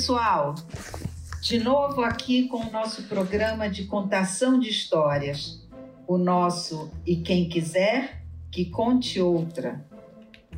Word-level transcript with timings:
Pessoal! 0.00 0.54
De 1.42 1.58
novo 1.58 2.00
aqui 2.00 2.48
com 2.48 2.56
o 2.56 2.70
nosso 2.70 3.02
programa 3.02 3.68
de 3.68 3.84
contação 3.84 4.58
de 4.58 4.70
histórias. 4.70 5.62
O 6.06 6.16
nosso 6.16 6.90
E 7.04 7.16
Quem 7.16 7.50
Quiser 7.50 8.22
que 8.50 8.64
Conte 8.64 9.20
Outra 9.20 9.84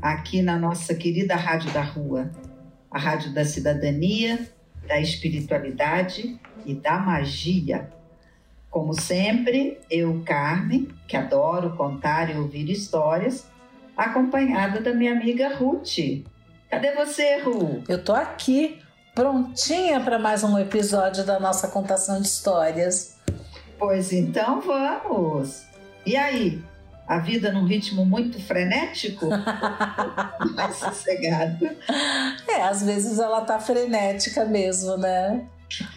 aqui 0.01 0.43
na 0.43 0.57
nossa 0.57 0.95
querida 0.95 1.35
Rádio 1.35 1.73
da 1.73 1.83
Rua, 1.83 2.31
a 2.89 3.01
Rádio 3.01 3.35
da 3.35 3.45
Cidadania, 3.45 4.49
da 4.87 5.01
Espiritualidade 5.01 6.39
e 6.65 6.73
da 6.73 7.01
Magia. 7.01 7.91
Como 8.71 8.95
sempre, 8.95 9.81
eu, 9.91 10.23
Carmen, 10.25 10.87
que 11.09 11.17
adoro 11.17 11.75
contar 11.75 12.33
e 12.33 12.39
ouvir 12.39 12.71
histórias, 12.71 13.51
acompanhada 13.97 14.81
da 14.81 14.95
minha 14.95 15.11
amiga 15.11 15.57
Ruth. 15.57 16.23
Cadê 16.71 16.95
você, 16.95 17.39
Ru? 17.39 17.83
Eu 17.89 18.03
tô 18.03 18.13
aqui, 18.13 18.82
prontinha 19.15 20.01
para 20.01 20.19
mais 20.19 20.43
um 20.43 20.59
episódio 20.59 21.25
da 21.25 21.39
nossa 21.39 21.69
contação 21.69 22.21
de 22.21 22.27
histórias. 22.29 23.17
Pois 23.79 24.13
então 24.13 24.61
vamos! 24.61 25.65
E 26.07 26.17
aí, 26.17 26.63
a 27.07 27.19
vida 27.19 27.53
num 27.53 27.67
ritmo 27.67 28.07
muito 28.07 28.41
frenético, 28.41 29.27
mais 30.55 30.77
sossegado. 30.77 31.69
É, 32.49 32.63
às 32.63 32.83
vezes 32.83 33.19
ela 33.19 33.43
tá 33.43 33.61
frenética 33.61 34.47
mesmo, 34.47 34.97
né? 34.97 35.47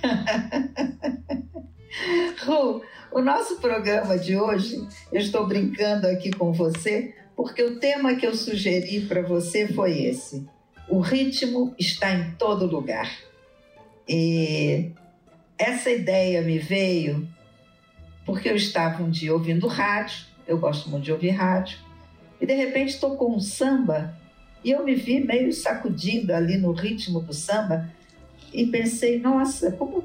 Ru, 2.45 2.81
o 3.11 3.21
nosso 3.21 3.61
programa 3.61 4.17
de 4.17 4.35
hoje, 4.35 4.85
eu 5.11 5.21
estou 5.21 5.47
brincando 5.47 6.07
aqui 6.07 6.31
com 6.31 6.51
você, 6.51 7.15
porque 7.35 7.63
o 7.63 7.79
tema 7.79 8.15
que 8.15 8.27
eu 8.27 8.35
sugeri 8.35 9.01
para 9.01 9.21
você 9.21 9.67
foi 9.67 10.03
esse. 10.03 10.45
O 10.87 10.99
ritmo 10.99 11.73
está 11.79 12.13
em 12.13 12.31
todo 12.31 12.65
lugar. 12.65 13.11
E 14.07 14.91
essa 15.57 15.89
ideia 15.89 16.41
me 16.41 16.59
veio 16.59 17.27
porque 18.25 18.49
eu 18.49 18.55
estava 18.55 19.03
um 19.03 19.09
dia 19.09 19.33
ouvindo 19.33 19.67
rádio 19.67 20.35
eu 20.47 20.57
gosto 20.57 20.89
muito 20.89 21.03
de 21.03 21.11
ouvir 21.11 21.31
rádio, 21.31 21.77
e 22.39 22.45
de 22.45 22.53
repente 22.53 22.99
tocou 22.99 23.35
um 23.35 23.39
samba 23.39 24.15
e 24.63 24.71
eu 24.71 24.83
me 24.83 24.95
vi 24.95 25.19
meio 25.19 25.51
sacudida 25.53 26.37
ali 26.37 26.57
no 26.57 26.71
ritmo 26.71 27.19
do 27.19 27.33
samba 27.33 27.89
e 28.53 28.65
pensei, 28.65 29.19
nossa, 29.19 29.71
como, 29.71 30.03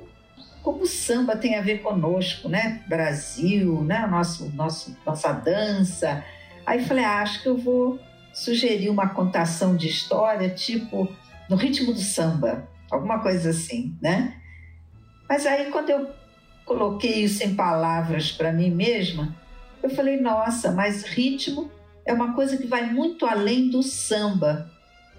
como 0.63 0.83
o 0.83 0.87
samba 0.87 1.37
tem 1.37 1.57
a 1.57 1.63
ver 1.63 1.79
conosco, 1.83 2.49
né? 2.49 2.83
Brasil, 2.87 3.83
né? 3.83 4.07
Nosso, 4.07 4.51
nosso, 4.51 4.97
nossa 5.05 5.33
dança. 5.33 6.25
Aí 6.67 6.85
falei, 6.85 7.05
ah, 7.05 7.23
acho 7.23 7.43
que 7.43 7.49
eu 7.49 7.57
vou 7.57 7.99
sugerir 8.33 8.89
uma 8.89 9.09
contação 9.09 9.77
de 9.77 9.89
história, 9.89 10.49
tipo, 10.51 11.09
no 11.49 11.57
ritmo 11.57 11.93
do 11.93 12.01
samba, 12.01 12.69
alguma 12.91 13.21
coisa 13.21 13.51
assim, 13.51 13.97
né? 14.01 14.37
Mas 15.29 15.47
aí 15.47 15.71
quando 15.71 15.91
eu 15.91 16.11
coloquei 16.65 17.25
isso 17.25 17.43
em 17.45 17.55
palavras 17.55 18.31
para 18.31 18.53
mim 18.53 18.71
mesma, 18.71 19.35
eu 19.83 19.91
falei, 19.91 20.21
nossa, 20.21 20.71
mas 20.73 21.05
ritmo 21.05 21.71
é 22.05 22.13
uma 22.13 22.35
coisa 22.35 22.57
que 22.57 22.67
vai 22.67 22.93
muito 22.93 23.27
além 23.27 23.71
do 23.71 23.83
samba, 23.83 24.71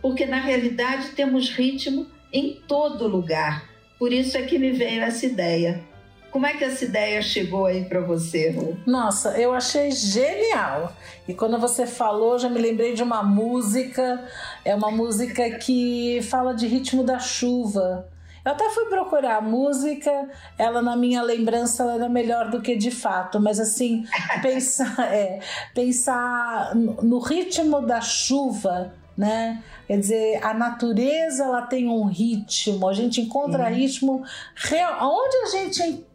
porque 0.01 0.25
na 0.25 0.39
realidade 0.39 1.09
temos 1.09 1.49
ritmo 1.49 2.07
em 2.31 2.53
todo 2.67 3.07
lugar. 3.07 3.69
Por 3.99 4.11
isso 4.11 4.37
é 4.37 4.41
que 4.43 4.57
me 4.57 4.71
veio 4.71 5.01
essa 5.01 5.25
ideia. 5.25 5.83
Como 6.31 6.45
é 6.45 6.53
que 6.53 6.63
essa 6.63 6.85
ideia 6.85 7.21
chegou 7.21 7.65
aí 7.65 7.83
para 7.83 7.99
você, 7.99 8.51
Ru? 8.51 8.77
Nossa, 8.87 9.37
eu 9.37 9.53
achei 9.53 9.91
genial. 9.91 10.93
E 11.27 11.33
quando 11.33 11.59
você 11.59 11.85
falou, 11.85 12.39
já 12.39 12.49
me 12.49 12.59
lembrei 12.59 12.93
de 12.93 13.03
uma 13.03 13.21
música. 13.21 14.23
É 14.63 14.73
uma 14.73 14.89
música 14.89 15.49
que 15.57 16.21
fala 16.23 16.53
de 16.53 16.67
ritmo 16.67 17.03
da 17.03 17.19
chuva. 17.19 18.07
Eu 18.43 18.53
até 18.53 18.69
fui 18.69 18.85
procurar 18.85 19.37
a 19.37 19.41
música, 19.41 20.29
ela 20.57 20.81
na 20.81 20.95
minha 20.95 21.21
lembrança 21.21 21.83
era 21.83 22.09
melhor 22.09 22.49
do 22.49 22.59
que 22.59 22.75
de 22.75 22.89
fato, 22.89 23.39
mas 23.39 23.59
assim, 23.59 24.03
pensar, 24.41 25.13
é, 25.13 25.39
pensar 25.75 26.75
no 26.75 27.19
ritmo 27.19 27.81
da 27.81 28.01
chuva, 28.01 28.95
né? 29.15 29.61
Quer 29.85 29.99
dizer, 29.99 30.39
a 30.43 30.53
natureza 30.55 31.43
ela 31.43 31.61
tem 31.63 31.87
um 31.87 32.05
ritmo, 32.05 32.87
a 32.89 32.93
gente 32.93 33.21
encontra 33.21 33.65
uhum. 33.65 33.75
ritmo 33.75 34.23
real. 34.55 34.97
Onde 35.01 35.37
a 35.37 35.45
gente 35.59 36.05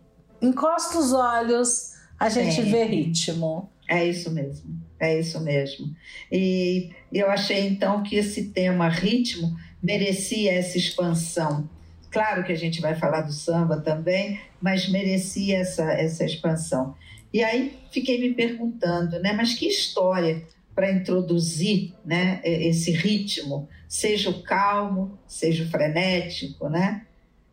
encosta 0.41 0.99
os 0.99 1.13
olhos, 1.13 1.95
a 2.19 2.29
gente 2.29 2.61
é. 2.61 2.65
vê 2.65 2.85
ritmo. 2.85 3.71
É 3.89 4.05
isso 4.05 4.31
mesmo, 4.33 4.81
é 4.99 5.21
isso 5.21 5.41
mesmo. 5.41 5.95
E 6.31 6.91
eu 7.13 7.31
achei 7.31 7.69
então 7.69 8.03
que 8.03 8.17
esse 8.17 8.49
tema 8.51 8.89
ritmo 8.89 9.57
merecia 9.81 10.53
essa 10.53 10.77
expansão 10.77 11.69
Claro 12.17 12.45
que 12.45 12.53
a 12.53 12.57
gente 12.57 12.81
vai 12.81 12.95
falar 12.95 13.21
do 13.21 13.33
samba 13.33 13.79
também, 13.79 14.41
mas 14.59 14.89
merecia 14.89 15.59
essa, 15.59 15.85
essa 15.93 16.25
expansão. 16.25 16.95
E 17.31 17.45
aí 17.45 17.79
fiquei 17.91 18.19
me 18.19 18.33
perguntando, 18.33 19.19
né, 19.21 19.35
mas 19.35 19.53
que 19.53 19.67
história 19.67 20.43
para 20.75 20.91
introduzir 20.91 21.93
né, 22.03 22.41
esse 22.43 22.91
ritmo, 22.91 23.69
seja 23.87 24.31
o 24.31 24.43
calmo, 24.43 25.19
seja 25.27 25.65
o 25.65 25.69
frenético, 25.69 26.71
né? 26.71 27.03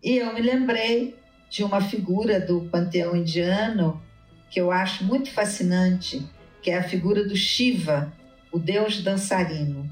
E 0.01 0.15
eu 0.15 0.33
me 0.33 0.39
lembrei 0.41 1.13
de 1.53 1.63
uma 1.63 1.81
figura 1.81 2.39
do 2.39 2.61
panteão 2.61 3.15
indiano 3.15 4.01
que 4.49 4.59
eu 4.59 4.71
acho 4.71 5.03
muito 5.03 5.31
fascinante, 5.31 6.25
que 6.61 6.71
é 6.71 6.77
a 6.77 6.83
figura 6.83 7.27
do 7.27 7.35
Shiva, 7.35 8.11
o 8.51 8.59
deus 8.59 9.01
dançarino 9.01 9.89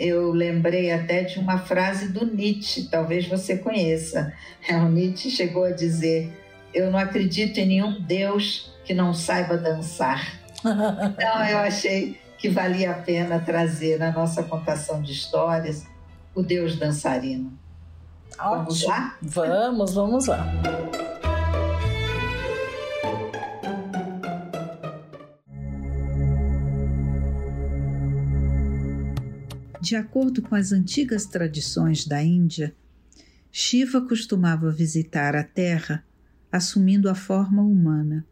eu 0.00 0.32
lembrei 0.32 0.90
até 0.90 1.22
de 1.22 1.38
uma 1.38 1.58
frase 1.58 2.08
do 2.08 2.24
Nietzsche, 2.24 2.88
talvez 2.90 3.28
você 3.28 3.58
conheça. 3.58 4.32
O 4.70 4.88
Nietzsche 4.88 5.30
chegou 5.30 5.64
a 5.64 5.72
dizer: 5.72 6.32
Eu 6.72 6.90
não 6.90 6.98
acredito 6.98 7.58
em 7.58 7.66
nenhum 7.66 8.00
Deus 8.00 8.72
que 8.84 8.94
não 8.94 9.12
saiba 9.12 9.58
dançar. 9.58 10.40
Então 10.64 11.46
eu 11.46 11.58
achei 11.58 12.18
que 12.38 12.48
valia 12.48 12.92
a 12.92 12.94
pena 12.94 13.38
trazer 13.38 13.98
na 13.98 14.10
nossa 14.10 14.42
contação 14.42 15.02
de 15.02 15.12
histórias 15.12 15.86
o 16.34 16.42
Deus 16.42 16.76
dançarino. 16.76 17.59
Vamos 18.42 18.82
lá? 18.84 19.18
Vamos, 19.20 19.94
vamos 19.94 20.26
lá. 20.26 20.46
De 29.78 29.94
acordo 29.94 30.40
com 30.40 30.54
as 30.54 30.72
antigas 30.72 31.26
tradições 31.26 32.06
da 32.06 32.22
Índia, 32.22 32.74
Shiva 33.52 34.00
costumava 34.00 34.70
visitar 34.70 35.36
a 35.36 35.44
Terra 35.44 36.04
assumindo 36.50 37.10
a 37.10 37.14
forma 37.14 37.62
humana. 37.62 38.24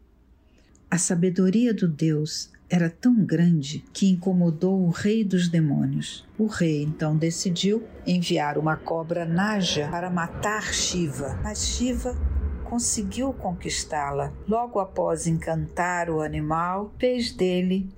A 0.89 0.97
sabedoria 0.97 1.73
do 1.73 1.87
deus 1.87 2.51
era 2.69 2.89
tão 2.89 3.25
grande 3.25 3.83
que 3.91 4.09
incomodou 4.09 4.81
o 4.81 4.89
rei 4.89 5.23
dos 5.23 5.49
demônios. 5.49 6.27
O 6.37 6.45
rei 6.45 6.83
então 6.83 7.17
decidiu 7.17 7.83
enviar 8.05 8.57
uma 8.57 8.75
cobra 8.75 9.25
Naja 9.25 9.87
para 9.89 10.09
matar 10.09 10.73
Shiva, 10.73 11.39
mas 11.43 11.67
Shiva 11.67 12.15
conseguiu 12.63 13.33
conquistá-la. 13.33 14.31
Logo 14.47 14.79
após 14.79 15.25
encantar 15.25 16.09
o 16.09 16.21
animal, 16.21 16.93
fez 16.99 17.31
dele 17.31 17.89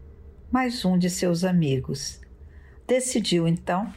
mais 0.51 0.85
um 0.85 0.97
de 0.97 1.09
seus 1.09 1.43
amigos 1.43 2.21
Decidiu 2.91 3.47
então 3.47 3.89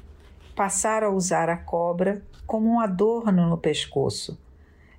passar 0.54 1.02
a 1.02 1.10
usar 1.10 1.48
a 1.48 1.56
cobra 1.56 2.22
como 2.46 2.68
um 2.68 2.78
adorno 2.78 3.48
no 3.48 3.58
pescoço, 3.58 4.38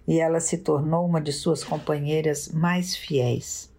e 0.05 0.19
ela 0.19 0.41
se 0.41 0.57
tornou 0.57 1.05
uma 1.05 1.21
de 1.21 1.31
suas 1.31 1.63
companheiras 1.63 2.49
mais 2.49 2.93
fiéis. 2.93 3.73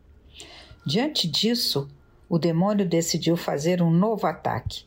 Diante 0.86 1.26
disso, 1.26 1.88
o 2.28 2.38
demônio 2.38 2.88
decidiu 2.88 3.36
fazer 3.36 3.82
um 3.82 3.90
novo 3.90 4.24
ataque. 4.24 4.84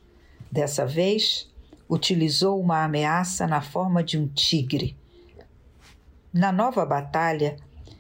Dessa 0.50 0.86
vez, 0.86 1.52
utilizou 1.90 2.58
uma 2.58 2.86
ameaça 2.86 3.46
na 3.46 3.60
forma 3.60 4.02
de 4.02 4.18
um 4.18 4.26
tigre. 4.26 4.96
Na 6.32 6.54
nova 6.54 6.86
batalha, 6.86 7.58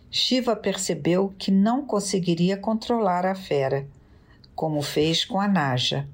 Shiva 0.10 0.56
percebeu 0.56 1.34
que 1.38 1.51
não 1.51 1.86
conseguiria 1.86 2.56
controlar 2.56 3.25
a 3.25 3.36
fera 3.36 3.86
como 4.56 4.81
fez 4.81 5.25
com 5.25 5.40
a 5.40 5.48
Naja. 5.48 6.07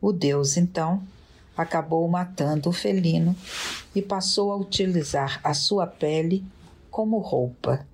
O 0.00 0.12
deus, 0.12 0.58
então, 0.58 1.02
acabou 1.56 2.06
matando 2.06 2.68
o 2.68 2.72
felino 2.72 3.34
e 3.94 4.02
passou 4.02 4.52
a 4.52 4.56
utilizar 4.56 5.40
a 5.42 5.54
sua 5.54 5.86
pele 5.86 6.44
como 6.90 7.18
roupa. 7.18 7.87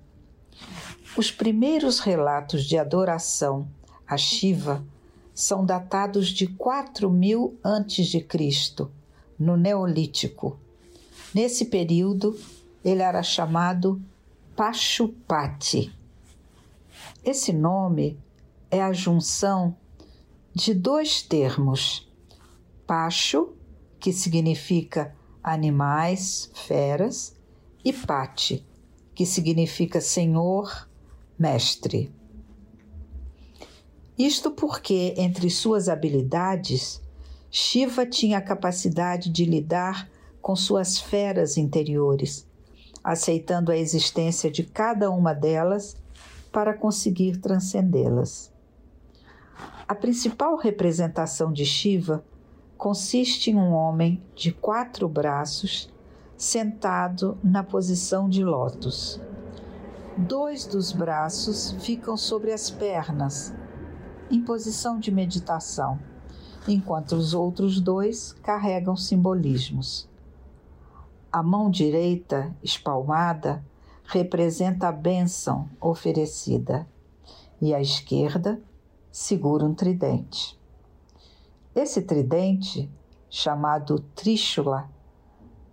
Os 1.17 1.31
primeiros 1.31 1.99
relatos 1.99 2.65
de 2.65 2.77
adoração 2.77 3.69
a 4.05 4.17
Shiva 4.17 4.85
são 5.33 5.65
datados 5.65 6.27
de 6.27 6.45
4000 6.45 7.57
a.C., 7.63 8.27
no 9.39 9.55
Neolítico. 9.55 10.59
Nesse 11.33 11.65
período, 11.65 12.37
ele 12.83 13.01
era 13.01 13.23
chamado 13.23 14.01
Pachupati. 14.57 15.93
Esse 17.23 17.53
nome 17.53 18.19
é 18.69 18.81
a 18.81 18.91
junção 18.91 19.75
de 20.53 20.73
dois 20.73 21.21
termos: 21.21 22.11
Pacho, 22.85 23.53
que 24.01 24.11
significa 24.11 25.15
animais, 25.41 26.51
feras, 26.53 27.35
e 27.85 27.93
Pati, 27.93 28.65
que 29.13 29.25
significa 29.25 30.01
senhor, 30.01 30.89
mestre. 31.37 32.13
Isto 34.17 34.51
porque, 34.51 35.13
entre 35.17 35.49
suas 35.49 35.89
habilidades, 35.89 37.01
Shiva 37.51 38.05
tinha 38.05 38.37
a 38.37 38.41
capacidade 38.41 39.29
de 39.29 39.45
lidar 39.45 40.09
com 40.41 40.55
suas 40.55 40.99
feras 40.99 41.57
interiores, 41.57 42.47
aceitando 43.03 43.71
a 43.71 43.77
existência 43.77 44.49
de 44.49 44.63
cada 44.63 45.09
uma 45.09 45.33
delas 45.33 45.97
para 46.51 46.73
conseguir 46.73 47.37
transcendê-las. 47.37 48.53
A 49.87 49.93
principal 49.93 50.55
representação 50.55 51.51
de 51.51 51.65
Shiva 51.65 52.23
consiste 52.77 53.51
em 53.51 53.55
um 53.55 53.73
homem 53.73 54.23
de 54.35 54.51
quatro 54.51 55.07
braços 55.07 55.93
sentado 56.37 57.37
na 57.43 57.63
posição 57.63 58.29
de 58.29 58.43
lótus. 58.43 59.21
Dois 60.17 60.65
dos 60.65 60.93
braços 60.93 61.71
ficam 61.83 62.15
sobre 62.15 62.53
as 62.53 62.69
pernas, 62.69 63.53
em 64.31 64.41
posição 64.41 64.97
de 64.97 65.11
meditação, 65.11 65.99
enquanto 66.65 67.17
os 67.17 67.33
outros 67.33 67.81
dois 67.81 68.31
carregam 68.41 68.95
simbolismos. 68.95 70.07
A 71.29 71.43
mão 71.43 71.69
direita, 71.69 72.55
espalmada, 72.63 73.61
representa 74.05 74.87
a 74.87 74.91
bênção 74.93 75.69
oferecida, 75.81 76.87
e 77.61 77.73
a 77.73 77.81
esquerda 77.81 78.61
segura 79.11 79.65
um 79.65 79.73
tridente. 79.73 80.57
Esse 81.75 82.01
tridente, 82.01 82.89
chamado 83.29 83.99
Trishula, 84.15 84.89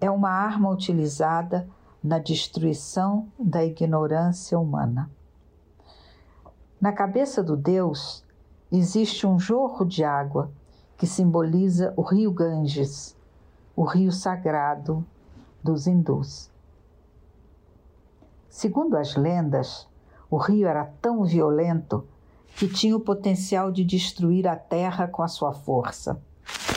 é 0.01 0.11
uma 0.11 0.31
arma 0.31 0.69
utilizada 0.69 1.69
na 2.03 2.19
destruição 2.19 3.29
da 3.39 3.65
ignorância 3.65 4.59
humana. 4.59 5.11
Na 6.81 6.93
cabeça 6.93 7.43
do 7.43 7.57
Deus 7.57 8.25
existe 8.71 9.27
um 9.27 9.39
jorro 9.39 9.85
de 9.85 10.03
água 10.03 10.51
que 10.97 11.07
simboliza 11.07 11.95
o 11.97 12.03
rio 12.03 12.33
Ganges, 12.33 13.17
o 13.77 13.85
rio 13.85 14.11
sagrado 14.11 15.05
dos 15.63 15.87
hindus. 15.87 16.51
Segundo 18.49 18.97
as 18.97 19.15
lendas, 19.17 19.89
o 20.31 20.37
rio 20.37 20.67
era 20.67 20.85
tão 21.01 21.25
violento 21.25 22.07
que 22.57 22.69
tinha 22.69 22.97
o 22.97 23.01
potencial 23.01 23.71
de 23.71 23.85
destruir 23.85 24.47
a 24.47 24.57
terra 24.57 25.07
com 25.07 25.23
a 25.23 25.29
sua 25.29 25.53
força. 25.53 26.21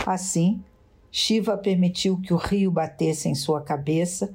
Assim, 0.06 0.64
Shiva 1.12 1.58
permitiu 1.58 2.20
que 2.22 2.34
o 2.34 2.38
rio 2.38 2.72
batesse 2.72 3.28
em 3.28 3.36
sua 3.36 3.62
cabeça 3.62 4.34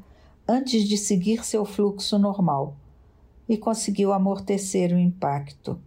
antes 0.51 0.89
de 0.89 0.99
seguir 0.99 1.45
seu 1.45 1.65
fluxo 1.65 2.19
normal 2.19 2.77
e 3.49 3.57
conseguiu 3.57 4.13
amortecer 4.13 4.93
o 4.93 4.99
impacto. 4.99 5.81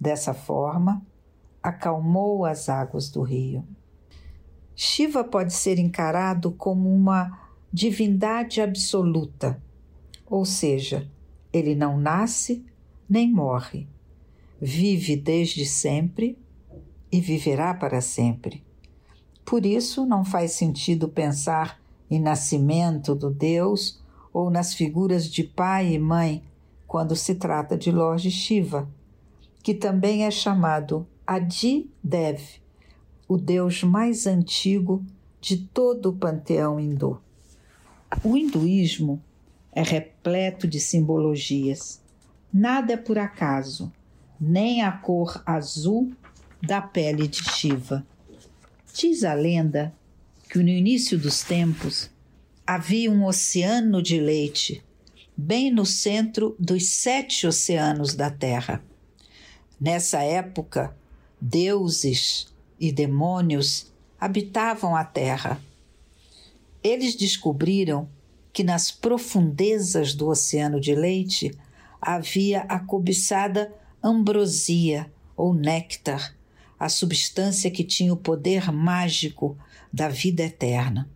Dessa 0.00 0.34
forma, 0.34 1.00
acalmou 1.62 2.44
as 2.44 2.68
águas 2.68 3.08
do 3.08 3.22
rio. 3.22 3.64
Shiva 4.74 5.22
pode 5.22 5.52
ser 5.52 5.78
encarado 5.78 6.50
como 6.50 6.92
uma 6.92 7.40
divindade 7.72 8.60
absoluta, 8.60 9.62
ou 10.26 10.44
seja, 10.44 11.08
ele 11.52 11.76
não 11.76 11.96
nasce 11.96 12.66
nem 13.08 13.32
morre, 13.32 13.86
vive 14.60 15.14
desde 15.14 15.64
sempre 15.64 16.36
e 17.12 17.20
viverá 17.20 17.72
para 17.72 18.00
sempre. 18.00 18.64
Por 19.44 19.64
isso, 19.64 20.04
não 20.04 20.24
faz 20.24 20.50
sentido 20.50 21.08
pensar 21.08 21.83
em 22.14 22.20
nascimento 22.20 23.14
do 23.14 23.30
Deus 23.30 24.00
ou 24.32 24.50
nas 24.50 24.74
figuras 24.74 25.26
de 25.26 25.44
pai 25.44 25.94
e 25.94 25.98
mãe 25.98 26.42
quando 26.86 27.16
se 27.16 27.34
trata 27.34 27.76
de 27.76 27.90
Lord 27.90 28.30
Shiva, 28.30 28.88
que 29.62 29.74
também 29.74 30.24
é 30.24 30.30
chamado 30.30 31.06
Adi 31.26 31.90
Dev, 32.02 32.40
o 33.26 33.36
deus 33.36 33.82
mais 33.82 34.26
antigo 34.26 35.04
de 35.40 35.56
todo 35.56 36.10
o 36.10 36.12
panteão 36.12 36.78
hindu. 36.78 37.20
O 38.22 38.36
hinduísmo 38.36 39.20
é 39.72 39.82
repleto 39.82 40.68
de 40.68 40.78
simbologias. 40.78 42.00
Nada 42.52 42.92
é 42.92 42.96
por 42.96 43.18
acaso, 43.18 43.92
nem 44.40 44.82
a 44.82 44.92
cor 44.92 45.42
azul 45.44 46.12
da 46.62 46.80
pele 46.80 47.26
de 47.26 47.42
Shiva. 47.42 48.06
Diz 48.94 49.24
a 49.24 49.34
lenda 49.34 49.92
que 50.54 50.62
no 50.62 50.68
início 50.68 51.18
dos 51.18 51.42
tempos 51.42 52.08
havia 52.64 53.10
um 53.10 53.24
oceano 53.24 54.00
de 54.00 54.20
leite 54.20 54.84
bem 55.36 55.68
no 55.68 55.84
centro 55.84 56.54
dos 56.60 56.90
sete 56.90 57.44
oceanos 57.44 58.14
da 58.14 58.30
Terra. 58.30 58.80
Nessa 59.80 60.22
época, 60.22 60.96
deuses 61.40 62.54
e 62.78 62.92
demônios 62.92 63.92
habitavam 64.16 64.94
a 64.94 65.02
Terra. 65.02 65.60
Eles 66.84 67.16
descobriram 67.16 68.08
que 68.52 68.62
nas 68.62 68.92
profundezas 68.92 70.14
do 70.14 70.28
oceano 70.28 70.80
de 70.80 70.94
leite 70.94 71.50
havia 72.00 72.60
a 72.68 72.78
cobiçada 72.78 73.74
ambrosia 74.00 75.12
ou 75.36 75.52
néctar, 75.52 76.32
a 76.78 76.88
substância 76.88 77.72
que 77.72 77.82
tinha 77.82 78.12
o 78.12 78.16
poder 78.16 78.70
mágico 78.70 79.58
da 79.94 80.08
vida 80.08 80.42
eterna. 80.42 81.08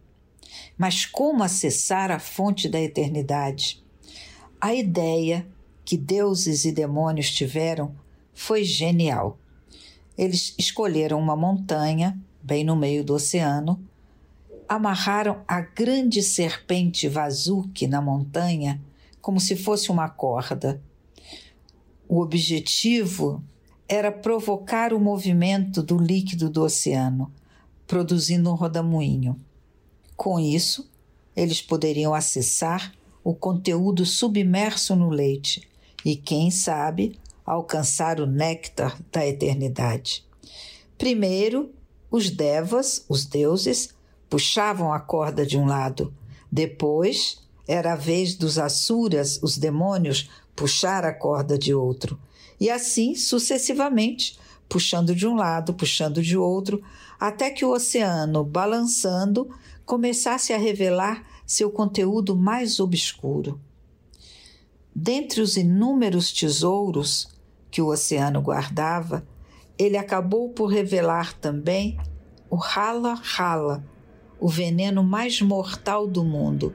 Mas 0.77 1.05
como 1.05 1.43
acessar 1.43 2.13
a 2.13 2.21
fonte 2.21 2.69
da 2.69 2.81
eternidade? 2.81 3.83
A 4.61 4.73
ideia 4.73 5.45
que 5.85 5.97
deuses 5.97 6.65
e 6.65 6.71
demônios 6.71 7.33
tiveram 7.33 7.93
foi 8.33 8.63
genial. 8.63 9.37
Eles 10.17 10.55
escolheram 10.57 11.19
uma 11.19 11.35
montanha, 11.35 12.17
bem 12.41 12.63
no 12.63 12.77
meio 12.77 13.03
do 13.03 13.15
oceano, 13.15 13.83
amarraram 14.69 15.43
a 15.49 15.61
grande 15.61 16.23
serpente 16.23 17.09
Vazuki 17.09 17.89
na 17.89 18.01
montanha 18.01 18.81
como 19.21 19.41
se 19.41 19.57
fosse 19.57 19.91
uma 19.91 20.09
corda. 20.09 20.81
O 22.09 22.21
objetivo 22.21 23.43
era 23.89 24.13
provocar 24.13 24.93
o 24.93 25.01
movimento 25.01 25.83
do 25.83 25.99
líquido 25.99 26.49
do 26.49 26.63
oceano, 26.63 27.33
produzindo 27.89 28.51
um 28.51 28.55
rodamuinho. 28.55 29.41
Com 30.15 30.39
isso, 30.39 30.89
eles 31.35 31.63
poderiam 31.63 32.15
acessar 32.15 32.93
o 33.25 33.35
conteúdo 33.35 34.05
submerso 34.05 34.95
no 34.95 35.09
leite 35.09 35.67
e, 36.05 36.15
quem 36.15 36.51
sabe, 36.51 37.19
alcançar 37.45 38.21
o 38.21 38.27
néctar 38.27 39.01
da 39.11 39.27
eternidade. 39.27 40.25
Primeiro, 40.99 41.71
os 42.11 42.31
devas, 42.31 43.05
os 43.09 43.25
deuses, 43.25 43.95
puxavam 44.29 44.93
a 44.93 45.01
corda 45.01 45.47
de 45.47 45.57
um 45.57 45.65
lado. 45.65 46.13
Depois, 46.53 47.39
era 47.67 47.95
a 47.95 47.97
vez 47.97 48.35
dos 48.35 48.59
asuras, 48.59 49.41
os 49.43 49.57
demônios, 49.57 50.29
puxar 50.55 51.05
a 51.05 51.13
corda 51.13 51.57
de 51.57 51.73
outro. 51.73 52.21
E 52.61 52.69
assim 52.69 53.15
sucessivamente, 53.15 54.39
puxando 54.69 55.15
de 55.15 55.27
um 55.27 55.37
lado, 55.37 55.73
puxando 55.73 56.21
de 56.21 56.37
outro, 56.37 56.83
até 57.19 57.51
que 57.51 57.65
o 57.65 57.73
oceano, 57.73 58.45
balançando, 58.45 59.49
começasse 59.85 60.53
a 60.53 60.59
revelar 60.59 61.25
seu 61.47 61.71
conteúdo 61.71 62.37
mais 62.37 62.79
obscuro. 62.79 63.61
Dentre 64.95 65.41
os 65.41 65.57
inúmeros 65.57 66.33
tesouros 66.33 67.29
que 67.71 67.81
o 67.81 67.87
oceano 67.87 68.41
guardava, 68.41 69.27
ele 69.79 69.97
acabou 69.97 70.51
por 70.51 70.67
revelar 70.67 71.33
também 71.35 71.99
o 72.51 72.57
rala-rala, 72.57 73.85
o 74.41 74.49
veneno 74.49 75.03
mais 75.03 75.41
mortal 75.41 76.07
do 76.07 76.25
mundo, 76.25 76.75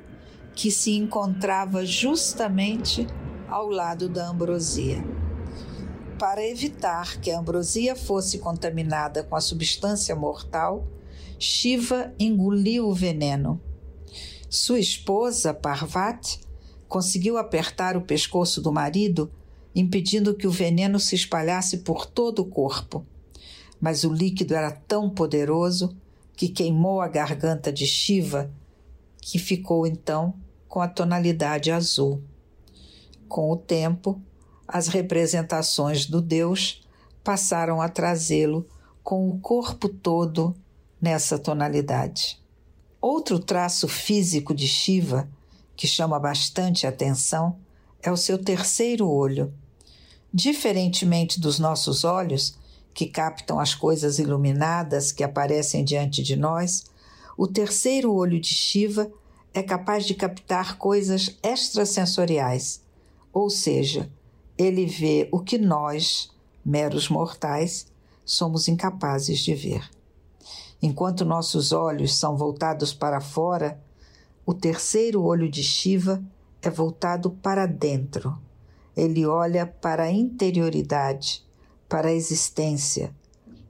que 0.56 0.72
se 0.72 0.92
encontrava 0.92 1.86
justamente 1.86 3.08
ao 3.48 3.70
lado 3.70 4.08
da 4.08 4.30
ambrosia. 4.30 5.04
Para 6.18 6.46
evitar 6.46 7.20
que 7.20 7.32
a 7.32 7.40
ambrosia 7.40 7.96
fosse 7.96 8.38
contaminada 8.38 9.24
com 9.24 9.36
a 9.36 9.42
substância 9.42 10.16
mortal, 10.16 10.88
Shiva 11.40 12.14
engoliu 12.20 12.88
o 12.88 12.94
veneno. 12.94 13.60
Sua 14.50 14.80
esposa, 14.80 15.54
Parvati, 15.54 16.40
conseguiu 16.88 17.38
apertar 17.38 17.98
o 17.98 18.02
pescoço 18.02 18.62
do 18.62 18.72
marido, 18.72 19.32
impedindo 19.76 20.36
que 20.36 20.46
o 20.46 20.52
veneno 20.52 21.00
se 21.00 21.16
espalhasse 21.16 21.80
por 21.80 22.06
todo 22.06 22.44
o 22.44 22.46
corpo. 22.46 23.04
Mas 23.82 24.04
o 24.04 24.14
líquido 24.14 24.54
era 24.54 24.72
tão 24.72 25.10
poderoso 25.10 25.98
que 26.38 26.48
queimou 26.48 27.02
a 27.02 27.08
garganta 27.08 27.74
de 27.74 27.88
Shiva, 27.88 28.52
que 29.20 29.40
ficou 29.40 29.88
então 29.88 30.36
com 30.68 30.80
a 30.80 30.88
tonalidade 30.88 31.72
azul. 31.72 32.22
Com 33.28 33.52
o 33.52 33.58
tempo, 33.58 34.22
as 34.74 34.88
representações 34.88 36.08
do 36.08 36.20
Deus 36.20 36.82
passaram 37.24 37.80
a 37.80 37.88
trazê-lo 37.88 38.68
com 39.04 39.30
o 39.30 39.40
corpo 39.40 39.88
todo 39.88 40.56
nessa 41.00 41.38
tonalidade. 41.38 42.42
Outro 43.00 43.38
traço 43.38 43.88
físico 43.88 44.52
de 44.52 44.68
Shiva 44.68 45.30
que 45.76 45.86
chama 45.86 46.20
bastante 46.20 46.88
atenção 46.88 47.60
é 48.02 48.12
o 48.12 48.18
seu 48.18 48.36
terceiro 48.36 49.08
olho. 49.08 49.54
Diferentemente 50.34 51.40
dos 51.40 51.60
nossos 51.60 52.04
olhos, 52.04 52.58
que 52.96 53.06
captam 53.06 53.60
as 53.60 53.76
coisas 53.76 54.18
iluminadas 54.18 55.12
que 55.12 55.24
aparecem 55.24 55.84
diante 55.84 56.24
de 56.24 56.36
nós, 56.36 56.86
o 57.38 57.48
terceiro 57.48 58.12
olho 58.12 58.40
de 58.40 58.50
Shiva 58.50 59.12
é 59.54 59.62
capaz 59.62 60.04
de 60.06 60.16
captar 60.16 60.80
coisas 60.80 61.38
extrasensoriais, 61.44 62.82
ou 63.32 63.52
seja, 63.52 64.10
ele 64.58 64.86
vê 64.86 65.28
o 65.32 65.40
que 65.40 65.58
nós, 65.58 66.32
meros 66.64 67.10
mortais, 67.10 67.88
somos 68.24 68.68
incapazes 68.68 69.40
de 69.40 69.56
ver. 69.56 69.90
Enquanto 70.82 71.26
nossos 71.26 71.72
olhos 71.72 72.16
são 72.16 72.38
voltados 72.38 72.94
para 72.94 73.22
fora, 73.22 73.82
o 74.46 74.54
terceiro 74.54 75.24
olho 75.24 75.50
de 75.50 75.64
Shiva 75.64 76.24
é 76.62 76.70
voltado 76.70 77.32
para 77.32 77.66
dentro. 77.66 78.38
Ele 78.96 79.26
olha 79.26 79.66
para 79.66 80.04
a 80.04 80.12
interioridade, 80.12 81.44
para 81.88 82.10
a 82.10 82.14
existência. 82.14 83.16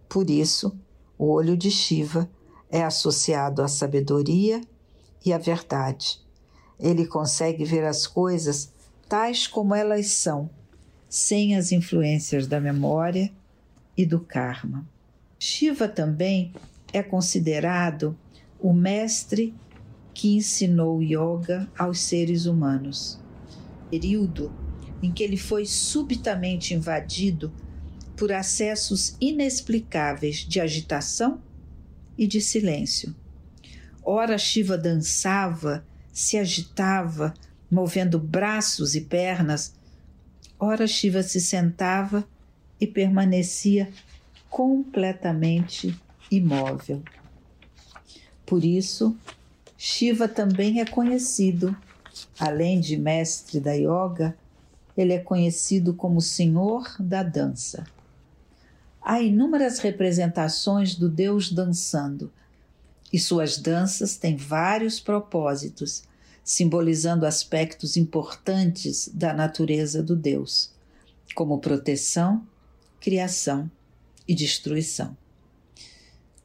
Por 0.09 0.29
isso, 0.29 0.75
o 1.17 1.29
olho 1.31 1.55
de 1.55 1.71
Shiva 1.71 2.29
é 2.69 2.83
associado 2.83 3.61
à 3.61 3.67
sabedoria 3.67 4.61
e 5.23 5.31
à 5.31 5.37
verdade. 5.37 6.19
Ele 6.79 7.05
consegue 7.05 7.63
ver 7.63 7.85
as 7.85 8.07
coisas 8.07 8.71
tais 9.07 9.45
como 9.47 9.75
elas 9.75 10.07
são, 10.07 10.49
sem 11.13 11.55
as 11.55 11.71
influências 11.71 12.47
da 12.47 12.59
memória 12.59 13.31
e 13.95 14.03
do 14.03 14.19
karma. 14.19 14.83
Shiva 15.37 15.87
também 15.87 16.51
é 16.91 17.03
considerado 17.03 18.17
o 18.59 18.73
mestre 18.73 19.53
que 20.11 20.35
ensinou 20.35 21.03
yoga 21.03 21.69
aos 21.77 21.99
seres 21.99 22.47
humanos. 22.47 23.21
Período 23.91 24.51
em 25.03 25.11
que 25.11 25.23
ele 25.23 25.37
foi 25.37 25.67
subitamente 25.67 26.73
invadido 26.73 27.53
por 28.17 28.31
acessos 28.31 29.15
inexplicáveis 29.21 30.37
de 30.37 30.59
agitação 30.59 31.43
e 32.17 32.25
de 32.25 32.41
silêncio. 32.41 33.15
Ora 34.03 34.35
Shiva 34.39 34.79
dançava, 34.79 35.85
se 36.11 36.39
agitava, 36.39 37.35
movendo 37.69 38.17
braços 38.17 38.95
e 38.95 39.01
pernas, 39.01 39.75
ora 40.63 40.87
Shiva 40.87 41.21
se 41.21 41.41
sentava 41.41 42.25
e 42.79 42.87
permanecia 42.87 43.91
completamente 44.49 45.99
imóvel. 46.31 47.03
Por 48.45 48.63
isso, 48.63 49.15
Shiva 49.77 50.27
também 50.27 50.79
é 50.79 50.85
conhecido, 50.85 51.75
além 52.39 52.79
de 52.79 52.95
mestre 52.95 53.59
da 53.59 53.73
yoga, 53.73 54.35
ele 54.95 55.11
é 55.11 55.19
conhecido 55.19 55.93
como 55.93 56.21
Senhor 56.21 56.95
da 56.99 57.23
dança. 57.23 57.83
Há 59.01 59.21
inúmeras 59.21 59.79
representações 59.79 60.95
do 60.95 61.09
Deus 61.09 61.51
dançando, 61.51 62.31
e 63.11 63.19
suas 63.19 63.57
danças 63.57 64.15
têm 64.15 64.37
vários 64.37 64.99
propósitos, 64.99 66.03
simbolizando 66.43 67.25
aspectos 67.25 67.95
importantes 67.95 69.09
da 69.13 69.33
natureza 69.33 70.03
do 70.03 70.15
Deus, 70.15 70.71
como 71.33 71.59
proteção, 71.59 72.45
criação 72.99 73.71
e 74.27 74.35
destruição. 74.35 75.15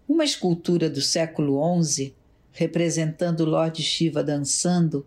Uma 0.08 0.24
escultura 0.24 0.88
do 0.88 1.02
século 1.02 1.60
XI, 1.82 2.14
representando 2.52 3.44
Lord 3.44 3.82
Shiva 3.82 4.22
dançando, 4.22 5.06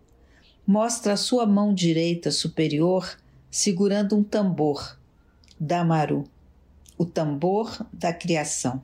mostra 0.66 1.14
a 1.14 1.16
sua 1.16 1.46
mão 1.46 1.74
direita 1.74 2.30
superior 2.30 3.18
segurando 3.50 4.16
um 4.16 4.22
tambor, 4.22 4.98
Damaru, 5.58 6.24
o 6.96 7.04
tambor 7.04 7.84
da 7.92 8.12
criação. 8.12 8.82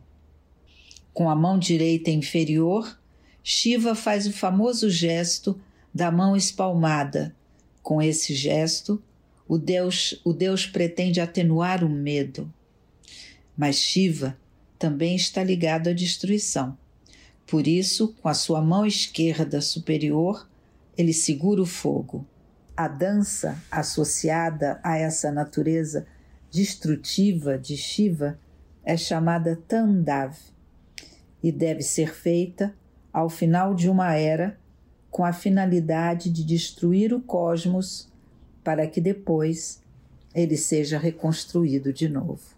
Com 1.15 1.31
a 1.31 1.35
mão 1.35 1.59
direita 1.59 2.11
inferior, 2.11 2.99
Shiva 3.43 3.95
faz 3.95 4.27
o 4.27 4.33
famoso 4.33 4.91
gesto 4.91 5.59
da 5.95 6.11
mão 6.11 6.37
espalmada. 6.37 7.35
Com 7.83 8.03
esse 8.03 8.35
gesto, 8.35 9.03
o 9.47 9.57
Deus, 9.57 10.21
o 10.25 10.33
Deus 10.33 10.67
pretende 10.67 11.21
atenuar 11.21 11.83
o 11.83 11.89
medo. 11.89 12.53
Mas 13.57 13.77
Shiva 13.77 14.37
também 14.79 15.17
está 15.17 15.43
ligado 15.43 15.89
à 15.89 15.93
destruição. 15.93 16.77
Por 17.47 17.67
isso, 17.67 18.15
com 18.21 18.29
a 18.29 18.35
sua 18.35 18.61
mão 18.61 18.85
esquerda 18.85 19.61
superior, 19.61 20.47
ele 20.97 21.15
segura 21.15 21.63
o 21.63 21.67
fogo. 21.67 22.27
A 22.77 22.87
dança 22.87 23.61
associada 23.71 24.79
a 24.85 24.97
essa 24.99 25.33
natureza 25.33 26.07
destrutiva 26.51 27.59
de 27.59 27.77
Shiva 27.77 28.39
é 28.85 28.97
chamada 28.97 29.57
Tandav 29.67 30.37
e 31.43 31.51
deve 31.51 31.83
ser 31.83 32.15
feita 32.15 32.75
ao 33.13 33.29
final 33.29 33.75
de 33.75 33.89
uma 33.89 34.15
era 34.15 34.59
com 35.19 35.25
a 35.25 35.33
finalidade 35.33 36.31
de 36.31 36.45
destruir 36.45 37.13
o 37.13 37.21
cosmos 37.21 38.07
para 38.63 38.87
que 38.87 39.01
depois 39.01 39.83
ele 40.33 40.57
seja 40.57 40.97
reconstruído 40.97 41.93
de 41.93 42.09
novo. 42.09 42.55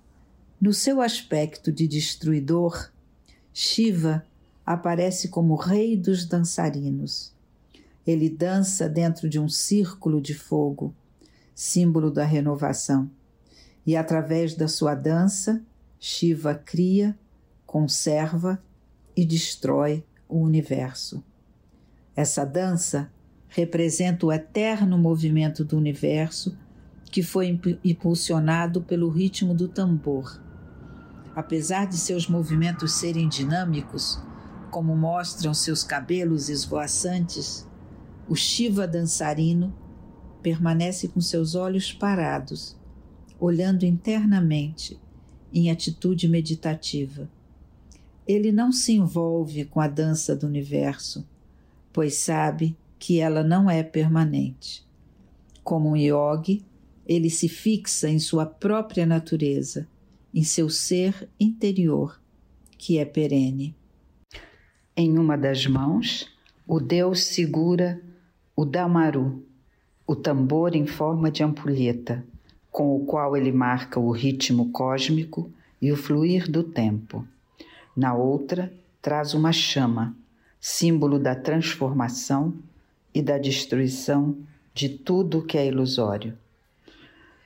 No 0.61 0.75
seu 0.75 1.01
aspecto 1.01 1.73
de 1.73 1.89
destruidor, 1.89 2.93
Shiva 3.51 4.27
aparece 4.67 5.29
como 5.29 5.55
rei 5.55 5.97
dos 5.97 6.27
dançarinos. 6.27 7.33
Ele 8.07 8.29
dança 8.29 8.91
dentro 8.91 9.27
de 9.27 9.41
um 9.41 9.49
círculo 9.49 10.21
de 10.21 10.35
fogo, 10.35 10.95
símbolo 11.55 12.11
da 12.11 12.27
renovação, 12.27 13.11
e 13.87 13.97
através 13.97 14.55
da 14.55 14.69
sua 14.69 14.95
dança, 14.95 15.65
Shiva 15.99 16.55
cria, 16.55 17.19
conserva 17.65 18.63
e 19.17 19.25
destrói 19.25 20.05
o 20.29 20.37
universo. 20.41 21.25
Essa 22.15 22.45
dança 22.45 23.11
representa 23.49 24.27
o 24.27 24.33
eterno 24.33 24.99
movimento 24.99 25.65
do 25.65 25.77
universo 25.77 26.57
que 27.11 27.23
foi 27.23 27.61
impulsionado 27.85 28.83
pelo 28.83 29.09
ritmo 29.09 29.55
do 29.55 29.67
tambor 29.67 30.41
apesar 31.35 31.87
de 31.87 31.97
seus 31.97 32.29
movimentos 32.29 32.93
serem 32.93 33.29
dinâmicos, 33.29 34.19
como 34.71 34.97
mostram 34.97 35.55
seus 35.55 35.83
cabelos 35.83 36.49
esvoaçantes, 36.49 37.67
o 38.29 38.35
Shiva 38.35 38.87
dançarino 38.87 39.75
permanece 40.43 41.09
com 41.09 41.21
seus 41.21 41.55
olhos 41.55 41.93
parados, 41.93 42.77
olhando 43.39 43.85
internamente, 43.85 44.99
em 45.53 45.71
atitude 45.71 46.29
meditativa. 46.29 47.29
Ele 48.27 48.53
não 48.53 48.71
se 48.71 48.93
envolve 48.93 49.65
com 49.65 49.81
a 49.81 49.89
dança 49.89 50.37
do 50.37 50.47
universo, 50.47 51.27
pois 51.93 52.17
sabe 52.17 52.77
que 52.99 53.21
ela 53.21 53.43
não 53.43 53.71
é 53.71 53.83
permanente. 53.83 54.87
Como 55.63 55.91
um 55.91 55.97
yogi, 55.97 56.65
ele 57.07 57.31
se 57.31 57.49
fixa 57.49 58.09
em 58.09 58.19
sua 58.19 58.47
própria 58.47 59.07
natureza 59.07 59.89
em 60.33 60.45
seu 60.45 60.69
ser 60.69 61.29
interior, 61.39 62.21
que 62.79 62.99
é 62.99 63.05
perene. 63.05 63.75
Em 64.97 65.19
uma 65.19 65.37
das 65.37 65.67
mãos, 65.67 66.29
o 66.67 66.79
Deus 66.79 67.25
segura 67.25 68.01
o 68.55 68.65
damaru, 68.65 69.45
o 70.07 70.15
tambor 70.15 70.75
em 70.75 70.87
forma 70.87 71.31
de 71.31 71.43
ampulheta, 71.43 72.25
com 72.71 72.95
o 72.95 73.05
qual 73.05 73.37
ele 73.37 73.51
marca 73.51 73.99
o 73.99 74.11
ritmo 74.11 74.71
cósmico 74.71 75.51
e 75.83 75.91
o 75.91 75.97
fluir 75.97 76.51
do 76.51 76.63
tempo. 76.63 77.27
Na 77.97 78.15
outra, 78.15 78.73
traz 79.03 79.35
uma 79.35 79.53
chama, 79.53 80.17
símbolo 80.61 81.19
da 81.19 81.35
transformação 81.35 82.55
e 83.15 83.23
da 83.23 83.39
destruição 83.39 84.37
de 84.75 84.89
tudo 84.89 85.43
que 85.43 85.57
é 85.57 85.67
ilusório. 85.67 86.37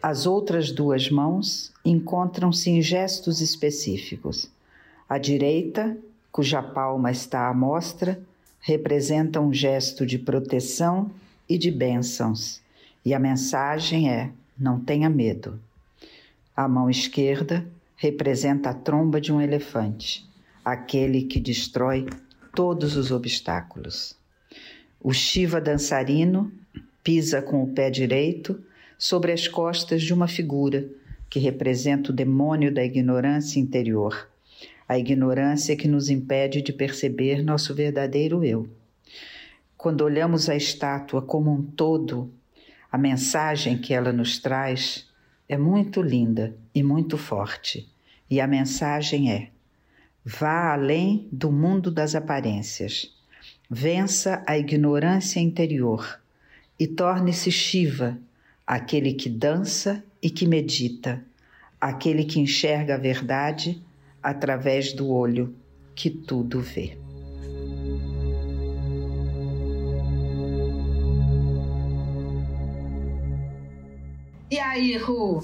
As 0.03 0.27
outras 0.27 0.71
duas 0.71 1.09
mãos 1.09 1.73
encontram-se 1.85 2.69
em 2.69 2.83
gestos 2.83 3.41
específicos. 3.41 4.51
A 5.09 5.17
direita, 5.17 5.97
cuja 6.31 6.63
palma 6.63 7.11
está 7.11 7.49
à 7.49 7.55
mostra, 7.55 8.21
representa 8.61 9.41
um 9.41 9.53
gesto 9.53 10.05
de 10.05 10.19
proteção 10.19 11.11
e 11.49 11.57
de 11.57 11.71
bênçãos, 11.71 12.61
e 13.05 13.15
a 13.15 13.19
mensagem 13.19 14.11
é: 14.11 14.31
não 14.59 14.81
tenha 14.81 15.09
medo. 15.09 15.61
A 16.57 16.69
mão 16.69 16.91
esquerda 16.91 17.67
representa 17.97 18.71
a 18.71 18.75
tromba 18.75 19.21
de 19.21 19.33
um 19.33 19.41
elefante, 19.41 20.29
aquele 20.65 21.23
que 21.23 21.41
destrói 21.41 22.07
todos 22.55 22.97
os 22.97 23.11
obstáculos. 23.11 24.17
O 25.01 25.13
Shiva 25.13 25.61
dançarino 25.61 26.53
pisa 27.03 27.43
com 27.43 27.63
o 27.63 27.75
pé 27.75 27.91
direito 27.91 28.63
sobre 28.97 29.33
as 29.33 29.49
costas 29.49 30.03
de 30.03 30.15
uma 30.15 30.29
figura 30.29 30.89
que 31.29 31.39
representa 31.39 32.11
o 32.11 32.15
demônio 32.15 32.73
da 32.73 32.85
ignorância 32.85 33.59
interior, 33.59 34.29
a 34.89 34.99
ignorância 34.99 35.77
que 35.77 35.89
nos 35.89 36.09
impede 36.09 36.63
de 36.63 36.73
perceber 36.73 37.43
nosso 37.43 37.75
verdadeiro 37.75 38.45
eu. 38.45 38.69
Quando 39.77 40.03
olhamos 40.03 40.49
a 40.49 40.55
estátua 40.55 41.21
como 41.21 41.53
um 41.53 41.61
todo, 41.61 42.33
a 42.91 42.97
mensagem 42.97 43.77
que 43.77 43.93
ela 43.93 44.13
nos 44.13 44.39
traz 44.39 45.09
é 45.49 45.59
muito 45.59 46.01
linda 46.01 46.57
e 46.75 46.83
muito 46.83 47.19
forte. 47.19 47.89
E 48.31 48.41
a 48.41 48.47
mensagem 48.47 49.31
é: 49.33 49.51
vá 50.25 50.73
além 50.73 51.29
do 51.31 51.53
mundo 51.53 51.91
das 51.91 52.15
aparências, 52.15 53.15
vença 53.69 54.43
a 54.47 54.57
ignorância 54.57 55.39
interior 55.39 56.21
e 56.79 56.87
torne-se 56.87 57.53
Shiva 57.53 58.19
aquele 58.67 59.13
que 59.13 59.29
dança 59.29 60.03
e 60.23 60.31
que 60.31 60.47
medita, 60.47 61.23
aquele 61.79 62.25
que 62.25 62.41
enxerga 62.41 62.95
a 62.95 62.99
verdade 62.99 63.83
através 64.23 64.95
do 64.95 65.11
olho 65.11 65.55
que 65.95 66.09
tudo 66.09 66.61
vê. 66.61 66.97
E 74.51 74.59
aí, 74.59 74.97
Ru? 74.97 75.43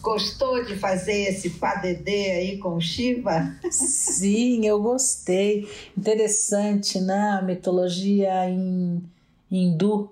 Gostou 0.00 0.64
de 0.64 0.76
fazer 0.76 1.28
esse 1.28 1.50
padedê 1.50 2.30
aí 2.30 2.58
com 2.58 2.80
Shiva? 2.80 3.54
Sim, 3.70 4.66
eu 4.66 4.80
gostei. 4.80 5.68
Interessante, 5.96 6.98
né? 7.00 7.38
A 7.38 7.42
mitologia 7.42 8.48
em 8.48 9.02
hindu 9.50 10.10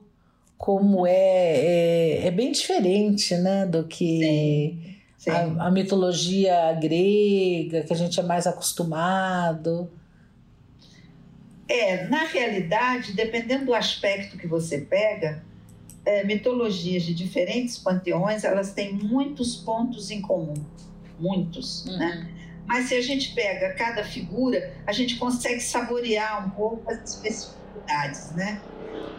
como 0.58 1.06
é, 1.06 1.12
é, 1.12 2.26
é 2.26 2.30
bem 2.32 2.50
diferente 2.50 3.36
né, 3.36 3.64
do 3.64 3.84
que 3.84 4.18
sim, 4.18 4.96
sim. 5.16 5.30
A, 5.30 5.66
a, 5.66 5.70
mitologia 5.70 6.72
grega, 6.72 7.82
que 7.82 7.92
a 7.92 7.96
gente 7.96 8.18
é 8.18 8.22
mais 8.24 8.44
acostumado. 8.44 9.88
É, 11.68 12.06
na 12.08 12.24
realidade, 12.24 13.12
dependendo 13.12 13.66
do 13.66 13.74
aspecto 13.74 14.36
que 14.36 14.48
você 14.48 14.78
pega, 14.78 15.44
é, 16.08 16.24
mitologias 16.24 17.02
de 17.02 17.12
diferentes 17.12 17.76
panteões, 17.76 18.42
elas 18.42 18.72
têm 18.72 18.94
muitos 18.94 19.56
pontos 19.56 20.10
em 20.10 20.22
comum, 20.22 20.54
muitos, 21.18 21.84
uhum. 21.84 21.98
né? 21.98 22.34
Mas 22.66 22.86
se 22.86 22.94
a 22.94 23.02
gente 23.02 23.34
pega 23.34 23.74
cada 23.74 24.02
figura, 24.04 24.74
a 24.86 24.92
gente 24.92 25.16
consegue 25.16 25.60
saborear 25.60 26.46
um 26.46 26.50
pouco 26.50 26.90
as 26.90 27.14
especificidades, 27.14 28.32
né? 28.32 28.60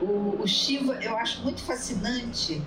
O, 0.02 0.42
o 0.42 0.48
Shiva, 0.48 0.94
eu 1.02 1.16
acho 1.18 1.44
muito 1.44 1.62
fascinante 1.62 2.62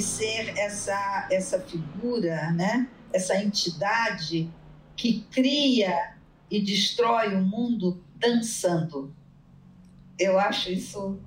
ser 0.00 0.58
essa, 0.58 1.28
essa 1.30 1.60
figura, 1.60 2.50
né? 2.52 2.88
essa 3.12 3.36
entidade 3.36 4.50
que 4.96 5.26
cria 5.30 6.14
e 6.50 6.60
destrói 6.60 7.34
o 7.34 7.42
mundo 7.42 8.02
dançando. 8.16 9.14
Eu 10.18 10.38
acho 10.38 10.70
isso 10.70 11.18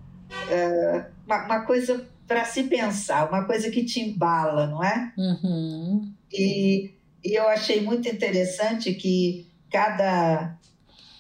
é, 0.50 1.06
uma, 1.26 1.46
uma, 1.46 1.60
coisa 1.62 2.08
para 2.28 2.46
se 2.46 2.64
pensar, 2.64 3.30
uma 3.30 3.46
coisa 3.46 3.70
que 3.70 3.84
te 3.84 4.00
embala, 4.00 4.68
não 4.68 4.84
é? 4.84 5.14
Uhum. 5.18 6.12
E, 6.32 6.92
e 7.24 7.34
eu 7.34 7.48
achei 7.48 7.82
muito 7.82 8.08
interessante 8.10 8.94
que 8.94 9.48
cada, 9.70 10.58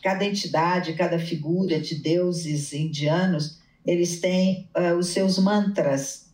cada 0.01 0.25
entidade, 0.25 0.93
cada 0.93 1.19
figura 1.19 1.79
de 1.79 1.95
deuses 1.95 2.73
indianos 2.73 3.59
eles 3.85 4.19
têm 4.19 4.67
uh, 4.75 4.97
os 4.97 5.09
seus 5.09 5.37
mantras. 5.37 6.33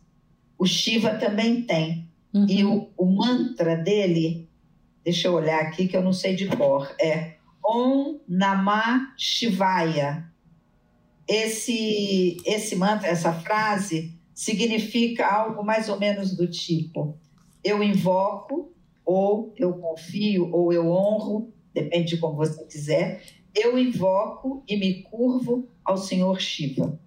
O 0.58 0.64
Shiva 0.64 1.14
também 1.16 1.62
tem. 1.62 2.08
Uhum. 2.32 2.46
E 2.48 2.64
o, 2.64 2.88
o, 2.96 3.06
mantra 3.06 3.76
dele, 3.76 4.48
deixa 5.04 5.28
eu 5.28 5.34
olhar 5.34 5.60
aqui 5.60 5.86
que 5.86 5.96
eu 5.96 6.02
não 6.02 6.14
sei 6.14 6.34
de 6.34 6.46
cor, 6.46 6.90
é 6.98 7.34
Om 7.64 8.20
Namah 8.26 9.12
Shivaya. 9.18 10.24
Esse, 11.28 12.38
esse 12.44 12.74
mantra, 12.74 13.08
essa 13.08 13.32
frase, 13.32 14.18
significa 14.34 15.26
algo 15.26 15.64
mais 15.64 15.88
ou 15.88 15.98
menos 15.98 16.36
do 16.36 16.46
tipo: 16.46 17.18
eu 17.62 17.82
invoco, 17.82 18.72
ou 19.04 19.52
eu 19.56 19.74
confio, 19.74 20.50
ou 20.52 20.72
eu 20.72 20.90
honro, 20.90 21.52
depende 21.72 22.14
de 22.14 22.18
como 22.18 22.36
você 22.36 22.64
quiser, 22.64 23.22
eu 23.54 23.78
invoco 23.78 24.62
e 24.66 24.76
me 24.76 25.02
curvo 25.02 25.68
ao 25.84 25.96
Senhor 25.96 26.40
Shiva. 26.40 26.98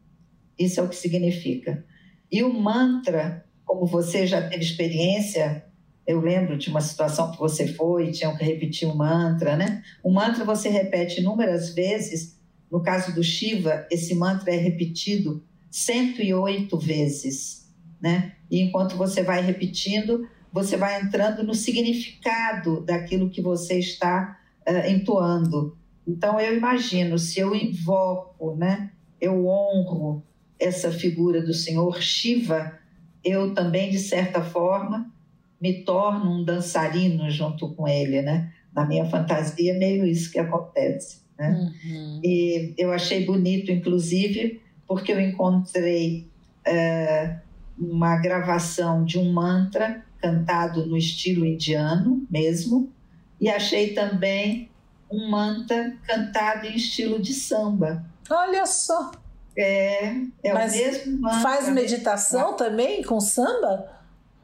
Isso 0.58 0.80
é 0.80 0.84
o 0.84 0.90
que 0.90 0.96
significa. 0.96 1.86
E 2.32 2.44
o 2.44 2.54
mantra, 2.54 3.46
como 3.66 3.86
você 3.86 4.26
já 4.26 4.48
teve 4.48 4.64
experiência, 4.64 5.66
eu 6.08 6.22
lembro 6.22 6.58
de 6.58 6.70
uma 6.70 6.82
situação 6.82 7.32
que 7.32 7.38
você 7.38 7.68
foi, 7.68 8.12
tinham 8.12 8.38
que 8.38 8.44
repetir 8.44 8.88
um 8.88 8.96
mantra, 8.96 9.56
né? 9.56 9.84
O 10.04 10.12
mantra 10.12 10.46
você 10.46 10.70
repete 10.70 11.20
inúmeras 11.20 11.74
vezes. 11.74 12.40
No 12.72 12.82
caso 12.82 13.14
do 13.14 13.24
Shiva, 13.24 13.88
esse 13.92 14.14
mantra 14.16 14.54
é 14.54 14.58
repetido 14.58 15.44
108 15.76 16.78
vezes, 16.78 17.70
né? 18.02 18.32
E 18.50 18.62
enquanto 18.62 18.96
você 18.96 19.22
vai 19.22 19.42
repetindo, 19.42 20.26
você 20.50 20.78
vai 20.78 21.02
entrando 21.02 21.44
no 21.44 21.54
significado 21.54 22.80
daquilo 22.80 23.30
que 23.30 23.42
você 23.42 23.78
está 23.78 24.40
uh, 24.66 24.90
entoando. 24.90 25.78
Então 26.08 26.40
eu 26.40 26.56
imagino, 26.56 27.20
se 27.20 27.42
eu 27.42 27.54
invoco, 27.54 28.56
né? 28.56 28.90
Eu 29.20 29.46
honro, 29.48 30.24
essa 30.58 30.90
figura 30.94 31.42
do 31.42 31.54
senhor 31.54 32.02
Shiva, 32.02 32.80
eu 33.22 33.54
também, 33.54 33.90
de 33.90 34.00
certa 34.00 34.42
forma, 34.42 35.14
me 35.60 35.84
torno 35.84 36.40
um 36.40 36.46
dançarino 36.46 37.30
junto 37.30 37.74
com 37.76 37.86
ele, 37.86 38.22
né? 38.22 38.54
Na 38.74 38.86
minha 38.86 39.04
fantasia, 39.08 39.74
é 39.74 39.78
meio 39.78 40.08
isso 40.08 40.32
que 40.32 40.40
acontece. 40.40 41.20
Né? 41.38 41.50
Uhum. 41.50 42.22
E 42.24 42.74
eu 42.78 42.94
achei 42.94 43.26
bonito, 43.26 43.74
inclusive, 43.74 44.62
porque 44.88 45.12
eu 45.12 45.20
encontrei 45.20 46.28
é, 46.66 47.38
uma 47.78 48.18
gravação 48.18 49.04
de 49.04 49.18
um 49.20 49.32
mantra 49.32 50.04
cantado 50.20 50.86
no 50.86 50.98
estilo 50.98 51.46
indiano 51.46 52.26
mesmo, 52.30 52.92
e 53.40 53.50
achei 53.50 53.94
também 53.94 54.70
um 55.12 55.30
mantra 55.30 55.96
cantado 56.08 56.66
em 56.66 56.76
estilo 56.76 57.22
de 57.22 57.34
samba. 57.34 58.04
Olha 58.30 58.66
só! 58.66 59.12
É, 59.58 60.16
é 60.44 60.54
Mas 60.54 60.74
o 60.74 60.78
mesmo 60.78 61.22
mantra. 61.22 61.40
Faz 61.40 61.70
meditação 61.70 62.52
né? 62.52 62.58
também 62.58 63.04
com 63.04 63.20
samba? 63.22 63.96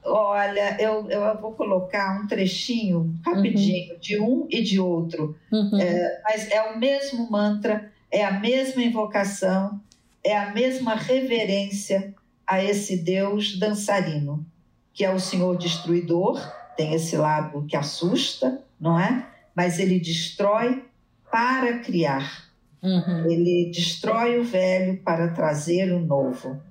Olha, 0.03 0.77
eu, 0.79 1.09
eu 1.09 1.39
vou 1.39 1.51
colocar 1.51 2.21
um 2.21 2.27
trechinho 2.27 3.13
rapidinho 3.23 3.93
uhum. 3.93 3.99
de 3.99 4.19
um 4.19 4.47
e 4.49 4.61
de 4.63 4.79
outro. 4.79 5.37
Uhum. 5.51 5.79
É, 5.79 6.21
mas 6.23 6.49
é 6.49 6.61
o 6.71 6.79
mesmo 6.79 7.29
mantra, 7.29 7.91
é 8.09 8.23
a 8.23 8.31
mesma 8.31 8.81
invocação, 8.81 9.79
é 10.23 10.37
a 10.37 10.51
mesma 10.51 10.95
reverência 10.95 12.13
a 12.45 12.63
esse 12.63 12.97
Deus 12.97 13.57
dançarino, 13.57 14.45
que 14.93 15.05
é 15.05 15.13
o 15.13 15.19
Senhor 15.19 15.57
destruidor, 15.57 16.41
tem 16.75 16.93
esse 16.93 17.15
lado 17.15 17.65
que 17.65 17.75
assusta, 17.75 18.61
não 18.79 18.99
é? 18.99 19.25
Mas 19.55 19.79
ele 19.79 19.99
destrói 19.99 20.85
para 21.31 21.79
criar. 21.79 22.49
Uhum. 22.81 23.29
Ele 23.29 23.71
destrói 23.73 24.39
o 24.39 24.43
velho 24.43 24.97
para 24.97 25.29
trazer 25.29 25.93
o 25.93 25.99
novo. 25.99 26.61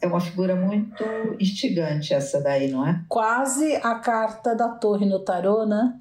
É 0.00 0.06
uma 0.06 0.20
figura 0.20 0.56
muito 0.56 1.04
instigante 1.38 2.12
essa 2.12 2.40
daí, 2.40 2.70
não 2.70 2.86
é? 2.86 3.02
Quase 3.08 3.76
a 3.76 3.94
carta 3.96 4.54
da 4.54 4.68
torre 4.68 5.06
no 5.06 5.20
tarô, 5.20 5.66
né? 5.66 5.94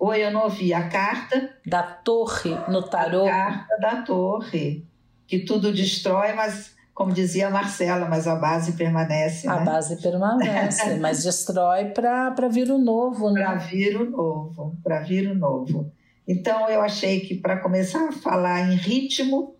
Oi, 0.00 0.24
eu 0.24 0.30
não 0.30 0.44
ouvi. 0.44 0.74
A 0.74 0.88
carta... 0.88 1.50
Da 1.66 1.82
torre 1.82 2.50
no 2.68 2.82
tarô. 2.82 3.26
A 3.26 3.30
carta 3.30 3.78
da 3.80 4.02
torre. 4.02 4.84
Que 5.28 5.38
tudo 5.40 5.72
destrói, 5.72 6.32
mas, 6.32 6.72
como 6.92 7.12
dizia 7.12 7.46
a 7.46 7.50
Marcela, 7.50 8.08
mas 8.08 8.26
a 8.26 8.34
base 8.34 8.72
permanece, 8.72 9.46
A 9.46 9.60
né? 9.60 9.64
base 9.64 9.96
permanece, 10.02 10.94
mas 10.98 11.22
destrói 11.22 11.90
para 11.90 12.48
vir 12.48 12.70
o 12.70 12.78
novo, 12.78 13.30
né? 13.30 13.44
Para 13.44 13.56
vir 13.58 14.00
o 14.00 14.10
novo, 14.10 14.76
para 14.82 15.00
vir 15.00 15.30
o 15.30 15.34
novo. 15.34 15.92
Então, 16.26 16.68
eu 16.68 16.80
achei 16.80 17.20
que 17.20 17.34
para 17.34 17.58
começar 17.58 18.08
a 18.08 18.12
falar 18.12 18.72
em 18.72 18.74
ritmo, 18.74 19.54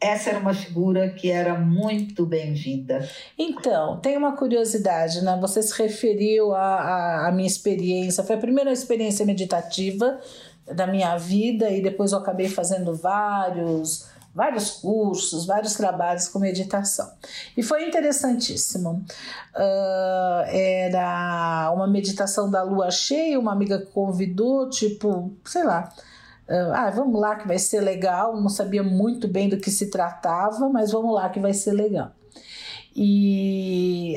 essa 0.00 0.30
era 0.30 0.38
uma 0.38 0.54
figura 0.54 1.10
que 1.10 1.30
era 1.30 1.58
muito 1.58 2.24
bem-vinda. 2.24 3.06
Então, 3.38 3.98
tem 4.00 4.16
uma 4.16 4.34
curiosidade, 4.34 5.22
né? 5.22 5.36
Você 5.40 5.62
se 5.62 5.76
referiu 5.80 6.54
à, 6.54 7.30
minha 7.34 7.46
experiência, 7.46 8.24
foi 8.24 8.36
a 8.36 8.38
primeira 8.38 8.72
experiência 8.72 9.26
meditativa 9.26 10.18
da 10.74 10.86
minha 10.86 11.16
vida 11.18 11.70
e 11.70 11.82
depois 11.82 12.12
eu 12.12 12.18
acabei 12.18 12.48
fazendo 12.48 12.94
vários 12.94 14.08
vários 14.34 14.70
cursos, 14.70 15.46
vários 15.46 15.74
trabalhos 15.74 16.28
com 16.28 16.38
meditação. 16.38 17.10
E 17.56 17.62
foi 17.62 17.86
interessantíssimo. 17.86 19.04
Uh, 19.54 20.44
era 20.46 21.72
uma 21.74 21.86
meditação 21.86 22.50
da 22.50 22.62
lua 22.62 22.90
cheia, 22.90 23.38
uma 23.38 23.52
amiga 23.52 23.78
convidou, 23.92 24.70
tipo, 24.70 25.32
sei 25.44 25.64
lá, 25.64 25.92
ah, 26.74 26.90
vamos 26.90 27.20
lá 27.20 27.36
que 27.36 27.46
vai 27.46 27.58
ser 27.58 27.80
legal. 27.80 28.40
Não 28.40 28.48
sabia 28.48 28.82
muito 28.82 29.28
bem 29.28 29.48
do 29.48 29.56
que 29.58 29.70
se 29.70 29.88
tratava, 29.88 30.68
mas 30.68 30.90
vamos 30.90 31.14
lá 31.14 31.28
que 31.28 31.38
vai 31.38 31.54
ser 31.54 31.72
legal. 31.72 32.10
E 32.94 34.16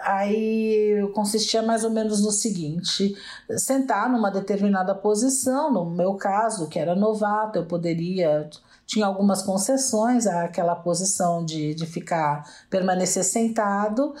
aí 0.00 1.10
consistia 1.12 1.62
mais 1.62 1.82
ou 1.82 1.90
menos 1.90 2.22
no 2.24 2.30
seguinte: 2.30 3.16
sentar 3.56 4.08
numa 4.08 4.30
determinada 4.30 4.94
posição, 4.94 5.72
no 5.72 5.84
meu 5.90 6.14
caso, 6.14 6.68
que 6.68 6.78
era 6.78 6.94
novato, 6.94 7.58
eu 7.58 7.66
poderia 7.66 8.48
tinha 8.86 9.04
algumas 9.04 9.42
concessões 9.42 10.26
àquela 10.26 10.76
posição 10.76 11.44
de, 11.44 11.74
de 11.74 11.86
ficar, 11.86 12.44
permanecer 12.70 13.24
sentado, 13.24 14.14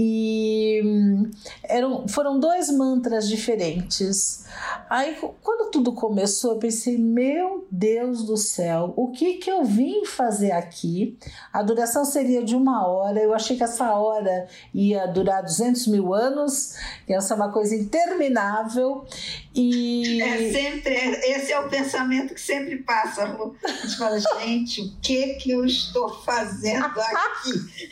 e 0.00 0.80
hum, 0.84 1.28
eram, 1.64 2.06
foram 2.06 2.38
dois 2.38 2.70
mantras 2.70 3.28
diferentes. 3.28 4.44
Aí, 4.88 5.16
quando 5.42 5.72
tudo 5.72 5.92
começou, 5.92 6.52
eu 6.52 6.58
pensei: 6.58 6.96
meu 6.96 7.66
Deus 7.68 8.24
do 8.24 8.36
céu, 8.36 8.94
o 8.96 9.10
que, 9.10 9.34
que 9.34 9.50
eu 9.50 9.64
vim 9.64 10.04
fazer 10.04 10.52
aqui? 10.52 11.18
A 11.52 11.64
duração 11.64 12.04
seria 12.04 12.44
de 12.44 12.54
uma 12.54 12.86
hora, 12.86 13.18
eu 13.20 13.34
achei 13.34 13.56
que 13.56 13.64
essa 13.64 13.92
hora 13.92 14.46
ia 14.72 15.04
durar 15.06 15.42
200 15.42 15.88
mil 15.88 16.14
anos, 16.14 16.76
ia 17.08 17.20
ser 17.20 17.34
uma 17.34 17.50
coisa 17.50 17.74
interminável. 17.74 19.04
E... 19.52 20.22
É 20.22 20.52
sempre, 20.52 20.94
esse 20.94 21.52
é 21.52 21.58
o 21.58 21.68
pensamento 21.68 22.34
que 22.34 22.40
sempre 22.40 22.76
passa, 22.76 23.24
Lu. 23.24 23.56
A 23.64 23.68
gente 23.68 23.96
fala, 23.96 24.18
gente, 24.20 24.80
o 24.80 24.96
que 25.02 25.34
que 25.34 25.50
eu 25.50 25.64
estou 25.64 26.08
fazendo 26.22 26.84
aqui? 27.00 27.88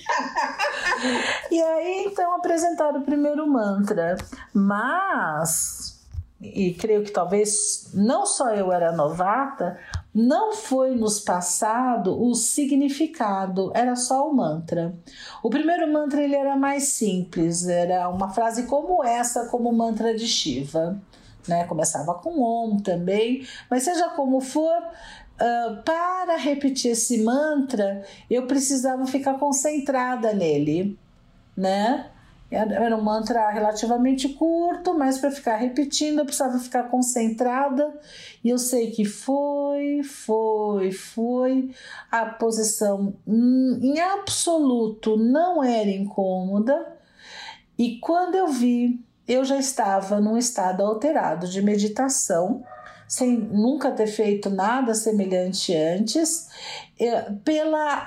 e 1.50 1.60
aí, 1.60 1.95
então, 2.04 2.34
apresentaram 2.34 3.00
o 3.00 3.04
primeiro 3.04 3.46
mantra. 3.46 4.16
Mas, 4.52 6.06
e 6.40 6.74
creio 6.74 7.04
que 7.04 7.10
talvez 7.10 7.90
não 7.94 8.26
só 8.26 8.50
eu 8.54 8.72
era 8.72 8.92
novata, 8.92 9.78
não 10.14 10.52
foi 10.54 10.94
nos 10.94 11.20
passado 11.20 12.20
o 12.20 12.34
significado, 12.34 13.70
era 13.74 13.94
só 13.96 14.28
o 14.28 14.34
mantra. 14.34 14.94
O 15.42 15.50
primeiro 15.50 15.92
mantra 15.92 16.22
ele 16.22 16.34
era 16.34 16.56
mais 16.56 16.84
simples, 16.84 17.68
era 17.68 18.08
uma 18.08 18.30
frase 18.30 18.64
como 18.64 19.04
essa, 19.04 19.46
como 19.46 19.72
mantra 19.72 20.14
de 20.14 20.26
Shiva 20.26 21.00
né? 21.48 21.64
Começava 21.64 22.14
com 22.14 22.40
Om 22.40 22.78
também, 22.78 23.46
mas 23.70 23.82
seja 23.82 24.08
como 24.10 24.40
for, 24.40 24.76
uh, 24.76 25.82
para 25.84 26.36
repetir 26.36 26.92
esse 26.92 27.22
mantra, 27.22 28.04
eu 28.30 28.46
precisava 28.46 29.06
ficar 29.06 29.34
concentrada 29.34 30.32
nele, 30.32 30.98
né? 31.56 32.10
Era 32.48 32.96
um 32.96 33.02
mantra 33.02 33.50
relativamente 33.50 34.28
curto, 34.28 34.96
mas 34.96 35.18
para 35.18 35.32
ficar 35.32 35.56
repetindo 35.56 36.20
eu 36.20 36.24
precisava 36.24 36.58
ficar 36.60 36.84
concentrada. 36.84 37.92
E 38.44 38.48
eu 38.50 38.58
sei 38.58 38.92
que 38.92 39.04
foi, 39.04 40.02
foi, 40.04 40.92
foi. 40.92 41.70
A 42.10 42.26
posição 42.26 43.14
hum, 43.26 43.80
em 43.82 43.98
absoluto 43.98 45.16
não 45.16 45.62
era 45.62 45.90
incômoda. 45.90 46.94
E 47.76 47.98
quando 47.98 48.36
eu 48.36 48.46
vi 48.46 49.04
eu 49.26 49.44
já 49.44 49.58
estava 49.58 50.20
num 50.20 50.38
estado 50.38 50.82
alterado 50.82 51.48
de 51.48 51.60
meditação, 51.60 52.62
sem 53.08 53.36
nunca 53.36 53.90
ter 53.90 54.06
feito 54.06 54.48
nada 54.50 54.94
semelhante 54.94 55.74
antes, 55.74 56.48
pela 57.44 58.06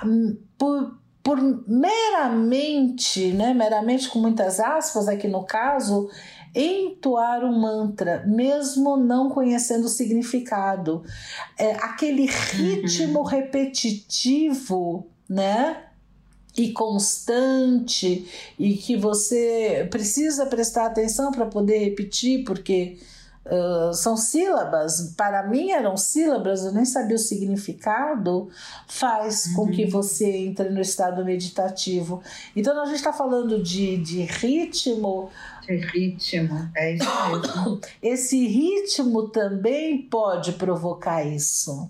por, 0.56 0.98
por 1.22 1.38
meramente, 1.68 3.32
né, 3.32 3.52
meramente 3.52 4.08
com 4.08 4.18
muitas 4.18 4.58
aspas 4.58 5.06
aqui 5.08 5.28
no 5.28 5.44
caso, 5.44 6.08
entoar 6.54 7.44
um 7.44 7.60
mantra, 7.60 8.24
mesmo 8.26 8.96
não 8.96 9.28
conhecendo 9.28 9.84
o 9.84 9.88
significado. 9.88 11.04
É, 11.58 11.72
aquele 11.74 12.26
ritmo 12.26 13.20
uhum. 13.20 13.24
repetitivo, 13.24 15.06
né? 15.28 15.84
e 16.56 16.72
constante 16.72 18.26
e 18.58 18.74
que 18.74 18.96
você 18.96 19.86
precisa 19.90 20.46
prestar 20.46 20.86
atenção 20.86 21.30
para 21.30 21.46
poder 21.46 21.78
repetir, 21.78 22.44
porque 22.44 22.98
uh, 23.50 23.92
são 23.92 24.16
sílabas, 24.16 25.14
para 25.16 25.46
mim 25.46 25.70
eram 25.70 25.96
sílabas, 25.96 26.64
eu 26.64 26.72
nem 26.72 26.84
sabia 26.84 27.16
o 27.16 27.18
significado, 27.18 28.48
faz 28.86 29.46
uhum. 29.46 29.54
com 29.54 29.70
que 29.70 29.84
uhum. 29.84 29.90
você 29.90 30.30
entre 30.38 30.70
no 30.70 30.80
estado 30.80 31.24
meditativo. 31.24 32.22
Então 32.54 32.80
a 32.80 32.86
gente 32.86 32.96
está 32.96 33.12
falando 33.12 33.62
de, 33.62 33.96
de 33.98 34.22
ritmo. 34.22 35.30
De 35.62 35.76
ritmo, 35.76 36.70
é 36.76 36.94
isso 36.94 37.04
mesmo. 37.30 37.80
Esse 38.02 38.46
ritmo 38.46 39.28
também 39.28 40.02
pode 40.02 40.52
provocar 40.52 41.24
isso. 41.24 41.88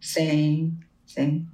Sim, 0.00 0.74
sim, 1.06 1.46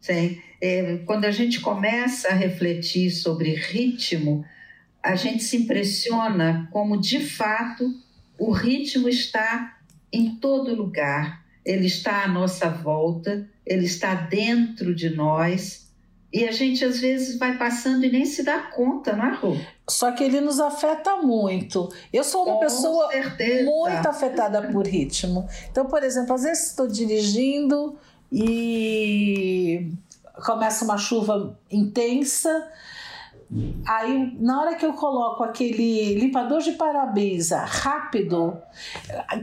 sim 0.00 0.38
é, 0.62 0.98
quando 0.98 1.24
a 1.24 1.32
gente 1.32 1.60
começa 1.60 2.28
a 2.28 2.34
refletir 2.34 3.10
sobre 3.10 3.52
ritmo, 3.52 4.44
a 5.02 5.16
gente 5.16 5.42
se 5.42 5.56
impressiona 5.56 6.68
como 6.70 7.00
de 7.00 7.18
fato 7.18 7.92
o 8.42 8.50
ritmo 8.50 9.08
está 9.08 9.76
em 10.12 10.34
todo 10.34 10.74
lugar, 10.74 11.44
ele 11.64 11.86
está 11.86 12.24
à 12.24 12.28
nossa 12.28 12.68
volta, 12.68 13.48
ele 13.64 13.86
está 13.86 14.14
dentro 14.16 14.92
de 14.92 15.10
nós. 15.10 15.88
E 16.32 16.44
a 16.48 16.50
gente 16.50 16.84
às 16.84 16.98
vezes 16.98 17.38
vai 17.38 17.56
passando 17.56 18.04
e 18.04 18.10
nem 18.10 18.24
se 18.24 18.42
dá 18.42 18.58
conta, 18.58 19.14
não 19.14 19.26
é, 19.26 19.34
Rô? 19.36 19.56
Só 19.88 20.10
que 20.10 20.24
ele 20.24 20.40
nos 20.40 20.58
afeta 20.58 21.18
muito. 21.18 21.88
Eu 22.12 22.24
sou 22.24 22.42
uma 22.44 22.54
Com 22.54 22.60
pessoa 22.60 23.12
certeza. 23.12 23.64
muito 23.70 24.08
afetada 24.08 24.60
por 24.72 24.88
ritmo. 24.88 25.46
Então, 25.70 25.86
por 25.86 26.02
exemplo, 26.02 26.34
às 26.34 26.42
vezes 26.42 26.70
estou 26.70 26.88
dirigindo 26.88 27.96
e 28.32 29.92
começa 30.44 30.84
uma 30.84 30.98
chuva 30.98 31.56
intensa. 31.70 32.68
Aí, 33.86 34.34
na 34.40 34.62
hora 34.62 34.74
que 34.76 34.86
eu 34.86 34.94
coloco 34.94 35.44
aquele 35.44 36.14
limpador 36.14 36.60
de 36.60 36.72
para-brisa 36.72 37.58
rápido, 37.58 38.56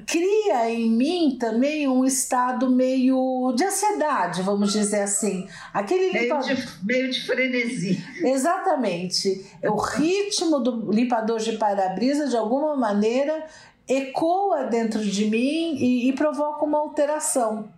cria 0.07 0.71
em 0.71 0.89
mim 0.89 1.37
também 1.39 1.87
um 1.87 2.03
estado 2.03 2.71
meio 2.71 3.53
de 3.55 3.63
ansiedade, 3.63 4.41
vamos 4.41 4.73
dizer 4.73 5.01
assim. 5.01 5.47
Aquele 5.71 6.11
meio, 6.11 6.23
limpador... 6.23 6.55
de, 6.55 6.85
meio 6.85 7.11
de 7.11 7.25
frenesi. 7.25 8.03
Exatamente. 8.23 9.45
O 9.63 9.75
ritmo 9.75 10.59
do 10.59 10.91
limpador 10.91 11.37
de 11.37 11.53
para-brisa, 11.53 12.27
de 12.27 12.35
alguma 12.35 12.75
maneira, 12.75 13.45
ecoa 13.87 14.63
dentro 14.63 15.03
de 15.03 15.25
mim 15.25 15.75
e, 15.75 16.09
e 16.09 16.13
provoca 16.13 16.65
uma 16.65 16.79
alteração. 16.79 17.69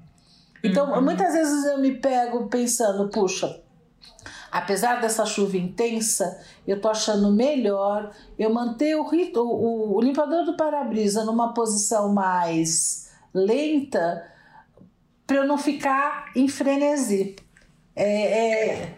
Então, 0.63 0.94
uhum. 0.94 1.02
muitas 1.02 1.34
vezes 1.34 1.65
eu 1.65 1.80
me 1.80 1.96
pego 1.96 2.48
pensando, 2.48 3.10
puxa, 3.10 3.60
apesar 4.52 5.00
dessa 5.00 5.26
chuva 5.26 5.58
intensa, 5.58 6.40
eu 6.68 6.80
tô 6.80 6.90
achando 6.90 7.32
melhor 7.32 8.12
eu 8.38 8.54
manter 8.54 8.96
o, 8.96 9.04
o, 9.04 9.98
o 9.98 10.02
limpador 10.02 10.46
do 10.46 10.58
para-brisa 10.58 11.24
numa 11.24 11.54
posição 11.54 12.14
mais 12.14 13.10
lenta 13.34 14.24
para 15.26 15.38
eu 15.38 15.48
não 15.48 15.58
ficar 15.58 16.32
em 16.36 16.48
frenesi. 16.48 17.36
É, 17.96 18.80
é... 18.80 18.98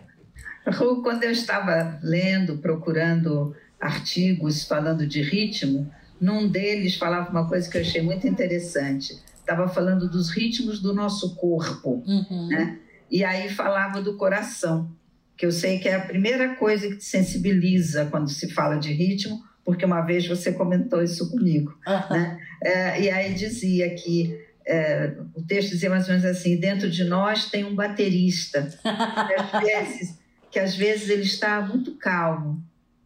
Quando 1.04 1.24
eu 1.24 1.32
estava 1.32 2.00
lendo, 2.02 2.58
procurando 2.58 3.56
artigos 3.80 4.64
falando 4.64 5.06
de 5.06 5.22
ritmo, 5.22 5.92
num 6.20 6.48
deles 6.48 6.96
falava 6.96 7.30
uma 7.30 7.48
coisa 7.48 7.70
que 7.70 7.78
eu 7.78 7.82
achei 7.82 8.02
muito 8.02 8.26
interessante 8.26 9.22
estava 9.44 9.68
falando 9.68 10.10
dos 10.10 10.30
ritmos 10.30 10.80
do 10.80 10.94
nosso 10.94 11.36
corpo, 11.36 12.02
uhum. 12.08 12.48
né? 12.48 12.80
E 13.12 13.24
aí 13.24 13.50
falava 13.50 14.02
do 14.02 14.18
coração, 14.18 14.90
que 15.38 15.46
eu 15.46 15.52
sei 15.52 15.80
que 15.80 15.90
é 15.90 15.96
a 15.96 16.06
primeira 16.06 16.56
coisa 16.56 16.88
que 16.88 16.98
te 16.98 17.06
sensibiliza 17.06 18.06
quando 18.06 18.30
se 18.30 18.52
fala 18.52 18.78
de 18.78 18.94
ritmo, 18.94 19.44
porque 19.66 19.86
uma 19.86 20.02
vez 20.02 20.28
você 20.28 20.52
comentou 20.52 21.02
isso 21.02 21.30
comigo, 21.32 21.78
uhum. 21.88 22.18
né? 22.18 22.40
É, 22.62 23.02
e 23.02 23.10
aí 23.10 23.34
dizia 23.34 23.90
que 23.96 24.40
é, 24.66 25.14
o 25.34 25.42
texto 25.42 25.72
dizia 25.72 25.90
mais 25.90 26.04
ou 26.06 26.12
menos 26.12 26.26
assim: 26.26 26.58
dentro 26.58 26.90
de 26.90 27.04
nós 27.04 27.50
tem 27.50 27.64
um 27.64 27.76
baterista, 27.76 28.70
que 28.82 28.88
às 29.36 29.64
vezes, 29.64 30.20
que 30.52 30.60
às 30.60 30.76
vezes 30.76 31.10
ele 31.10 31.24
está 31.24 31.62
muito 31.62 31.96
calmo 31.98 32.64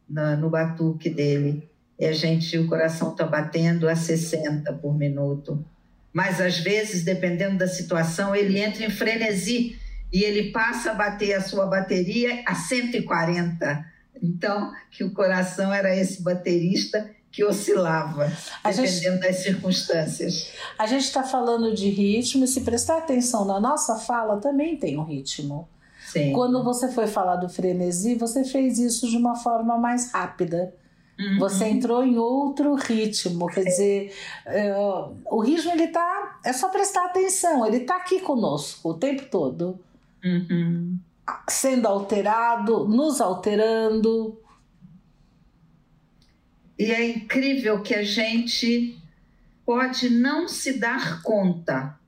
no, 0.10 0.38
no 0.38 0.50
batuque 0.50 1.10
dele, 1.10 1.68
e 2.00 2.06
a 2.06 2.13
gente, 2.13 2.58
o 2.58 2.68
coração 2.68 3.12
está 3.12 3.26
batendo 3.26 3.88
a 3.88 3.96
60 3.96 4.74
por 4.74 4.98
minuto 4.98 5.66
mas 6.18 6.42
às 6.42 6.58
vezes, 6.58 7.04
dependendo 7.04 7.60
da 7.60 7.68
situação, 7.68 8.36
ele 8.36 8.58
entra 8.58 8.84
em 8.84 8.90
frenesi 8.90 9.78
e 10.12 10.24
ele 10.24 10.52
passa 10.52 10.91
a 10.91 10.93
bater 10.93 11.34
a 11.34 11.41
sua 11.41 11.65
bateria 11.65 12.43
a 12.46 12.56
140. 12.56 13.86
Então, 14.22 14.74
que 14.91 15.04
o 15.04 15.12
coração 15.13 15.74
era 15.74 15.96
esse 15.96 16.24
baterista 16.24 17.10
que 17.32 17.43
oscilava, 17.43 18.32
a 18.63 18.72
dependendo 18.72 19.15
gente, 19.15 19.20
das 19.20 19.36
circunstâncias. 19.43 20.52
A 20.80 20.88
gente 20.88 21.04
está 21.04 21.22
falando 21.22 21.74
de 21.74 21.89
ritmo, 21.89 22.46
e 22.46 22.48
se 22.48 22.62
prestar 22.62 22.98
atenção 22.98 23.46
na 23.46 23.60
nossa 23.60 23.96
fala, 23.98 24.38
também 24.38 24.76
tem 24.76 24.98
um 24.98 25.04
ritmo. 25.04 25.70
Sim. 26.08 26.32
Quando 26.32 26.63
você 26.63 26.91
foi 26.91 27.06
falar 27.06 27.36
do 27.36 27.50
frenesi, 27.50 28.15
você 28.15 28.43
fez 28.43 28.80
isso 28.80 29.08
de 29.08 29.17
uma 29.17 29.36
forma 29.36 29.78
mais 29.78 30.12
rápida. 30.12 30.74
Uhum. 31.20 31.39
Você 31.39 31.65
entrou 31.65 32.04
em 32.04 32.17
outro 32.17 32.76
ritmo, 32.76 33.48
quer 33.48 33.65
dizer, 33.65 34.13
uh, 34.48 35.15
o 35.26 35.39
ritmo 35.39 35.72
ele 35.72 35.88
tá, 35.88 36.39
é 36.46 36.54
só 36.54 36.70
prestar 36.70 37.06
atenção, 37.06 37.65
ele 37.65 37.78
está 37.78 37.98
aqui 37.98 38.20
conosco 38.20 38.89
o 38.89 38.93
tempo 38.93 39.26
todo, 39.30 39.80
uhum. 40.23 40.99
sendo 41.49 41.88
alterado, 41.88 42.88
nos 42.88 43.21
alterando. 43.21 44.41
E 46.77 46.91
é 46.91 47.10
incrível 47.10 47.82
que 47.82 47.95
a 47.95 48.03
gente 48.03 48.97
pode 49.65 50.10
não 50.10 50.47
se 50.47 50.80
dar 50.80 51.21
conta, 51.21 51.99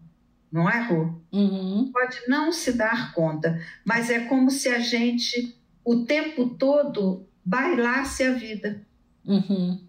não 0.52 0.70
é, 0.70 0.82
Ru? 0.82 1.22
Uhum. 1.32 1.92
Pode 1.92 2.18
não 2.28 2.52
se 2.52 2.74
dar 2.74 3.14
conta, 3.14 3.60
mas 3.84 4.10
é 4.10 4.22
como 4.22 4.50
se 4.50 4.70
a 4.70 4.80
gente 4.80 5.56
o 5.84 6.06
tempo 6.06 6.50
todo 6.52 7.28
bailasse 7.44 8.24
a 8.24 8.34
vida. 8.34 8.82
Uhum. 9.26 9.82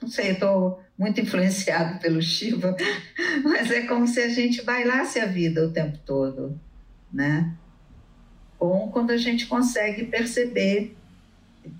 Não 0.00 0.08
sei, 0.08 0.32
estou 0.32 0.82
muito 0.98 1.20
influenciado 1.20 2.00
pelo 2.00 2.20
Shiva, 2.20 2.76
mas 3.44 3.70
é 3.70 3.86
como 3.86 4.06
se 4.06 4.20
a 4.20 4.28
gente 4.28 4.62
bailasse 4.62 5.20
a 5.20 5.26
vida 5.26 5.64
o 5.64 5.70
tempo 5.70 5.96
todo, 6.04 6.58
né? 7.12 7.54
Ou 8.58 8.90
quando 8.90 9.12
a 9.12 9.16
gente 9.16 9.46
consegue 9.46 10.04
perceber 10.06 10.96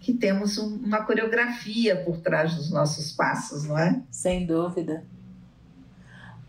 que 0.00 0.12
temos 0.12 0.56
uma 0.58 1.02
coreografia 1.02 1.96
por 1.96 2.18
trás 2.18 2.54
dos 2.54 2.70
nossos 2.70 3.10
passos, 3.10 3.64
não 3.64 3.76
é? 3.76 4.00
Sem 4.10 4.46
dúvida. 4.46 5.04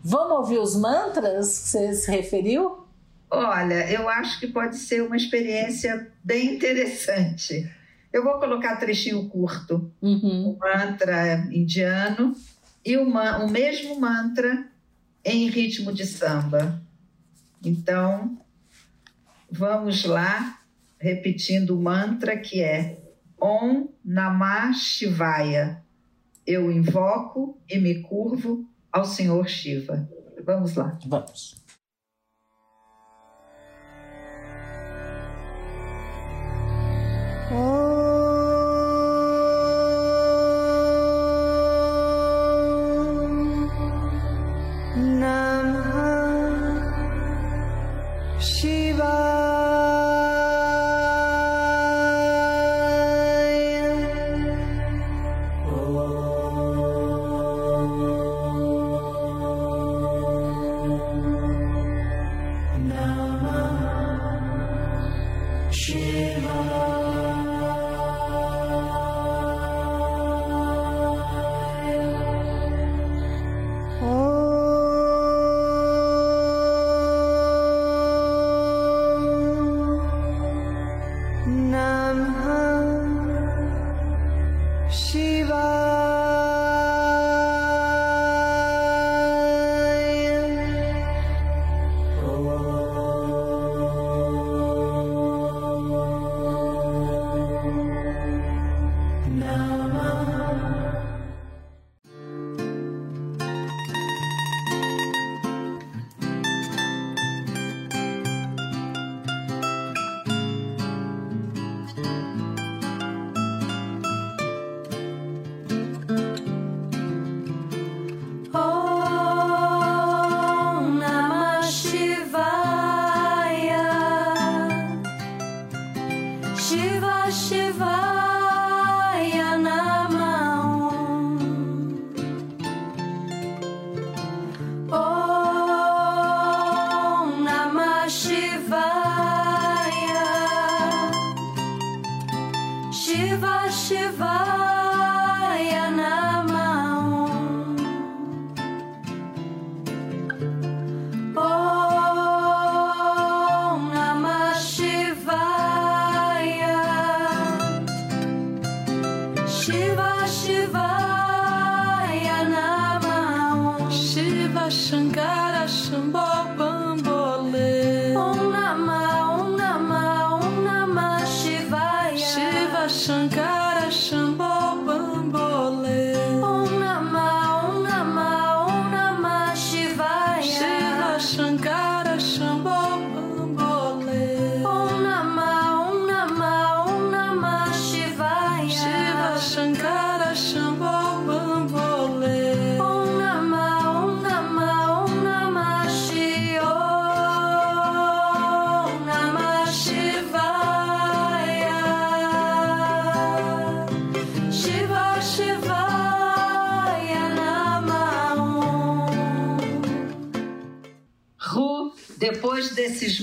Vamos 0.03 0.37
ouvir 0.37 0.59
os 0.59 0.75
mantras 0.75 1.59
que 1.59 1.69
você 1.69 1.93
se 1.93 2.11
referiu? 2.11 2.83
Olha, 3.31 3.89
eu 3.91 4.07
acho 4.07 4.39
que 4.39 4.47
pode 4.47 4.77
ser 4.77 5.01
uma 5.03 5.17
experiência 5.17 6.11
bem 6.23 6.55
interessante. 6.55 7.69
Eu 8.11 8.23
vou 8.23 8.39
colocar 8.39 8.75
trechinho 8.77 9.27
curto, 9.29 9.91
uhum. 10.01 10.49
o 10.49 10.59
mantra 10.59 11.47
indiano 11.51 12.35
e 12.83 12.97
o, 12.97 13.03
o 13.03 13.49
mesmo 13.49 13.99
mantra 13.99 14.67
em 15.23 15.49
ritmo 15.49 15.93
de 15.93 16.05
samba. 16.05 16.81
Então, 17.63 18.39
vamos 19.51 20.05
lá, 20.05 20.61
repetindo 20.97 21.77
o 21.77 21.81
mantra 21.81 22.37
que 22.37 22.61
é 22.61 22.97
Om 23.39 23.89
Namah 24.03 24.73
Shivaya. 24.73 25.83
Eu 26.45 26.71
invoco 26.71 27.61
e 27.69 27.77
me 27.77 28.01
curvo 28.01 28.65
ao 28.91 29.05
Senhor 29.05 29.47
Shiva. 29.47 30.09
Vamos 30.43 30.75
lá. 30.75 30.97
Vamos. 31.05 31.55
Oh. 37.51 38.08
Shiva 48.41 49.48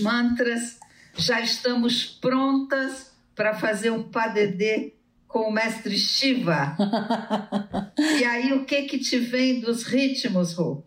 mantras, 0.07 0.79
já 1.16 1.40
estamos 1.40 2.05
prontas 2.05 3.11
para 3.35 3.55
fazer 3.55 3.90
um 3.90 4.05
padedê 4.05 4.95
com 5.27 5.49
o 5.49 5.53
mestre 5.53 5.99
Shiva. 5.99 6.77
e 7.99 8.25
aí, 8.25 8.53
o 8.53 8.64
que 8.64 8.83
que 8.83 8.99
te 8.99 9.19
vem 9.19 9.61
dos 9.61 9.83
ritmos, 9.83 10.55
Rô? 10.55 10.85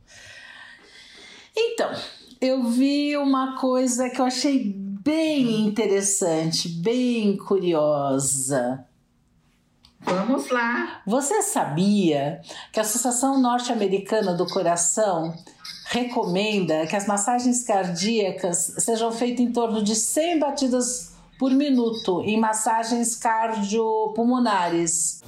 Então, 1.56 1.92
eu 2.40 2.64
vi 2.64 3.18
uma 3.18 3.58
coisa 3.58 4.10
que 4.10 4.22
eu 4.22 4.26
achei 4.26 4.74
bem 4.74 5.68
interessante, 5.68 6.70
bem 6.70 7.36
curiosa. 7.36 8.86
Vamos 10.00 10.50
lá. 10.50 11.02
Você 11.06 11.42
sabia 11.42 12.40
que 12.72 12.80
a 12.80 12.84
Associação 12.84 13.42
Norte-Americana 13.42 14.34
do 14.34 14.48
Coração 14.48 15.36
recomenda 15.90 16.86
que 16.86 16.96
as 16.96 17.08
massagens 17.08 17.64
cardíacas 17.64 18.76
sejam 18.78 19.12
feitas 19.12 19.40
em 19.40 19.52
torno 19.52 19.84
de 19.84 19.96
100 19.96 20.38
batidas 20.38 21.14
por 21.40 21.50
minuto 21.52 22.22
em 22.22 22.40
massagens 22.40 23.16
cardiopulmonares? 23.16 25.24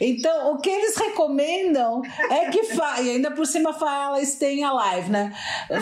Então, 0.00 0.54
o 0.54 0.58
que 0.58 0.70
eles 0.70 0.96
recomendam 0.96 2.02
é 2.30 2.50
que 2.50 2.64
fa 2.64 3.00
e 3.00 3.10
ainda 3.10 3.30
por 3.30 3.46
cima 3.46 3.72
fala 3.72 4.24
Stay 4.24 4.62
Alive, 4.62 5.10
né? 5.10 5.32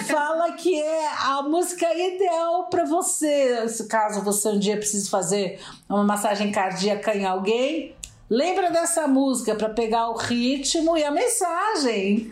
Fala 0.07 0.53
que 0.53 0.81
é 0.81 1.09
a 1.25 1.43
música 1.43 1.87
ideal 1.95 2.69
para 2.69 2.85
você. 2.85 3.67
Caso 3.89 4.23
você 4.23 4.49
um 4.49 4.59
dia 4.59 4.77
precise 4.77 5.09
fazer 5.09 5.61
uma 5.89 6.05
massagem 6.05 6.53
cardíaca 6.53 7.15
em 7.15 7.25
alguém, 7.25 7.97
Lembra 8.31 8.71
dessa 8.71 9.09
música 9.09 9.55
para 9.55 9.71
pegar 9.71 10.11
o 10.11 10.17
ritmo 10.17 10.99
e 10.99 11.03
a 11.03 11.11
mensagem. 11.11 12.31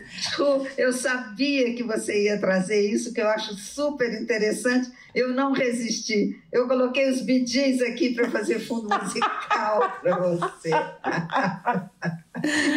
Eu 0.76 0.92
sabia 0.92 1.74
que 1.74 1.82
você 1.82 2.24
ia 2.24 2.38
trazer 2.38 2.80
isso, 2.82 3.14
que 3.14 3.20
eu 3.20 3.28
acho 3.28 3.54
super 3.54 4.12
interessante. 4.20 4.92
Eu 5.16 5.32
não 5.32 5.52
resisti. 5.52 6.38
Eu 6.52 6.68
coloquei 6.68 7.08
os 7.08 7.22
BGs 7.22 7.82
aqui 7.82 8.14
para 8.14 8.30
fazer 8.30 8.60
fundo 8.60 8.82
musical 8.82 9.90
para 10.02 10.18
você. 10.18 10.70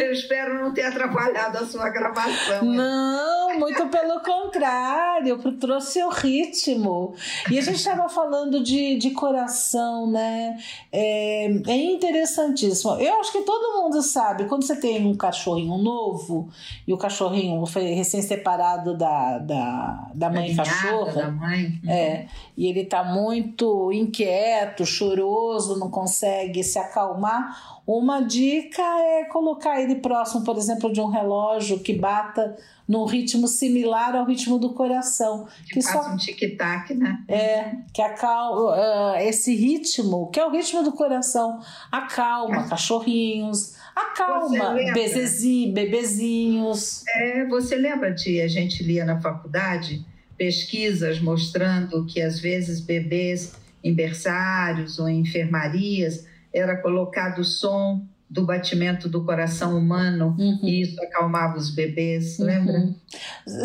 Eu 0.02 0.10
espero 0.10 0.62
não 0.62 0.72
ter 0.72 0.84
atrapalhado 0.84 1.58
a 1.58 1.66
sua 1.66 1.90
gravação. 1.90 2.64
Não, 2.64 3.58
muito 3.58 3.86
pelo 3.88 4.20
contrário, 4.20 5.38
eu 5.44 5.58
trouxe 5.58 6.02
o 6.02 6.08
ritmo. 6.08 7.14
E 7.50 7.58
a 7.58 7.60
gente 7.60 7.76
estava 7.76 8.08
falando 8.08 8.62
de, 8.62 8.96
de 8.96 9.10
coração, 9.10 10.10
né? 10.10 10.56
É, 10.90 11.44
é 11.68 11.76
interessantíssimo. 11.76 12.94
Eu 12.94 13.20
acho 13.20 13.32
que 13.32 13.42
todo 13.42 13.82
mundo 13.82 14.00
sabe, 14.00 14.46
quando 14.46 14.64
você 14.64 14.76
tem 14.76 15.06
um 15.06 15.14
cachorrinho 15.14 15.76
novo 15.76 16.48
e 16.86 16.92
o 16.94 16.96
cachorrinho 16.96 17.66
foi 17.66 17.82
recém-separado 17.92 18.96
da, 18.96 19.38
da, 19.38 20.10
da 20.14 20.30
mãe 20.30 20.56
cachorra. 20.56 21.12
Da 21.12 21.30
mãe. 21.30 21.78
É, 21.86 22.29
e 22.56 22.66
ele 22.66 22.80
está 22.80 23.02
muito 23.02 23.90
inquieto, 23.92 24.84
choroso, 24.84 25.78
não 25.78 25.90
consegue 25.90 26.62
se 26.62 26.78
acalmar 26.78 27.80
uma 27.92 28.20
dica 28.20 28.82
é 28.82 29.24
colocar 29.24 29.80
ele 29.80 29.96
próximo, 29.96 30.44
por 30.44 30.56
exemplo, 30.56 30.92
de 30.92 31.00
um 31.00 31.08
relógio 31.08 31.80
que 31.80 31.92
bata 31.92 32.56
num 32.86 33.04
ritmo 33.04 33.48
similar 33.48 34.14
ao 34.14 34.24
ritmo 34.24 34.60
do 34.60 34.72
coração. 34.74 35.48
Que, 35.66 35.74
que 35.74 35.82
só 35.82 36.12
um 36.12 36.16
tic-tac, 36.16 36.94
né? 36.94 37.24
É, 37.26 37.72
que 37.92 38.00
acalma 38.00 38.76
uh, 38.76 39.16
esse 39.16 39.56
ritmo, 39.56 40.30
que 40.30 40.38
é 40.38 40.46
o 40.46 40.50
ritmo 40.50 40.84
do 40.84 40.92
coração, 40.92 41.58
acalma 41.90 42.64
é. 42.64 42.68
cachorrinhos, 42.68 43.74
acalma 43.94 44.74
bebezinhos, 44.74 45.74
bebezinhos. 45.74 47.04
É, 47.08 47.44
você 47.46 47.74
lembra 47.74 48.14
de 48.14 48.40
a 48.40 48.46
gente 48.46 48.84
lia 48.84 49.04
na 49.04 49.20
faculdade 49.20 50.06
pesquisas 50.40 51.20
mostrando 51.20 52.06
que 52.06 52.18
às 52.18 52.40
vezes 52.40 52.80
bebês 52.80 53.52
em 53.84 53.92
berçários 53.92 54.98
ou 54.98 55.06
em 55.06 55.20
enfermarias 55.20 56.26
era 56.50 56.78
colocado 56.78 57.40
o 57.40 57.44
som 57.44 58.02
do 58.28 58.46
batimento 58.46 59.06
do 59.06 59.22
coração 59.22 59.76
humano 59.76 60.34
uhum. 60.38 60.60
e 60.62 60.80
isso 60.80 60.98
acalmava 61.02 61.58
os 61.58 61.74
bebês, 61.74 62.38
uhum. 62.38 62.46
lembra? 62.46 62.94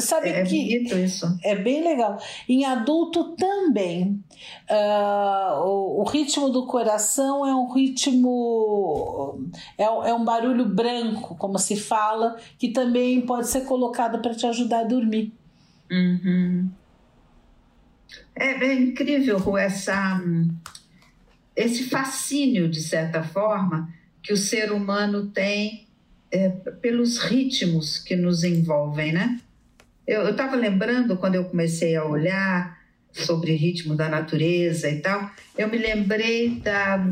Sabe 0.01 0.27
é, 0.27 0.43
que 0.43 0.73
é 0.73 0.79
bonito 0.79 0.97
isso. 0.97 1.39
É 1.45 1.55
bem 1.55 1.81
legal. 1.81 2.17
Em 2.49 2.65
adulto 2.65 3.35
também, 3.37 4.21
uh, 4.69 5.61
o, 5.63 6.01
o, 6.01 6.03
ritmo 6.03 6.49
do 6.49 6.65
coração 6.65 7.47
é 7.47 7.55
um 7.55 7.71
ritmo, 7.71 9.39
é, 9.77 9.83
é 9.83 10.13
um 10.13 10.25
barulho 10.25 10.65
branco, 10.65 11.35
como 11.35 11.57
se 11.57 11.77
fala, 11.77 12.35
que 12.59 12.67
também 12.67 13.21
pode 13.21 13.47
ser 13.47 13.61
colocado 13.61 14.21
para 14.21 14.35
te 14.35 14.45
ajudar 14.45 14.79
a 14.81 14.83
dormir. 14.83 15.31
Uhum. 15.95 16.69
É 18.35 18.57
bem 18.57 18.89
incrível 18.89 19.57
essa 19.57 20.21
esse 21.55 21.85
fascínio, 21.85 22.69
de 22.69 22.81
certa 22.81 23.23
forma, 23.23 23.89
que 24.21 24.33
o 24.33 24.37
ser 24.37 24.71
humano 24.73 25.27
tem 25.27 25.87
é, 26.29 26.49
pelos 26.49 27.17
ritmos 27.17 27.97
que 27.97 28.15
nos 28.15 28.43
envolvem, 28.43 29.13
né? 29.13 29.39
Eu 30.05 30.29
estava 30.29 30.55
lembrando, 30.55 31.17
quando 31.17 31.35
eu 31.35 31.45
comecei 31.45 31.95
a 31.95 32.03
olhar 32.03 32.77
sobre 33.11 33.55
ritmo 33.55 33.95
da 33.95 34.09
natureza 34.09 34.89
e 34.89 34.99
tal, 34.99 35.31
eu 35.57 35.69
me 35.69 35.77
lembrei 35.77 36.59
da 36.59 37.09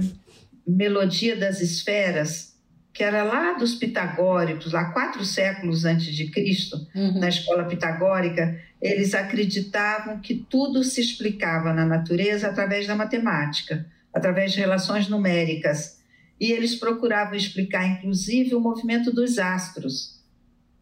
melodia 0.68 1.36
das 1.36 1.62
esferas, 1.62 2.54
que 2.94 3.04
era 3.04 3.24
lá 3.24 3.54
dos 3.54 3.76
pitagóricos, 3.76 4.74
lá 4.74 4.86
quatro 4.92 5.24
séculos 5.24 5.86
antes 5.86 6.14
de 6.14 6.30
Cristo, 6.30 6.78
uhum. 6.94 7.20
na 7.20 7.30
escola 7.30 7.64
pitagórica, 7.64 8.60
eles 8.92 9.14
acreditavam 9.14 10.20
que 10.20 10.36
tudo 10.36 10.84
se 10.84 11.00
explicava 11.02 11.74
na 11.74 11.86
natureza 11.86 12.50
através 12.50 12.86
da 12.86 12.96
matemática 12.96 13.86
através 14.14 14.54
de 14.54 14.60
relações 14.60 15.10
numéricas. 15.10 15.98
E 16.40 16.52
eles 16.52 16.76
procuravam 16.76 17.34
explicar, 17.34 17.86
inclusive, 17.88 18.54
o 18.54 18.60
movimento 18.60 19.12
dos 19.12 19.40
astros. 19.40 20.22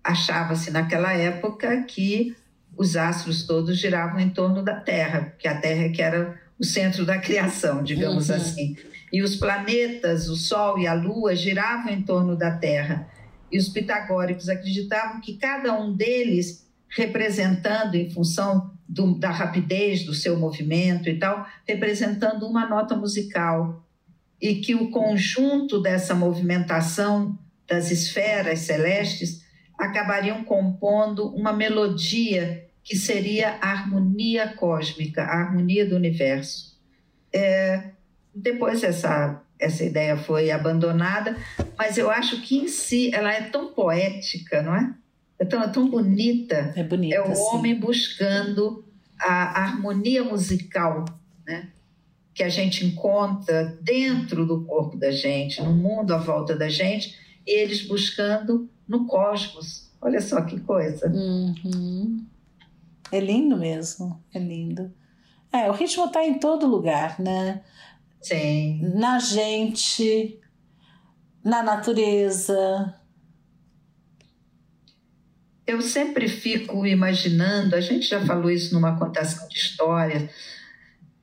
Achava-se 0.04 0.72
naquela 0.72 1.14
época 1.14 1.84
que 1.84 2.36
os 2.76 2.98
astros 2.98 3.44
todos 3.44 3.78
giravam 3.78 4.20
em 4.20 4.30
torno 4.30 4.64
da 4.64 4.80
Terra, 4.80 5.34
que 5.38 5.48
a 5.48 5.60
Terra 5.60 5.90
que 5.90 6.02
era 6.02 6.42
o 6.60 6.64
centro 6.64 7.06
da 7.06 7.18
criação, 7.18 7.84
digamos 7.84 8.30
uhum. 8.30 8.36
assim. 8.36 8.76
E 9.14 9.22
os 9.22 9.36
planetas, 9.36 10.30
o 10.30 10.36
Sol 10.36 10.80
e 10.80 10.88
a 10.88 10.94
Lua, 10.94 11.36
giravam 11.36 11.92
em 11.92 12.02
torno 12.02 12.36
da 12.36 12.52
Terra. 12.52 13.08
E 13.52 13.58
os 13.58 13.70
pitagóricos 13.70 14.48
acreditavam 14.50 15.22
que 15.22 15.38
cada 15.38 15.78
um 15.78 15.94
deles, 15.94 16.66
representando 16.92 17.96
em 17.96 18.10
função 18.10 18.72
do, 18.88 19.18
da 19.18 19.32
rapidez 19.32 20.04
do 20.04 20.14
seu 20.14 20.38
movimento 20.38 21.10
e 21.10 21.18
tal, 21.18 21.48
representando 21.68 22.46
uma 22.46 22.68
nota 22.68 22.96
musical. 22.96 23.86
E 24.40 24.56
que 24.56 24.76
o 24.76 24.90
conjunto 24.90 25.82
dessa 25.82 26.14
movimentação 26.14 27.38
das 27.68 27.92
esferas 27.92 28.60
celestes 28.60 29.46
acabariam 29.78 30.44
compondo 30.44 31.28
uma 31.34 31.54
melodia 31.54 32.68
que 32.84 32.96
seria 32.96 33.58
a 33.62 33.72
harmonia 33.72 34.54
cósmica, 34.56 35.24
a 35.24 35.42
harmonia 35.42 35.88
do 35.88 35.96
universo. 35.96 36.78
É, 37.32 37.92
depois 38.34 38.84
essa, 38.84 39.42
essa 39.60 39.84
ideia 39.84 40.18
foi 40.18 40.52
abandonada, 40.52 41.38
mas 41.78 41.98
eu 41.98 42.10
acho 42.10 42.42
que 42.42 42.58
em 42.58 42.68
si 42.68 43.14
ela 43.14 43.32
é 43.32 43.44
tão 43.44 43.74
poética, 43.74 44.62
não 44.62 44.76
é? 44.76 44.94
É 45.42 45.46
tão, 45.46 45.64
é 45.64 45.68
tão 45.70 45.90
bonita. 45.90 46.72
É 46.76 46.84
bonita. 46.84 47.16
É 47.16 47.22
o 47.22 47.34
sim. 47.34 47.42
homem 47.42 47.80
buscando 47.80 48.86
a, 49.20 49.60
a 49.60 49.64
harmonia 49.64 50.24
musical, 50.24 51.04
né? 51.48 51.70
Que 52.32 52.44
a 52.44 52.50
gente 52.50 52.86
encontra 52.86 53.76
dentro 53.82 54.46
do 54.46 54.64
corpo 54.66 54.96
da 54.96 55.10
gente, 55.10 55.60
no 55.60 55.74
mundo 55.74 56.14
à 56.14 56.20
volta 56.20 56.56
da 56.56 56.70
gente, 56.70 57.18
e 57.46 57.60
eles 57.60 57.88
buscando 57.88 58.70
no 58.88 59.08
cosmos. 59.08 59.90
Olha 60.00 60.22
só 60.22 60.42
que 60.42 60.60
coisa. 60.60 61.08
Uhum. 61.08 62.24
É 63.12 63.20
lindo 63.20 63.58
mesmo, 63.58 64.24
é 64.32 64.38
lindo. 64.38 64.94
É, 65.52 65.72
o 65.72 65.74
ritmo 65.74 66.06
está 66.06 66.24
em 66.24 66.38
todo 66.38 66.68
lugar, 66.68 67.20
né? 67.20 67.64
Sim. 68.22 68.94
Na 68.94 69.18
gente, 69.18 70.40
na 71.44 71.64
natureza. 71.64 73.01
Eu 75.66 75.82
sempre 75.82 76.28
fico 76.28 76.86
imaginando, 76.86 77.76
a 77.76 77.82
gente 77.82 78.08
já 78.08 78.20
falou 78.26 78.50
isso 78.50 78.74
numa 78.74 78.98
contação 78.98 79.48
de 79.48 79.58
histórias, 79.58 80.30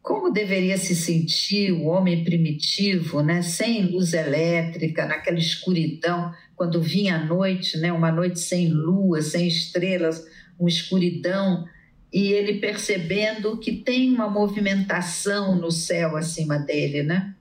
como 0.01 0.33
deveria 0.33 0.79
se 0.79 0.95
sentir 0.95 1.73
o 1.73 1.85
homem 1.85 2.25
primitivo, 2.25 3.21
né, 3.21 3.43
sem 3.43 3.87
luz 3.87 4.15
elétrica, 4.15 5.05
naquela 5.07 5.39
escuridão, 5.39 6.33
quando 6.57 6.81
vinha 6.81 7.17
a 7.17 7.25
noite, 7.25 7.77
né, 7.77 7.93
uma 7.93 8.11
noite 8.11 8.41
sem 8.41 8.69
lua, 8.69 9.21
sem 9.21 9.47
estrelas, 9.47 10.25
uma 10.59 10.69
escuridão, 10.69 11.67
e 12.13 12.33
ele 12.33 12.55
percebendo 12.59 13.59
que 13.59 13.73
tem 13.73 14.15
uma 14.15 14.31
movimentação 14.31 15.55
no 15.57 15.71
céu 15.71 16.17
acima 16.17 16.59
dele, 16.59 17.03
né? 17.03 17.35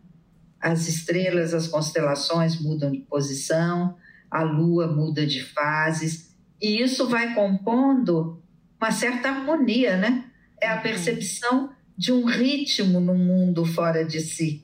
As 0.59 0.89
estrelas, 0.89 1.53
as 1.53 1.67
constelações 1.67 2.59
mudam 2.59 2.91
de 2.91 2.99
posição, 2.99 3.95
a 4.29 4.43
lua 4.43 4.87
muda 4.87 5.25
de 5.25 5.41
fases, 5.41 6.26
e 6.61 6.81
isso 6.81 7.07
vai 7.07 7.33
compondo 7.33 8.41
uma 8.79 8.91
certa 8.91 9.29
harmonia, 9.29 9.97
né? 9.97 10.25
É 10.61 10.69
a 10.69 10.75
uhum. 10.75 10.81
percepção 10.81 11.69
de 11.97 12.11
um 12.11 12.25
ritmo 12.25 12.99
no 12.99 13.15
mundo 13.15 13.65
fora 13.65 14.05
de 14.05 14.19
si, 14.19 14.63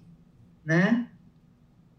né? 0.65 1.07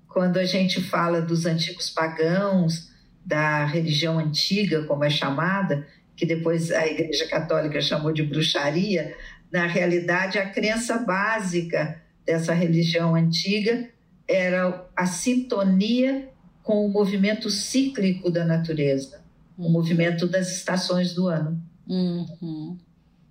Quando 0.08 0.38
a 0.38 0.44
gente 0.44 0.80
fala 0.80 1.20
dos 1.20 1.44
antigos 1.44 1.90
pagãos, 1.90 2.92
da 3.24 3.64
religião 3.64 4.18
antiga, 4.18 4.84
como 4.84 5.04
é 5.04 5.10
chamada, 5.10 5.86
que 6.14 6.26
depois 6.26 6.70
a 6.70 6.86
Igreja 6.86 7.26
Católica 7.26 7.80
chamou 7.80 8.12
de 8.12 8.22
bruxaria, 8.22 9.16
na 9.50 9.66
realidade 9.66 10.38
a 10.38 10.48
crença 10.48 10.98
básica 10.98 12.00
dessa 12.24 12.52
religião 12.52 13.14
antiga 13.14 13.88
era 14.28 14.86
a 14.96 15.06
sintonia 15.06 16.28
com 16.62 16.86
o 16.86 16.88
movimento 16.88 17.50
cíclico 17.50 18.30
da 18.30 18.44
natureza. 18.44 19.23
O 19.56 19.68
movimento 19.68 20.26
das 20.26 20.50
estações 20.50 21.14
do 21.14 21.28
ano. 21.28 21.60
Uhum. 21.88 22.76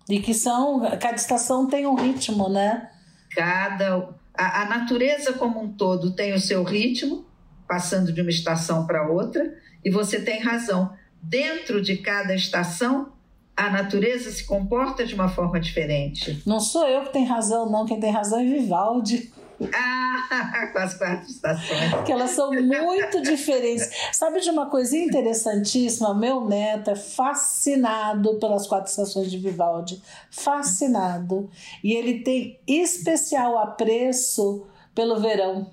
E 0.10 0.20
que 0.20 0.34
são, 0.34 0.82
cada 1.00 1.16
estação 1.16 1.68
tem 1.68 1.88
um 1.88 1.96
ritmo, 1.96 2.50
né? 2.50 2.90
Cada 3.36 4.14
a, 4.36 4.64
a 4.64 4.66
natureza 4.66 5.34
como 5.34 5.62
um 5.62 5.72
todo 5.72 6.12
tem 6.12 6.34
o 6.34 6.40
seu 6.40 6.64
ritmo, 6.64 7.26
passando 7.68 8.12
de 8.12 8.22
uma 8.22 8.30
estação 8.30 8.86
para 8.86 9.08
outra, 9.08 9.56
e 9.84 9.90
você 9.90 10.20
tem 10.20 10.42
razão. 10.42 10.92
Dentro 11.22 11.82
de 11.82 11.98
cada 11.98 12.36
estação, 12.36 13.14
a 13.56 13.70
natureza 13.70 14.32
se 14.32 14.46
comporta 14.46 15.06
de 15.06 15.14
uma 15.14 15.30
forma 15.30 15.60
diferente. 15.60 16.42
Não 16.46 16.60
sou 16.60 16.88
eu 16.88 17.04
que 17.04 17.14
tenho 17.14 17.28
razão, 17.28 17.70
não. 17.70 17.86
Quem 17.86 18.00
tem 18.00 18.12
razão 18.12 18.40
é 18.40 18.44
Vivaldi. 18.44 19.32
Ah, 19.76 20.68
com 20.72 20.80
as 20.80 20.96
quatro 20.96 21.30
estações. 21.30 22.04
Que 22.06 22.12
elas 22.12 22.32
são 22.32 22.52
muito 22.52 23.22
diferentes. 23.22 23.90
Sabe 24.12 24.40
de 24.40 24.50
uma 24.50 24.70
coisa 24.70 24.98
interessantíssima? 24.98 26.14
Meu 26.14 26.46
neto 26.46 26.92
é 26.92 26.96
fascinado 26.96 28.36
pelas 28.36 28.68
quatro 28.68 28.90
estações 28.90 29.30
de 29.30 29.38
Vivaldi. 29.38 30.02
Fascinado. 30.32 31.50
E 31.84 31.94
ele 31.94 32.20
tem 32.24 32.60
especial 32.68 33.58
apreço 33.58 34.66
pelo 34.96 35.20
verão. 35.20 35.72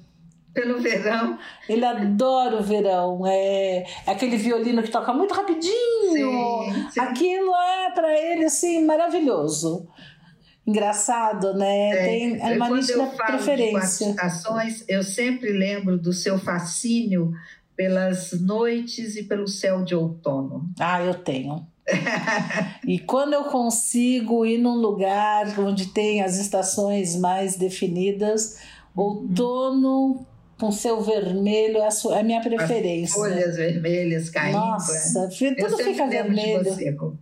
Pelo 0.53 0.81
verão. 0.81 1.39
Ele 1.69 1.85
adora 1.85 2.57
o 2.57 2.63
verão. 2.63 3.25
É, 3.27 3.85
é 4.07 4.11
aquele 4.11 4.37
violino 4.37 4.83
que 4.83 4.91
toca 4.91 5.13
muito 5.13 5.33
rapidinho. 5.33 6.13
Sim, 6.13 6.89
sim. 6.91 7.01
Aquilo 7.01 7.55
é 7.55 7.91
para 7.93 8.13
ele 8.19 8.45
assim 8.45 8.85
maravilhoso 8.85 9.89
engraçado, 10.71 11.55
né? 11.55 11.91
É, 11.91 12.05
Tem 12.05 12.43
a 12.43 12.55
uma 12.55 12.71
nítida 12.71 13.07
preferência. 13.07 14.07
De 14.07 14.13
estações, 14.13 14.85
eu 14.89 15.03
sempre 15.03 15.53
lembro 15.53 15.99
do 15.99 16.13
seu 16.13 16.39
fascínio 16.39 17.33
pelas 17.77 18.33
noites 18.41 19.17
e 19.17 19.23
pelo 19.23 19.47
céu 19.47 19.83
de 19.83 19.95
outono. 19.95 20.69
Ah, 20.79 21.03
eu 21.03 21.15
tenho. 21.15 21.67
e 22.87 22.99
quando 22.99 23.33
eu 23.33 23.45
consigo 23.45 24.45
ir 24.47 24.59
num 24.59 24.77
lugar 24.77 25.59
onde 25.59 25.87
tem 25.87 26.23
as 26.23 26.37
estações 26.37 27.17
mais 27.17 27.57
definidas, 27.57 28.59
outono 28.95 30.27
com 30.59 30.71
seu 30.71 31.01
vermelho 31.01 31.79
é 31.79 32.21
a 32.21 32.23
minha 32.23 32.43
preferência. 32.43 33.25
As 33.25 33.31
folhas 33.31 33.57
vermelhas 33.57 34.29
caindo. 34.29 34.59
Nossa, 34.59 35.29
tudo 35.59 35.79
fica 35.79 36.07
vermelho. 36.07 37.19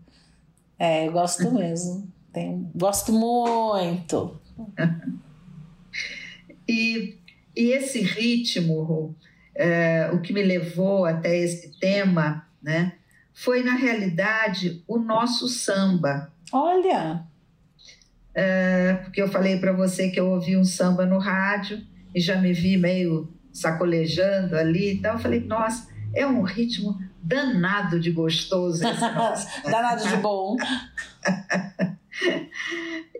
É, 0.76 1.06
eu 1.06 1.12
gosto 1.12 1.50
mesmo. 1.52 2.07
Tem, 2.38 2.70
gosto 2.72 3.12
muito. 3.12 4.40
e, 6.68 7.18
e 7.56 7.72
esse 7.72 8.00
ritmo, 8.00 9.16
é, 9.54 10.08
o 10.12 10.20
que 10.20 10.32
me 10.32 10.44
levou 10.44 11.04
até 11.04 11.36
esse 11.36 11.76
tema, 11.80 12.46
né, 12.62 12.92
foi 13.34 13.64
na 13.64 13.74
realidade 13.74 14.84
o 14.86 14.98
nosso 14.98 15.48
samba. 15.48 16.32
Olha! 16.52 17.24
É, 18.32 18.94
porque 19.02 19.20
eu 19.20 19.26
falei 19.26 19.58
para 19.58 19.72
você 19.72 20.10
que 20.10 20.20
eu 20.20 20.30
ouvi 20.30 20.56
um 20.56 20.64
samba 20.64 21.04
no 21.04 21.18
rádio 21.18 21.84
e 22.14 22.20
já 22.20 22.36
me 22.36 22.52
vi 22.52 22.76
meio 22.76 23.28
sacolejando 23.52 24.56
ali, 24.56 24.92
então 24.92 25.14
eu 25.14 25.18
falei, 25.18 25.40
nossa, 25.40 25.88
é 26.14 26.24
um 26.24 26.42
ritmo 26.42 26.96
danado 27.20 27.98
de 27.98 28.12
gostoso. 28.12 28.84
danado 29.68 30.08
de 30.08 30.16
bom. 30.18 30.56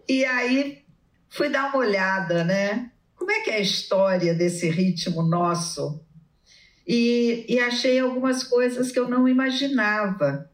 e 0.08 0.24
aí 0.24 0.84
fui 1.28 1.48
dar 1.48 1.68
uma 1.68 1.78
olhada, 1.78 2.44
né? 2.44 2.90
Como 3.14 3.30
é 3.30 3.40
que 3.40 3.50
é 3.50 3.56
a 3.56 3.60
história 3.60 4.34
desse 4.34 4.68
ritmo 4.70 5.22
nosso? 5.22 6.00
E, 6.86 7.44
e 7.48 7.58
achei 7.60 7.98
algumas 7.98 8.42
coisas 8.42 8.90
que 8.90 8.98
eu 8.98 9.08
não 9.08 9.28
imaginava. 9.28 10.50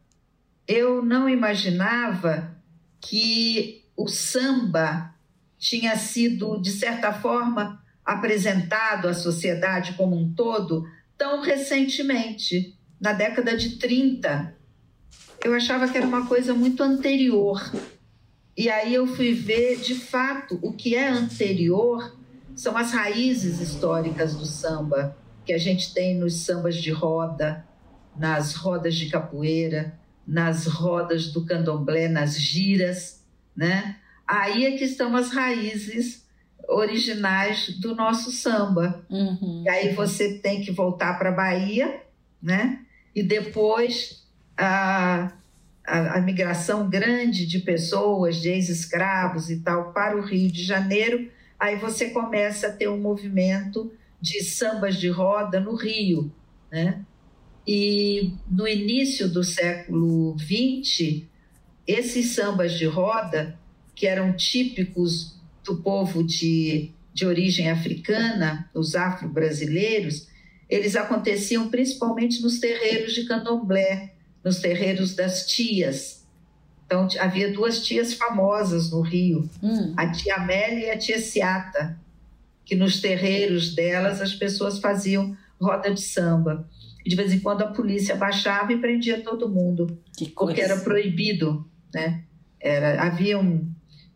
Eu 0.67 1.03
não 1.03 1.29
imaginava 1.29 2.55
que 2.99 3.85
o 3.95 4.07
samba 4.07 5.13
tinha 5.57 5.95
sido, 5.95 6.59
de 6.59 6.71
certa 6.71 7.13
forma, 7.13 7.81
apresentado 8.03 9.07
à 9.07 9.13
sociedade 9.13 9.93
como 9.93 10.15
um 10.15 10.33
todo 10.33 10.85
tão 11.17 11.41
recentemente, 11.41 12.77
na 12.99 13.13
década 13.13 13.55
de 13.55 13.77
30. 13.77 14.55
Eu 15.43 15.53
achava 15.53 15.87
que 15.87 15.97
era 15.97 16.05
uma 16.05 16.27
coisa 16.27 16.53
muito 16.53 16.83
anterior 16.83 17.61
e 18.57 18.69
aí 18.69 18.93
eu 18.93 19.05
fui 19.05 19.33
ver, 19.33 19.79
de 19.81 19.95
fato, 19.95 20.57
o 20.61 20.71
que 20.71 20.95
é 20.95 21.09
anterior 21.09 22.15
são 22.55 22.77
as 22.77 22.91
raízes 22.91 23.59
históricas 23.59 24.33
do 24.35 24.45
samba, 24.45 25.17
que 25.45 25.51
a 25.51 25.57
gente 25.57 25.93
tem 25.93 26.15
nos 26.15 26.45
sambas 26.45 26.75
de 26.75 26.89
roda, 26.89 27.65
nas 28.15 28.55
rodas 28.55 28.95
de 28.95 29.09
capoeira, 29.09 29.99
nas 30.25 30.65
rodas 30.65 31.27
do 31.27 31.45
candomblé, 31.45 32.07
nas 32.07 32.39
giras, 32.39 33.23
né? 33.55 33.97
Aí 34.25 34.65
é 34.65 34.77
que 34.77 34.85
estão 34.85 35.15
as 35.15 35.31
raízes 35.31 36.25
originais 36.67 37.77
do 37.77 37.93
nosso 37.93 38.31
samba. 38.31 39.05
Uhum. 39.09 39.63
E 39.65 39.69
aí 39.69 39.93
você 39.93 40.39
tem 40.39 40.61
que 40.61 40.71
voltar 40.71 41.19
para 41.19 41.29
a 41.29 41.33
Bahia, 41.33 42.01
né? 42.41 42.79
E 43.13 43.21
depois 43.21 44.25
a 44.57 45.31
a, 45.85 46.17
a 46.17 46.21
migração 46.21 46.89
grande 46.89 47.45
de 47.45 47.59
pessoas, 47.59 48.37
de 48.37 48.49
ex-escravos 48.49 49.49
e 49.49 49.59
tal, 49.59 49.93
para 49.93 50.17
o 50.17 50.21
Rio 50.21 50.51
de 50.51 50.63
Janeiro, 50.63 51.29
aí 51.59 51.75
você 51.75 52.09
começa 52.09 52.67
a 52.67 52.71
ter 52.71 52.89
um 52.89 52.99
movimento 52.99 53.91
de 54.19 54.43
sambas 54.43 54.95
de 54.95 55.09
roda 55.09 55.59
no 55.59 55.75
Rio, 55.75 56.31
né? 56.71 57.05
E 57.67 58.33
no 58.49 58.67
início 58.67 59.27
do 59.27 59.43
século 59.43 60.35
XX, 60.37 61.23
esses 61.87 62.33
sambas 62.33 62.73
de 62.73 62.85
roda, 62.85 63.57
que 63.95 64.05
eram 64.05 64.33
típicos 64.33 65.39
do 65.63 65.77
povo 65.77 66.23
de, 66.23 66.91
de 67.13 67.25
origem 67.25 67.71
africana, 67.71 68.69
os 68.73 68.95
afro-brasileiros, 68.95 70.27
eles 70.69 70.95
aconteciam 70.95 71.69
principalmente 71.69 72.41
nos 72.41 72.59
terreiros 72.59 73.13
de 73.13 73.25
candomblé, 73.25 74.14
nos 74.45 74.59
terreiros 74.59 75.15
das 75.15 75.47
tias. 75.47 76.23
Então, 76.85 77.07
havia 77.19 77.51
duas 77.51 77.83
tias 77.83 78.13
famosas 78.13 78.91
no 78.91 79.01
Rio, 79.01 79.49
hum. 79.61 79.93
a 79.97 80.11
tia 80.11 80.35
Amélia 80.35 80.87
e 80.87 80.91
a 80.91 80.97
tia 80.97 81.19
Ciata, 81.19 81.99
que 82.63 82.75
nos 82.75 83.01
terreiros 83.01 83.73
delas 83.73 84.21
as 84.21 84.35
pessoas 84.35 84.77
faziam 84.77 85.35
roda 85.59 85.91
de 85.91 86.01
samba. 86.01 86.69
E 87.03 87.09
de 87.09 87.15
vez 87.15 87.33
em 87.33 87.39
quando 87.39 87.63
a 87.63 87.67
polícia 87.67 88.15
baixava 88.15 88.71
e 88.71 88.77
prendia 88.77 89.21
todo 89.21 89.49
mundo, 89.49 89.99
porque 90.35 90.61
era 90.61 90.77
proibido, 90.77 91.67
né? 91.93 92.23
Era, 92.59 93.03
havia 93.03 93.37
um, 93.39 93.67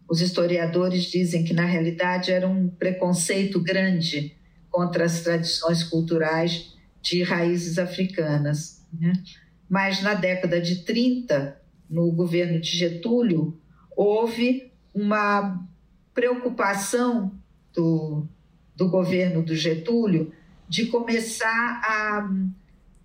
os 0.08 0.22
historiadores 0.22 1.06
dizem 1.06 1.44
que 1.44 1.54
na 1.54 1.66
realidade 1.66 2.32
era 2.32 2.48
um 2.48 2.68
preconceito 2.68 3.60
grande 3.62 4.36
contra 4.70 5.06
as 5.06 5.22
tradições 5.22 5.84
culturais 5.84 6.76
de 7.02 7.22
raízes 7.24 7.78
africanas. 7.78 8.84
Né? 8.92 9.14
Mas 9.70 10.02
na 10.02 10.16
década 10.16 10.60
de 10.60 10.84
30, 10.84 11.62
no 11.90 12.12
governo 12.12 12.60
de 12.60 12.76
Getúlio, 12.76 13.60
houve 13.96 14.72
uma 14.94 15.64
preocupação 16.14 17.32
do, 17.74 18.28
do 18.76 18.90
governo 18.90 19.44
do 19.44 19.56
Getúlio 19.56 20.34
de 20.68 20.88
começar 20.88 21.82
a 21.84 22.30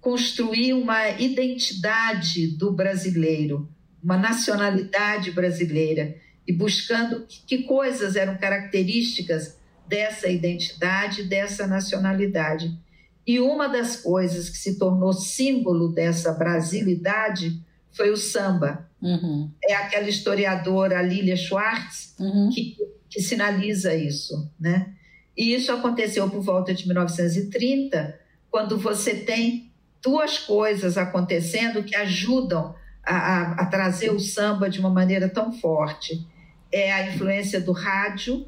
construir 0.01 0.75
uma 0.75 1.11
identidade 1.11 2.47
do 2.59 2.73
brasileiro, 2.73 3.69
uma 4.03 4.17
nacionalidade 4.17 5.31
brasileira, 5.31 6.17
e 6.47 6.53
buscando 6.53 7.27
que 7.47 7.63
coisas 7.63 8.17
eram 8.17 8.37
características 8.37 9.59
dessa 9.89 10.29
identidade, 10.29 11.25
dessa 11.25 11.67
nacionalidade. 11.67 12.79
E 13.27 13.41
uma 13.41 13.69
das 13.69 13.97
coisas 13.97 14.51
que 14.51 14.59
se 14.59 14.79
tornou 14.79 15.13
símbolo 15.13 15.89
dessa 15.89 16.33
brasilidade 16.33 17.59
foi 17.93 18.11
o 18.11 18.17
samba. 18.17 18.89
Uhum. 19.01 19.51
É 19.65 19.75
aquela 19.75 20.09
historiadora 20.09 21.01
Lilia 21.01 21.37
Schwartz 21.37 22.15
uhum. 22.19 22.51
que, 22.53 22.77
que 23.09 23.23
sinaliza 23.23 23.95
isso, 23.95 24.51
né? 24.59 24.93
E 25.37 25.55
isso 25.55 25.73
aconteceu 25.73 26.29
por 26.31 26.43
volta 26.43 26.73
de 26.73 26.87
1930, 26.87 28.19
quando 28.51 28.79
você 28.79 29.15
tem 29.15 29.71
duas 30.03 30.39
coisas 30.39 30.97
acontecendo 30.97 31.83
que 31.83 31.97
ajudam 31.97 32.75
a, 33.05 33.17
a, 33.17 33.53
a 33.63 33.67
trazer 33.67 34.11
o 34.11 34.21
samba 34.21 34.69
de 34.69 34.79
uma 34.79 34.91
maneira 34.91 35.29
tão 35.29 35.53
forte. 35.53 36.25
É 36.71 36.93
a 36.93 37.09
influência 37.09 37.61
do 37.61 37.73
rádio, 37.73 38.47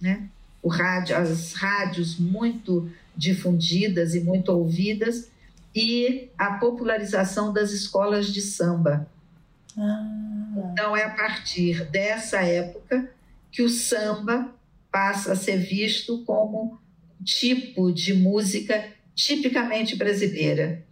né? 0.00 0.28
O 0.62 0.68
rádio, 0.68 1.16
as 1.16 1.54
rádios 1.54 2.18
muito 2.18 2.90
difundidas 3.18 4.14
e 4.14 4.20
muito 4.20 4.50
ouvidas, 4.50 5.28
e 5.74 6.30
a 6.38 6.54
popularização 6.54 7.52
das 7.52 7.72
escolas 7.72 8.32
de 8.32 8.40
samba. 8.40 9.06
Ah. 9.76 10.70
Então, 10.72 10.96
é 10.96 11.04
a 11.04 11.10
partir 11.10 11.84
dessa 11.90 12.40
época 12.40 13.10
que 13.50 13.62
o 13.62 13.68
samba 13.68 14.54
passa 14.90 15.32
a 15.32 15.36
ser 15.36 15.58
visto 15.58 16.24
como 16.24 16.78
tipo 17.24 17.92
de 17.92 18.14
música 18.14 18.84
tipicamente 19.14 19.96
brasileira. 19.96 20.84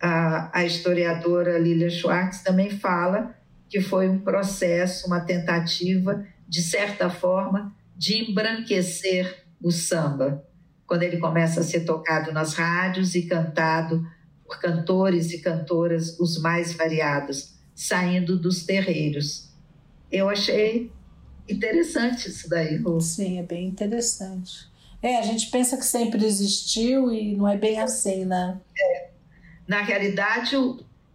A, 0.00 0.58
a 0.58 0.64
historiadora 0.64 1.58
Lilia 1.58 1.90
Schwartz 1.90 2.42
também 2.42 2.70
fala 2.70 3.36
que 3.68 3.80
foi 3.80 4.08
um 4.08 4.18
processo, 4.18 5.06
uma 5.06 5.20
tentativa, 5.20 6.26
de 6.48 6.62
certa 6.62 7.08
forma, 7.08 7.74
de 7.96 8.18
embranquecer 8.18 9.44
o 9.62 9.70
samba, 9.70 10.44
quando 10.92 11.04
ele 11.04 11.16
começa 11.16 11.60
a 11.60 11.62
ser 11.62 11.86
tocado 11.86 12.32
nas 12.32 12.52
rádios 12.52 13.14
e 13.14 13.22
cantado 13.22 14.06
por 14.44 14.60
cantores 14.60 15.32
e 15.32 15.38
cantoras 15.40 16.20
os 16.20 16.38
mais 16.38 16.74
variados, 16.74 17.54
saindo 17.74 18.38
dos 18.38 18.66
terreiros. 18.66 19.48
Eu 20.10 20.28
achei 20.28 20.92
interessante 21.48 22.28
isso 22.28 22.46
daí, 22.46 22.76
Rô. 22.76 23.00
Sim, 23.00 23.38
é 23.38 23.42
bem 23.42 23.68
interessante. 23.68 24.68
É, 25.00 25.16
a 25.16 25.22
gente 25.22 25.50
pensa 25.50 25.78
que 25.78 25.86
sempre 25.86 26.26
existiu 26.26 27.10
e 27.10 27.34
não 27.36 27.48
é 27.48 27.56
bem 27.56 27.80
assim, 27.80 28.26
né? 28.26 28.60
É. 28.78 29.08
Na 29.66 29.80
realidade, 29.80 30.54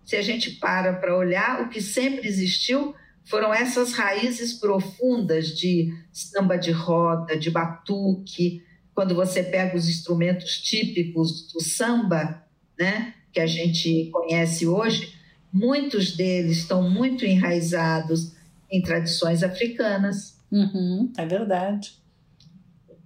se 0.04 0.16
a 0.16 0.24
gente 0.24 0.54
para 0.54 0.94
para 0.94 1.16
olhar, 1.16 1.62
o 1.62 1.70
que 1.70 1.82
sempre 1.82 2.28
existiu 2.28 2.96
foram 3.26 3.54
essas 3.54 3.94
raízes 3.94 4.54
profundas 4.54 5.50
de 5.50 5.94
samba 6.12 6.58
de 6.58 6.72
roda, 6.72 7.38
de 7.38 7.52
batuque. 7.52 8.66
Quando 8.98 9.14
você 9.14 9.44
pega 9.44 9.78
os 9.78 9.88
instrumentos 9.88 10.60
típicos 10.60 11.54
do 11.54 11.62
samba, 11.62 12.44
né, 12.80 13.14
que 13.32 13.40
a 13.40 13.46
gente 13.46 14.10
conhece 14.10 14.66
hoje, 14.66 15.14
muitos 15.54 16.18
deles 16.18 16.58
estão 16.58 16.90
muito 16.90 17.24
enraizados 17.24 18.36
em 18.72 18.82
tradições 18.82 19.44
africanas. 19.44 20.42
Uhum, 20.52 21.14
é 21.16 21.28
verdade. 21.28 22.02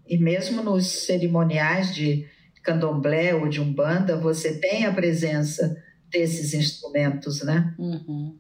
E 0.08 0.18
mesmo 0.18 0.64
nos 0.64 0.88
cerimoniais 0.88 1.94
de 1.94 2.26
candomblé 2.64 3.36
ou 3.36 3.50
de 3.50 3.60
umbanda, 3.60 4.16
você 4.16 4.62
tem 4.62 4.86
a 4.86 4.94
presença 4.94 5.76
desses 6.10 6.54
instrumentos, 6.54 7.44
né? 7.44 7.76
Uhum. 7.78 8.40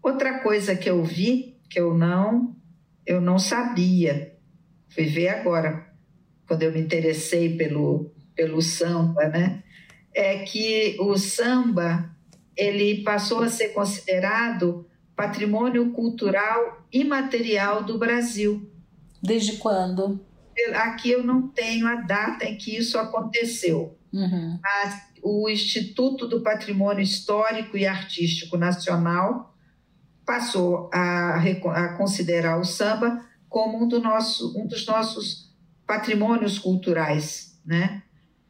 Outra 0.00 0.38
coisa 0.38 0.76
que 0.76 0.88
eu 0.88 1.02
vi 1.02 1.58
que 1.68 1.80
eu 1.80 1.98
não 1.98 2.54
eu 3.04 3.20
não 3.20 3.40
sabia, 3.40 4.35
fui 4.96 5.04
ver 5.04 5.28
agora 5.28 5.86
quando 6.48 6.62
eu 6.62 6.72
me 6.72 6.80
interessei 6.80 7.54
pelo 7.54 8.10
pelo 8.34 8.60
samba, 8.60 9.28
né? 9.28 9.62
É 10.14 10.38
que 10.40 10.96
o 11.00 11.16
samba 11.16 12.10
ele 12.56 13.02
passou 13.02 13.42
a 13.42 13.48
ser 13.48 13.68
considerado 13.68 14.86
patrimônio 15.14 15.92
cultural 15.92 16.86
imaterial 16.92 17.84
do 17.84 17.98
Brasil. 17.98 18.70
Desde 19.22 19.56
quando? 19.56 20.20
Aqui 20.74 21.10
eu 21.10 21.24
não 21.24 21.48
tenho 21.48 21.86
a 21.86 21.96
data 21.96 22.44
em 22.44 22.56
que 22.56 22.76
isso 22.76 22.98
aconteceu. 22.98 23.98
Uhum. 24.12 24.58
Mas 24.62 25.02
o 25.22 25.48
Instituto 25.48 26.26
do 26.26 26.42
Patrimônio 26.42 27.02
Histórico 27.02 27.76
e 27.76 27.86
Artístico 27.86 28.56
Nacional 28.56 29.54
passou 30.24 30.90
a, 30.92 31.36
a 31.38 31.88
considerar 31.96 32.58
o 32.58 32.64
samba 32.64 33.24
como 33.56 33.84
um, 33.84 33.88
do 33.88 33.98
nosso, 34.00 34.52
um 34.54 34.66
dos 34.66 34.84
nossos 34.84 35.50
patrimônios 35.86 36.58
culturais, 36.58 37.58
né? 37.64 38.02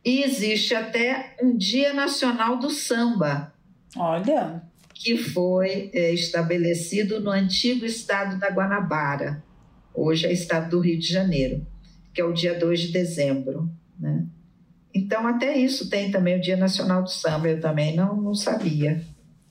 E 0.05 0.25
existe 0.25 0.75
até 0.75 1.37
um 1.41 1.57
Dia 1.57 1.93
Nacional 1.95 2.59
do 2.59 2.69
Samba, 2.71 3.55
Olha. 3.97 4.65
Que 4.93 5.17
foi 5.17 5.93
é, 5.95 6.13
estabelecido 6.13 7.21
no 7.21 7.31
antigo 7.31 7.87
estado 7.87 8.37
da 8.41 8.49
Guanabara, 8.49 9.45
hoje 9.95 10.27
é 10.27 10.33
estado 10.33 10.71
do 10.71 10.81
Rio 10.81 10.99
de 10.99 11.07
Janeiro, 11.07 11.65
que 12.13 12.21
é 12.21 12.25
o 12.25 12.33
dia 12.33 12.59
2 12.59 12.81
de 12.81 12.89
dezembro. 12.89 13.71
Né? 14.01 14.27
Então, 14.93 15.25
até 15.29 15.57
isso 15.57 15.89
tem 15.89 16.11
também 16.11 16.37
o 16.37 16.41
Dia 16.41 16.57
Nacional 16.57 17.05
do 17.05 17.11
Samba, 17.11 17.47
eu 17.47 17.61
também 17.61 17.95
não, 17.95 18.21
não 18.21 18.35
sabia. 18.35 19.05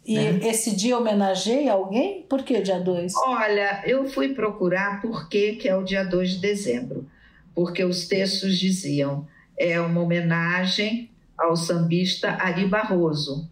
E 0.05 0.17
né? 0.17 0.39
esse 0.47 0.75
dia 0.75 0.97
homenageia 0.97 1.73
alguém? 1.73 2.23
Por 2.29 2.43
que 2.43 2.61
dia 2.61 2.79
2? 2.79 3.13
Olha, 3.15 3.81
eu 3.85 4.07
fui 4.07 4.33
procurar 4.33 5.01
por 5.01 5.27
que, 5.27 5.53
que 5.53 5.67
é 5.67 5.75
o 5.75 5.83
dia 5.83 6.03
2 6.03 6.31
de 6.31 6.39
dezembro. 6.39 7.09
Porque 7.53 7.83
os 7.83 8.07
textos 8.07 8.57
diziam 8.57 9.27
é 9.57 9.79
uma 9.79 10.01
homenagem 10.01 11.09
ao 11.37 11.55
sambista 11.55 12.31
Ari 12.31 12.65
Barroso, 12.67 13.49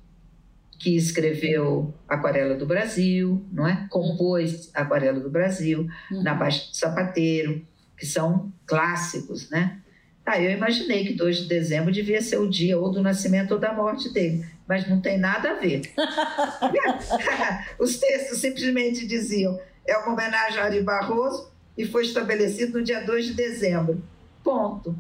que 0.77 0.95
escreveu 0.95 1.93
Aquarela 2.07 2.55
do 2.55 2.65
Brasil, 2.65 3.43
não 3.51 3.67
é? 3.67 3.87
Compôs 3.89 4.69
Aquarela 4.73 5.19
do 5.19 5.29
Brasil, 5.29 5.87
uhum. 6.11 6.23
Na 6.23 6.33
Baixa 6.33 6.69
do 6.69 6.75
Sapateiro, 6.75 7.65
que 7.97 8.05
são 8.05 8.51
clássicos, 8.65 9.49
né? 9.49 9.79
Ah, 10.25 10.41
eu 10.41 10.51
imaginei 10.51 11.05
que 11.05 11.13
2 11.13 11.37
de 11.39 11.47
dezembro 11.47 11.91
devia 11.91 12.21
ser 12.21 12.37
o 12.37 12.49
dia 12.49 12.79
ou 12.79 12.89
do 12.89 13.01
nascimento 13.01 13.53
ou 13.53 13.59
da 13.59 13.73
morte 13.73 14.11
dele, 14.13 14.45
mas 14.67 14.87
não 14.87 15.01
tem 15.01 15.17
nada 15.17 15.51
a 15.51 15.53
ver. 15.55 15.91
Os 17.79 17.97
textos 17.97 18.39
simplesmente 18.39 19.05
diziam: 19.05 19.59
é 19.85 19.97
uma 19.97 20.13
homenagem 20.13 20.59
a 20.59 20.63
Ari 20.63 20.81
Barroso 20.81 21.51
e 21.77 21.85
foi 21.85 22.03
estabelecido 22.03 22.79
no 22.79 22.83
dia 22.83 23.01
2 23.01 23.25
de 23.27 23.33
dezembro. 23.33 24.01
Ponto. 24.43 24.95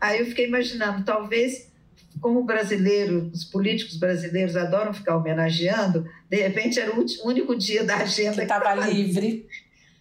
Aí 0.00 0.18
eu 0.18 0.26
fiquei 0.26 0.46
imaginando, 0.46 1.04
talvez 1.04 1.72
como 2.20 2.40
o 2.40 2.44
brasileiro, 2.44 3.30
os 3.32 3.44
políticos 3.44 3.96
brasileiros 3.96 4.56
adoram 4.56 4.94
ficar 4.94 5.16
homenageando, 5.16 6.08
de 6.28 6.36
repente 6.36 6.78
era 6.78 6.94
o 6.94 7.04
único 7.24 7.56
dia 7.56 7.84
da 7.84 7.96
agenda 7.96 8.36
que 8.36 8.42
estava 8.42 8.74
livre. 8.74 9.46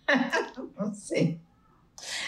Não 0.78 0.94
sei. 0.94 1.40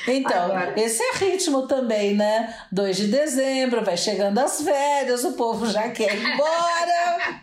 Então, 0.07 0.45
Agora, 0.45 0.73
esse 0.80 1.01
é 1.01 1.17
ritmo 1.17 1.67
também, 1.67 2.15
né? 2.15 2.55
2 2.71 2.97
de 2.97 3.07
dezembro, 3.07 3.84
vai 3.84 3.97
chegando 3.97 4.38
as 4.39 4.61
férias, 4.61 5.23
o 5.23 5.34
povo 5.34 5.65
já 5.67 5.89
quer 5.89 6.15
ir 6.15 6.23
embora. 6.23 7.41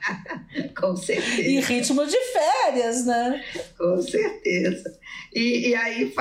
Com 0.79 0.97
certeza. 0.97 1.43
E 1.43 1.61
ritmo 1.61 2.07
de 2.07 2.19
férias, 2.33 3.05
né? 3.05 3.45
Com 3.77 4.01
certeza. 4.03 4.99
E, 5.35 5.71
e 5.71 5.75
aí, 5.75 6.13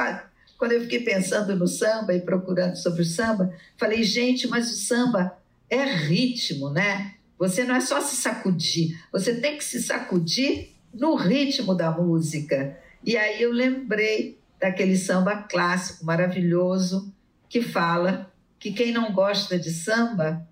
quando 0.58 0.72
eu 0.74 0.82
fiquei 0.82 1.00
pensando 1.00 1.56
no 1.56 1.68
samba 1.68 2.14
e 2.14 2.22
procurando 2.22 2.76
sobre 2.76 3.02
o 3.02 3.06
samba, 3.06 3.54
falei, 3.78 4.04
gente, 4.04 4.48
mas 4.48 4.72
o 4.72 4.76
samba 4.76 5.38
é 5.70 5.84
ritmo, 5.84 6.70
né? 6.70 7.16
Você 7.38 7.64
não 7.64 7.76
é 7.76 7.82
só 7.82 8.00
se 8.02 8.16
sacudir, 8.16 9.00
você 9.12 9.34
tem 9.34 9.58
que 9.58 9.64
se 9.64 9.82
sacudir 9.82 10.76
no 10.94 11.16
ritmo 11.16 11.74
da 11.74 11.90
música. 11.90 12.78
E 13.04 13.18
aí 13.18 13.42
eu 13.42 13.52
lembrei 13.52 14.38
daquele 14.62 14.96
samba 14.96 15.44
clássico 15.44 16.06
maravilhoso 16.06 17.14
que 17.50 17.62
fala 17.62 18.32
que 18.58 18.72
quem 18.72 18.94
não 18.94 19.12
gosta 19.12 19.60
de 19.60 19.72
samba, 19.72 20.48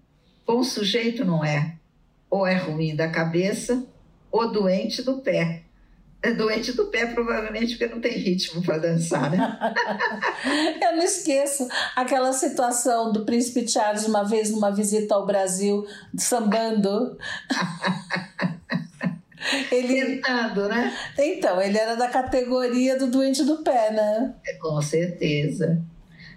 bom 0.46 0.64
sujeito 0.64 1.24
não 1.24 1.46
é. 1.46 1.78
Ou 2.30 2.46
é 2.46 2.56
ruim 2.56 2.96
da 2.96 3.10
cabeça 3.10 3.86
ou 4.32 4.52
doente 4.52 5.02
do 5.02 5.20
pé 5.20 5.64
é 6.22 6.34
doente 6.34 6.74
do 6.74 6.88
pé, 6.88 7.06
provavelmente 7.06 7.78
porque 7.78 7.94
não 7.94 8.02
tem 8.02 8.12
ritmo 8.12 8.62
para 8.62 8.78
dançar, 8.78 9.32
né? 9.32 9.38
Eu 10.82 10.98
não 10.98 11.04
esqueço 11.04 11.68
aquela 11.96 12.34
situação 12.34 13.14
do 13.14 13.24
príncipe 13.24 13.68
Charles 13.68 14.06
uma 14.06 14.24
vez 14.24 14.52
numa 14.52 14.70
visita 14.70 15.16
ao 15.16 15.26
Brasil, 15.26 15.88
sambando. 16.18 17.18
Ele... 19.72 20.18
Tentando, 20.18 20.68
né? 20.68 20.96
Então, 21.18 21.62
ele 21.62 21.78
era 21.78 21.96
da 21.96 22.08
categoria 22.08 22.98
do 22.98 23.08
doente 23.10 23.44
do 23.44 23.58
pé, 23.58 23.92
né? 23.92 24.36
É, 24.46 24.54
com 24.54 24.82
certeza. 24.82 25.82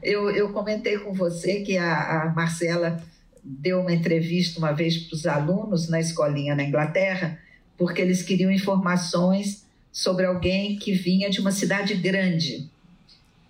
Eu, 0.03 0.31
eu 0.31 0.53
comentei 0.53 0.99
com 0.99 1.13
você 1.13 1.61
que 1.61 1.79
a, 1.79 2.23
a 2.23 2.33
Marcela 2.35 3.03
deu 3.43 3.81
uma 3.81 3.93
entrevista 3.93 4.59
uma 4.59 4.73
vez 4.73 4.97
para 4.99 5.15
os 5.15 5.27
alunos 5.27 5.89
na 5.89 6.01
escolinha 6.01 6.55
na 6.55 6.65
Inglaterra, 6.65 7.39
porque 7.79 8.03
eles 8.03 8.23
queriam 8.23 8.51
informações 8.51 9.65
sobre 9.91 10.25
alguém 10.25 10.77
que 10.77 10.93
vinha 10.93 11.31
de 11.31 11.41
uma 11.41 11.53
cidade 11.53 11.95
grande. 11.95 12.69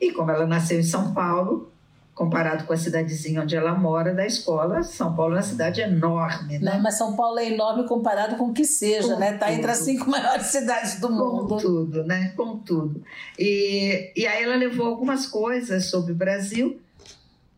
E 0.01 0.13
como 0.13 0.31
ela 0.31 0.47
nasceu 0.47 0.81
em 0.81 0.85
São 0.85 1.15
Paulo, 1.15 1.72
comparado 2.15 2.65
com 2.65 2.73
a 2.73 2.77
cidadezinha 2.77 3.43
onde 3.43 3.57
ela 3.57 3.75
mora, 3.75 4.13
da 4.15 4.27
escola, 4.27 4.83
São 4.83 5.15
Paulo 5.15 5.35
é 5.35 5.37
uma 5.37 5.43
cidade 5.43 5.81
enorme, 5.81 6.59
né? 6.59 6.75
Não, 6.75 6.83
mas 6.83 6.99
São 6.99 7.17
Paulo 7.17 7.39
é 7.39 7.51
enorme 7.51 7.89
comparado 7.89 8.37
com 8.37 8.51
o 8.51 8.53
que 8.53 8.65
seja, 8.65 9.15
com 9.15 9.21
né? 9.21 9.35
Está 9.35 9.53
entre 9.53 9.71
as 9.71 9.79
cinco 9.79 10.09
maiores 10.11 10.47
cidades 10.47 11.01
do 11.01 11.11
mundo. 11.11 11.49
Com 11.49 11.57
tudo, 11.57 12.05
né? 12.05 12.33
Com 12.37 12.59
tudo. 12.59 13.03
E, 13.39 14.13
e 14.15 14.27
aí 14.27 14.45
ela 14.45 14.57
levou 14.57 14.87
algumas 14.87 15.27
coisas 15.27 15.87
sobre 15.87 16.13
o 16.13 16.17
Brasil. 16.17 16.79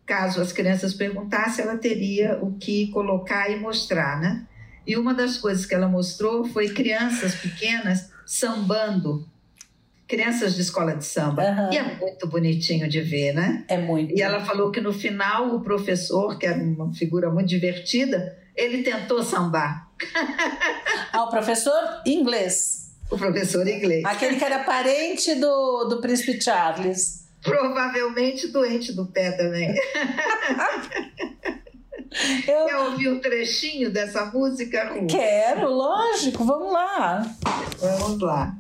Caso 0.07 0.41
as 0.41 0.53
crianças 0.53 0.95
perguntassem, 0.95 1.65
ela 1.65 1.77
teria 1.77 2.39
o 2.41 2.53
que 2.53 2.89
colocar 2.89 3.51
e 3.51 3.59
mostrar, 3.59 4.21
né? 4.21 4.47
E 4.87 4.97
uma 4.97 5.15
das 5.15 5.39
coisas 5.39 5.67
que 5.67 5.75
ela 5.75 5.89
mostrou 5.89 6.45
foi 6.45 6.69
crianças 6.69 7.35
pequenas 7.35 8.11
sambando 8.25 9.27
crianças 10.15 10.55
de 10.55 10.62
escola 10.62 10.95
de 10.95 11.05
samba. 11.05 11.43
Uhum. 11.43 11.73
E 11.73 11.77
é 11.77 11.83
muito 11.97 12.29
bonitinho 12.29 12.89
de 12.89 13.01
ver, 13.01 13.35
né? 13.35 13.65
É 13.67 13.77
muito. 13.77 14.15
E 14.17 14.23
ela 14.23 14.45
falou 14.45 14.71
que 14.71 14.81
no 14.81 14.93
final 14.93 15.57
o 15.57 15.61
professor, 15.61 16.39
que 16.39 16.47
era 16.47 16.62
uma 16.62 16.95
figura 16.95 17.31
muito 17.31 17.49
divertida, 17.49 18.39
ele 18.55 18.85
tentou 18.85 19.23
sambar. 19.23 19.91
Ah, 21.12 21.25
o 21.25 21.31
professor 21.31 22.03
inglês. 22.07 22.93
O 23.11 23.19
professor 23.19 23.67
inglês. 23.67 24.05
Aquele 24.05 24.37
que 24.37 24.45
era 24.45 24.61
parente 24.61 25.35
do, 25.35 25.85
do 25.85 26.01
príncipe 26.01 26.41
Charles. 26.41 27.25
Provavelmente 27.43 28.49
doente 28.49 28.93
do 28.93 29.07
pé 29.07 29.33
também. 29.33 29.75
Eu... 32.47 32.67
Quer 32.67 32.77
ouvir 32.77 33.09
um 33.09 33.19
trechinho 33.19 33.91
dessa 33.91 34.27
música? 34.27 34.95
Quero, 35.09 35.69
lógico, 35.69 36.45
vamos 36.45 36.73
lá. 36.73 37.27
Vamos 37.81 38.21
lá. 38.21 38.57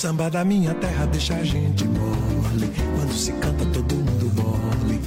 Samba 0.00 0.30
da 0.30 0.42
minha 0.42 0.72
terra 0.76 1.04
deixa 1.04 1.34
a 1.34 1.44
gente 1.44 1.84
mole. 1.84 2.72
Quando 2.96 3.12
se 3.12 3.32
canta, 3.32 3.66
todo 3.66 3.94
mundo 3.96 4.32
mole. 4.34 4.98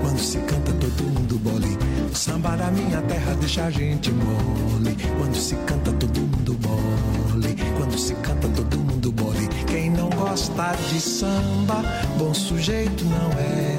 Quando 0.00 0.18
se 0.18 0.38
canta, 0.38 0.72
todo 0.72 1.04
mundo 1.04 1.38
bole. 1.38 1.78
O 2.12 2.16
samba 2.16 2.56
da 2.56 2.68
minha 2.72 3.00
terra 3.02 3.32
deixa 3.38 3.66
a 3.66 3.70
gente 3.70 4.10
mole. 4.10 4.96
Quando 5.18 5.36
se 5.36 5.54
canta, 5.54 5.92
todo 5.92 6.18
mundo 6.18 6.58
mole. 6.66 7.56
Quando 7.76 7.96
se 7.96 8.12
canta, 8.14 8.48
todo 8.48 8.76
mundo 8.76 9.12
bole. 9.12 9.46
Quem 9.68 9.88
não 9.88 10.10
gosta 10.10 10.74
de 10.88 11.00
samba, 11.00 11.84
bom 12.18 12.34
sujeito 12.34 13.04
não 13.04 13.30
é. 13.38 13.76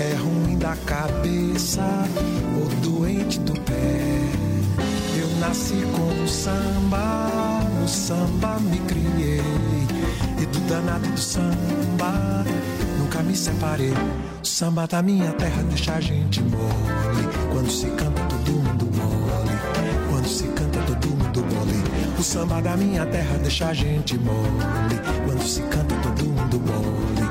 É 0.00 0.14
ruim 0.14 0.56
da 0.56 0.74
cabeça 0.86 1.84
ou 2.58 2.90
doente 2.90 3.38
do 3.40 3.52
pé. 3.60 4.18
Eu 5.20 5.28
nasci 5.40 5.76
com 5.94 6.24
o 6.24 6.26
samba, 6.26 7.57
samba 7.88 8.58
me 8.60 8.78
criei 8.80 9.78
danado 10.68 11.08
do 11.08 11.18
samba. 11.18 12.44
Nunca 12.98 13.22
me 13.22 13.34
separei. 13.34 13.92
O 14.42 14.46
samba 14.46 14.86
da 14.86 15.02
minha 15.02 15.32
terra 15.32 15.62
deixa 15.62 15.94
a 15.94 16.00
gente 16.00 16.42
mole. 16.42 17.28
Quando 17.50 17.70
se 17.70 17.86
canta, 17.86 18.22
todo 18.24 18.52
mundo 18.52 18.84
mole. 18.96 19.58
Quando 20.10 20.28
se 20.28 20.44
canta, 20.48 20.80
todo 20.82 21.08
mundo 21.08 21.40
mole. 21.54 22.18
O 22.18 22.22
samba 22.22 22.60
da 22.60 22.76
minha 22.76 23.06
terra 23.06 23.38
deixa 23.38 23.68
a 23.68 23.74
gente 23.74 24.18
mole. 24.18 25.00
Quando 25.24 25.42
se 25.42 25.62
canta, 25.62 25.94
todo 25.96 26.24
mundo 26.24 26.60
mole. 26.60 27.28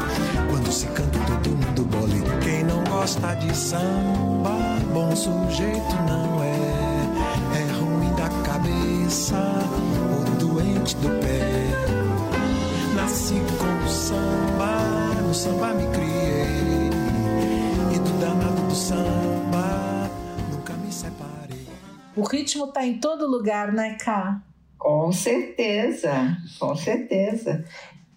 Quando 0.49 0.71
se 0.71 0.87
canta, 0.87 1.19
todo 1.19 1.49
mundo 1.49 1.87
mole. 1.95 2.23
Quem 2.43 2.63
não 2.63 2.83
gosta 2.85 3.35
de 3.35 3.55
samba, 3.55 4.57
bom 4.93 5.15
sujeito 5.15 5.95
não 6.07 6.36
samba, 15.47 15.73
me 15.73 15.83
criei. 15.93 16.89
E 17.95 17.99
do 17.99 18.19
danado 18.19 18.67
do 18.67 18.75
samba, 18.75 20.09
nunca 20.51 20.73
me 20.73 20.91
separei. 20.91 21.65
O 22.15 22.23
ritmo 22.23 22.67
tá 22.67 22.85
em 22.85 22.97
todo 22.97 23.25
lugar, 23.25 23.71
né, 23.71 23.97
Cá? 23.99 24.41
Com 24.77 25.11
certeza, 25.11 26.37
com 26.59 26.75
certeza. 26.75 27.65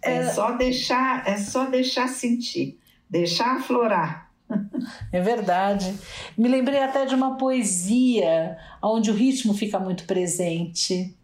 É, 0.03 0.16
é 0.16 0.28
só 0.31 0.53
deixar, 0.53 1.26
é 1.26 1.37
só 1.37 1.66
deixar 1.66 2.09
sentir, 2.09 2.78
deixar 3.09 3.57
aflorar. 3.57 4.31
É 5.12 5.20
verdade. 5.20 5.95
Me 6.37 6.49
lembrei 6.49 6.83
até 6.83 7.07
de 7.07 7.14
uma 7.14 7.37
poesia 7.37 8.59
onde 8.83 9.11
o 9.11 9.14
ritmo 9.14 9.55
fica 9.55 9.78
muito 9.78 10.05
presente. 10.05 11.16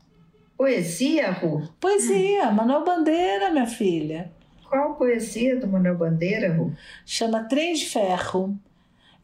Poesia, 0.57 1.33
Ru? 1.33 1.69
Poesia, 1.81 2.51
Manuel 2.53 2.85
Bandeira, 2.85 3.51
minha 3.51 3.67
filha. 3.67 4.31
Qual 4.69 4.95
poesia 4.95 5.59
do 5.59 5.67
Manuel 5.67 5.97
Bandeira, 5.97 6.53
Ru? 6.53 6.73
Chama 7.05 7.45
Trem 7.45 7.75
de 7.75 7.87
Ferro. 7.87 8.59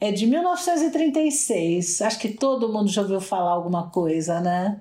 É 0.00 0.10
de 0.10 0.26
1936. 0.26 2.02
Acho 2.02 2.18
que 2.18 2.28
todo 2.30 2.72
mundo 2.72 2.88
já 2.88 3.02
ouviu 3.02 3.20
falar 3.20 3.52
alguma 3.52 3.90
coisa, 3.90 4.40
né? 4.40 4.80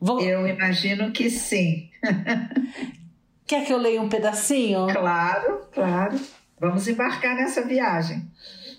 Vou... 0.00 0.20
Eu 0.20 0.46
imagino 0.46 1.12
que 1.12 1.30
sim. 1.30 1.90
Quer 3.46 3.64
que 3.64 3.72
eu 3.72 3.78
leia 3.78 4.02
um 4.02 4.08
pedacinho? 4.08 4.86
Claro, 4.88 5.60
claro. 5.72 6.18
Vamos 6.58 6.88
embarcar 6.88 7.36
nessa 7.36 7.62
viagem. 7.62 8.28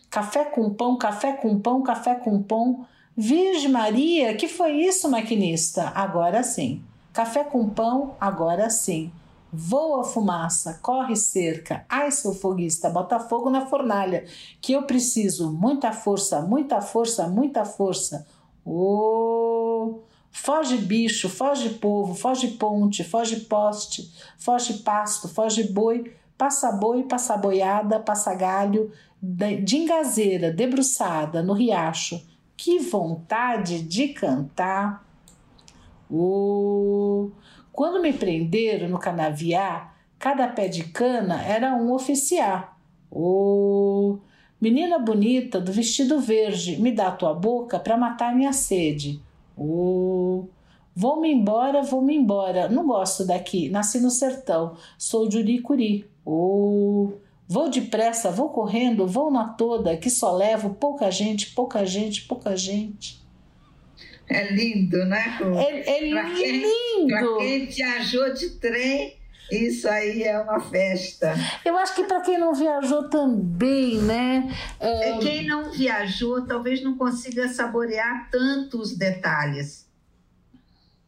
Café 0.09 0.45
com 0.45 0.73
pão, 0.73 0.97
café 0.97 1.33
com 1.33 1.59
pão, 1.59 1.81
café 1.83 2.15
com 2.15 2.41
pão 2.41 2.85
Virgem 3.19 3.71
Maria, 3.71 4.35
que 4.35 4.47
foi 4.47 4.73
isso, 4.73 5.09
maquinista? 5.09 5.91
Agora 5.95 6.43
sim. 6.43 6.83
Café 7.11 7.43
com 7.43 7.67
pão, 7.67 8.15
agora 8.21 8.69
sim. 8.69 9.11
Voa 9.51 10.03
fumaça, 10.03 10.79
corre 10.81 11.15
cerca. 11.15 11.85
Ai, 11.87 12.11
seu 12.11 12.33
foguista, 12.33 12.89
bota 12.89 13.19
fogo 13.19 13.49
na 13.49 13.65
fornalha, 13.65 14.25
que 14.61 14.73
eu 14.73 14.83
preciso. 14.83 15.51
Muita 15.51 15.91
força, 15.91 16.41
muita 16.41 16.81
força, 16.81 17.27
muita 17.27 17.63
força. 17.65 18.27
Oh! 18.65 19.99
Foge 20.31 20.77
bicho, 20.77 21.29
foge 21.29 21.69
povo, 21.69 22.13
foge 22.13 22.49
ponte, 22.49 23.03
foge 23.03 23.37
poste, 23.41 24.11
foge 24.37 24.75
pasto, 24.79 25.27
foge 25.27 25.63
boi, 25.63 26.13
passa 26.37 26.71
boi, 26.71 27.03
passa 27.03 27.35
boiada, 27.35 27.99
passa 27.99 28.35
galho, 28.35 28.91
de 29.21 29.77
engazeira, 29.77 30.51
debruçada 30.51 31.41
no 31.41 31.53
riacho 31.53 32.23
que 32.57 32.79
vontade 32.79 33.83
de 33.83 34.09
cantar! 34.09 35.05
Oh, 36.09 37.29
quando 37.77 38.01
me 38.01 38.11
prenderam 38.11 38.89
no 38.89 38.97
canaviar, 38.97 39.95
cada 40.17 40.47
pé 40.47 40.67
de 40.67 40.85
cana 40.85 41.43
era 41.43 41.75
um 41.75 41.93
oficiar. 41.93 42.75
Oh, 43.11 44.17
menina 44.59 44.97
bonita 44.97 45.61
do 45.61 45.71
vestido 45.71 46.19
verde, 46.19 46.81
me 46.81 46.91
dá 46.91 47.11
tua 47.11 47.35
boca 47.35 47.77
para 47.77 47.95
matar 47.95 48.35
minha 48.35 48.51
sede. 48.51 49.21
Oh, 49.55 50.45
vou-me 50.95 51.31
embora, 51.31 51.83
vou-me 51.83 52.15
embora, 52.15 52.67
não 52.67 52.87
gosto 52.87 53.23
daqui, 53.23 53.69
nasci 53.69 53.99
no 53.99 54.09
sertão, 54.09 54.75
sou 54.97 55.29
de 55.29 55.37
Uricuri. 55.37 56.09
Oh, 56.25 57.11
Vou 57.47 57.69
depressa, 57.69 58.31
vou 58.31 58.49
correndo, 58.49 59.07
vou 59.07 59.31
na 59.31 59.49
toda, 59.49 59.95
que 59.95 60.09
só 60.09 60.35
levo 60.35 60.71
pouca 60.71 61.09
gente, 61.11 61.53
pouca 61.53 61.85
gente, 61.85 62.23
pouca 62.23 62.57
gente. 62.57 63.25
É 64.29 64.51
lindo, 64.51 65.05
né? 65.05 65.37
É, 65.55 66.07
é 66.07 66.09
pra 66.09 66.23
lindo. 66.29 67.07
Para 67.07 67.37
quem 67.37 67.65
viajou 67.67 68.33
de 68.33 68.49
trem, 68.59 69.17
Isso 69.51 69.87
aí 69.87 70.23
é 70.23 70.37
uma 70.39 70.59
festa. 70.59 71.33
Eu 71.63 71.77
acho 71.77 71.95
que 71.95 72.03
para 72.03 72.21
quem 72.21 72.37
não 72.37 72.53
viajou 72.53 73.09
também, 73.09 73.97
né? 74.01 74.53
É... 74.79 75.17
Quem 75.19 75.45
não 75.47 75.71
viajou 75.71 76.45
talvez 76.45 76.83
não 76.83 76.97
consiga 76.97 77.47
saborear 77.47 78.29
tantos 78.29 78.97
detalhes. 78.97 79.87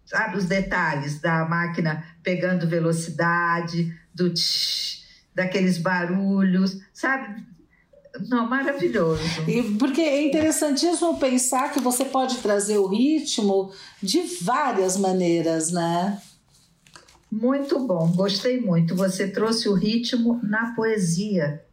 Sabe, 0.05 0.37
os 0.37 0.45
detalhes 0.45 1.19
da 1.19 1.45
máquina 1.45 2.03
pegando 2.23 2.67
velocidade, 2.67 3.93
do 4.13 4.33
tch, 4.33 5.03
daqueles 5.35 5.77
barulhos, 5.77 6.81
sabe? 6.93 7.45
Não, 8.27 8.47
maravilhoso. 8.49 9.21
E 9.47 9.61
porque 9.77 10.01
é 10.01 10.27
interessantíssimo 10.27 11.19
pensar 11.19 11.71
que 11.71 11.79
você 11.79 12.05
pode 12.05 12.37
trazer 12.37 12.77
o 12.77 12.87
ritmo 12.87 13.71
de 14.01 14.21
várias 14.41 14.97
maneiras, 14.97 15.71
né? 15.71 16.19
Muito 17.31 17.79
bom, 17.85 18.11
gostei 18.11 18.59
muito. 18.59 18.95
Você 18.95 19.27
trouxe 19.27 19.69
o 19.69 19.73
ritmo 19.73 20.39
na 20.41 20.73
poesia, 20.75 21.63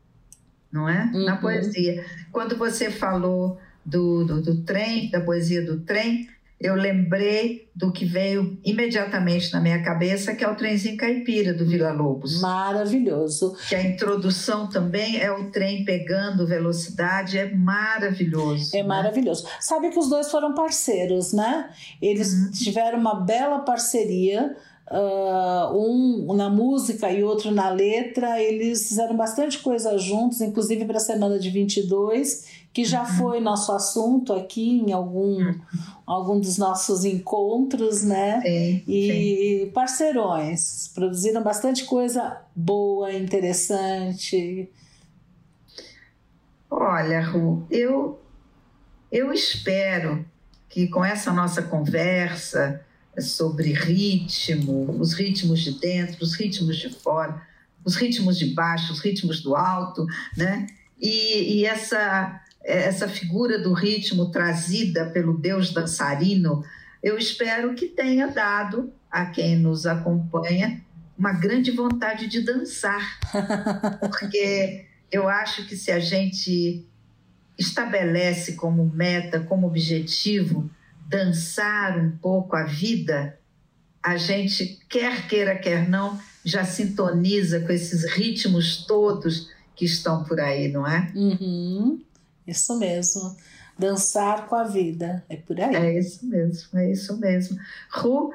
não 0.71 0.87
é? 0.89 1.11
Uhum. 1.15 1.25
Na 1.25 1.37
poesia. 1.39 2.05
Quando 2.31 2.57
você 2.57 2.91
falou 2.91 3.59
do, 3.85 4.25
do, 4.25 4.43
do 4.43 4.63
trem, 4.63 5.11
da 5.11 5.21
poesia 5.21 5.65
do 5.65 5.81
trem, 5.81 6.29
eu 6.59 6.75
lembrei 6.75 7.69
do 7.75 7.93
que 7.93 8.07
veio 8.07 8.59
imediatamente 8.65 9.53
na 9.53 9.61
minha 9.61 9.83
cabeça, 9.83 10.35
que 10.35 10.43
é 10.43 10.49
o 10.49 10.55
trenzinho 10.55 10.97
caipira 10.97 11.53
do 11.53 11.67
Vila 11.67 11.93
Lobos. 11.93 12.41
Maravilhoso. 12.41 13.55
Que 13.69 13.75
a 13.75 13.83
introdução 13.83 14.67
também 14.67 15.21
é 15.21 15.31
o 15.31 15.51
trem 15.51 15.85
pegando 15.85 16.47
velocidade, 16.47 17.37
é 17.37 17.55
maravilhoso. 17.55 18.75
É 18.75 18.83
né? 18.83 18.89
maravilhoso. 18.89 19.47
Sabe 19.61 19.91
que 19.91 19.99
os 19.99 20.09
dois 20.09 20.31
foram 20.31 20.55
parceiros, 20.55 21.35
né? 21.35 21.69
Eles 22.01 22.33
uhum. 22.33 22.51
tiveram 22.51 22.99
uma 22.99 23.17
bela 23.17 23.59
parceria. 23.59 24.57
Uh, 24.89 25.77
um 25.77 26.35
na 26.37 26.49
música 26.49 27.11
e 27.11 27.25
outro 27.25 27.51
na 27.51 27.69
letra, 27.71 28.41
eles 28.41 28.89
fizeram 28.89 29.17
bastante 29.17 29.59
coisa 29.59 29.99
juntos, 29.99 30.41
inclusive 30.41 30.85
para 30.85 30.99
a 30.99 31.01
semana 31.01 31.41
de 31.41 31.51
22 31.51 32.56
que 32.77 32.85
já 32.85 33.01
uhum. 33.01 33.17
foi 33.17 33.41
nosso 33.41 33.73
assunto 33.73 34.35
aqui 34.35 34.81
em 34.81 34.93
algum, 34.93 35.43
uhum. 35.43 35.61
algum 36.05 36.39
dos 36.39 36.59
nossos 36.59 37.07
encontros, 37.07 38.03
né? 38.03 38.43
Sim, 38.43 38.83
e 38.87 39.63
sim. 39.65 39.71
parceirões 39.71 40.91
produziram 40.95 41.43
bastante 41.43 41.87
coisa 41.87 42.37
boa, 42.55 43.11
interessante. 43.15 44.69
Olha, 46.71 47.23
Ru, 47.23 47.67
eu, 47.71 48.21
eu 49.11 49.33
espero 49.33 50.23
que 50.69 50.87
com 50.87 51.03
essa 51.03 51.33
nossa 51.33 51.63
conversa 51.63 52.85
sobre 53.19 53.73
ritmo, 53.73 55.01
os 55.01 55.15
ritmos 55.15 55.63
de 55.63 55.81
dentro, 55.81 56.23
os 56.23 56.35
ritmos 56.35 56.77
de 56.77 56.91
fora, 56.91 57.41
os 57.83 57.97
ritmos 57.97 58.39
de 58.39 58.53
baixo, 58.53 58.93
os 58.93 59.01
ritmos 59.01 59.41
do 59.41 59.57
alto, 59.57 60.05
né? 60.37 60.67
E, 61.01 61.61
e 61.61 61.65
essa 61.65 62.43
essa 62.67 63.09
figura 63.09 63.59
do 63.59 63.73
ritmo 63.73 64.31
trazida 64.31 65.07
pelo 65.07 65.39
Deus 65.39 65.73
dançarino, 65.73 66.65
eu 67.03 67.17
espero 67.17 67.75
que 67.75 67.87
tenha 67.87 68.27
dado 68.27 68.93
a 69.11 69.27
quem 69.27 69.57
nos 69.57 69.87
acompanha 69.87 70.85
uma 71.17 71.33
grande 71.33 71.71
vontade 71.71 72.27
de 72.27 72.43
dançar. 72.43 73.19
Porque 74.01 74.85
eu 75.11 75.29
acho 75.29 75.67
que 75.67 75.77
se 75.77 75.93
a 75.93 76.01
gente 76.01 76.85
estabelece 77.57 78.55
como 78.55 78.85
meta, 78.85 79.41
como 79.41 79.67
objetivo, 79.67 80.69
dançar 81.09 81.99
um 81.99 82.11
pouco 82.19 82.57
a 82.57 82.65
vida, 82.65 83.39
a 84.03 84.17
gente, 84.17 84.81
quer 84.89 85.27
queira, 85.27 85.57
quer 85.57 85.89
não, 85.89 86.21
já 86.45 86.65
sintoniza 86.65 87.61
com 87.61 87.73
esses 87.73 88.05
ritmos 88.13 88.85
todos 88.85 89.51
que 89.75 89.85
estão 89.85 90.25
por 90.25 90.41
aí, 90.41 90.69
não 90.69 90.87
é? 90.87 91.11
Uhum. 91.15 92.01
Isso 92.47 92.79
mesmo. 92.79 93.37
Dançar 93.79 94.47
com 94.47 94.55
a 94.55 94.65
vida. 94.65 95.25
É 95.29 95.37
por 95.37 95.61
aí. 95.61 95.75
É 95.75 95.99
isso 95.99 96.25
mesmo, 96.27 96.79
é 96.79 96.91
isso 96.91 97.19
mesmo. 97.19 97.59
Ru, 97.91 98.33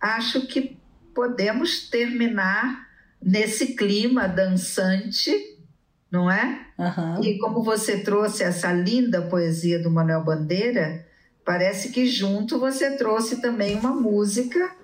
acho 0.00 0.46
que 0.46 0.76
podemos 1.14 1.88
terminar 1.88 2.86
nesse 3.22 3.74
clima 3.74 4.28
dançante, 4.28 5.32
não 6.10 6.30
é? 6.30 6.66
Uhum. 6.78 7.24
E 7.24 7.38
como 7.38 7.62
você 7.62 8.00
trouxe 8.00 8.42
essa 8.42 8.72
linda 8.72 9.22
poesia 9.22 9.82
do 9.82 9.90
Manuel 9.90 10.22
Bandeira, 10.22 11.06
parece 11.44 11.90
que 11.90 12.06
junto 12.06 12.58
você 12.58 12.96
trouxe 12.96 13.40
também 13.40 13.76
uma 13.76 13.94
música 13.94 14.76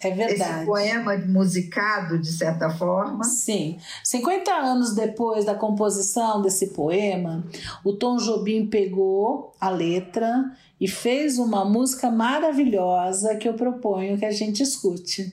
é 0.00 0.10
verdade. 0.10 0.56
Esse 0.58 0.66
poema 0.66 1.16
musicado, 1.16 2.18
de 2.18 2.30
certa 2.30 2.68
forma. 2.70 3.24
Sim. 3.24 3.78
50 4.04 4.52
anos 4.52 4.94
depois 4.94 5.44
da 5.44 5.54
composição 5.54 6.42
desse 6.42 6.68
poema, 6.68 7.44
o 7.82 7.92
Tom 7.92 8.16
Jobim 8.18 8.66
pegou 8.66 9.54
a 9.60 9.70
letra 9.70 10.52
e 10.78 10.86
fez 10.86 11.38
uma 11.38 11.64
música 11.64 12.10
maravilhosa 12.10 13.36
que 13.36 13.48
eu 13.48 13.54
proponho 13.54 14.18
que 14.18 14.26
a 14.26 14.32
gente 14.32 14.62
escute. 14.62 15.32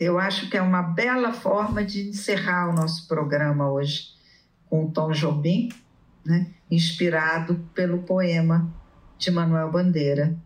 Eu 0.00 0.18
acho 0.18 0.48
que 0.48 0.56
é 0.56 0.62
uma 0.62 0.82
bela 0.82 1.32
forma 1.32 1.84
de 1.84 2.08
encerrar 2.08 2.70
o 2.70 2.72
nosso 2.72 3.06
programa 3.06 3.70
hoje 3.70 4.14
com 4.70 4.84
o 4.84 4.90
Tom 4.90 5.12
Jobim, 5.12 5.68
né? 6.24 6.46
inspirado 6.70 7.68
pelo 7.74 7.98
poema 7.98 8.72
de 9.18 9.30
Manuel 9.30 9.70
Bandeira. 9.70 10.36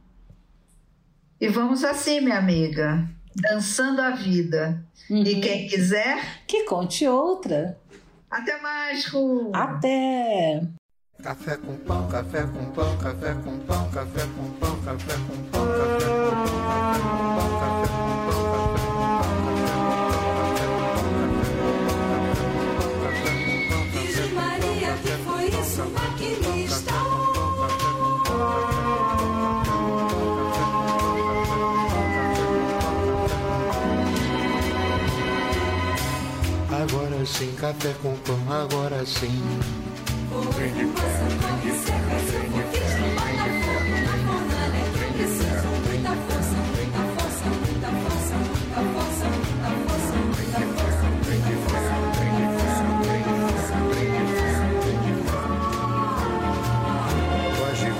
E 1.42 1.48
vamos 1.48 1.82
assim, 1.82 2.20
minha 2.20 2.38
amiga, 2.38 3.04
dançando 3.34 4.00
a 4.00 4.10
vida. 4.10 4.80
Uhum. 5.10 5.24
E 5.24 5.40
quem 5.40 5.66
quiser. 5.66 6.44
Que 6.46 6.62
conte 6.62 7.04
outra. 7.04 7.76
Até 8.30 8.60
mais, 8.60 9.06
Ru. 9.06 9.50
Até. 9.52 10.62
Café 11.20 11.56
com 11.56 11.76
pão, 11.78 12.08
café 12.08 12.42
com 12.42 12.64
pão, 12.66 12.96
café 12.96 13.34
com 13.34 13.58
pão, 13.58 13.90
café 13.90 14.22
com 14.22 14.50
pão, 14.50 14.80
café 14.84 15.16
com 15.16 15.42
pão, 15.50 15.66
café 15.66 15.66
com 15.66 15.66
pão, 15.66 15.66
café 15.66 16.06
com 17.00 17.34
pão, 17.34 17.58
café 17.58 17.88
com 17.88 18.06
pão. 18.06 18.11
Sim, 37.42 37.52
café 37.56 37.92
com 38.00 38.14
pão, 38.18 38.38
agora 38.50 39.04
sim. 39.04 39.42
Trem 40.54 40.72
de 40.72 40.86
ferro, 40.86 41.26
trem 41.40 41.56
de 41.58 41.72
ferro, 41.78 42.06
trem 42.28 42.46
de 42.46 42.62
ferro, 42.62 43.18
trem 43.18 43.34
de 43.34 43.50
ferro, 43.62 43.96
trem 44.92 45.10
de 45.12 45.26
ferro, 45.36 45.72
trem 45.82 46.00
de 46.00 46.06
ferro, 46.06 46.42
força, 46.42 47.48
muita 47.50 47.90
força, 48.02 48.36
muita 48.38 48.70
força, 48.92 48.94
força, 48.94 49.26
força, 49.88 50.16
trem 50.32 50.50
de 50.50 50.64
ferro, 50.82 51.18
trem 51.24 51.40
de 51.42 51.54
ferro, 51.66 52.08
trem 52.12 52.32
de 52.32 52.46
ferro, 52.52 53.00
trem 53.92 54.10
de 54.12 54.28
trem 54.82 54.98
de 55.02 55.12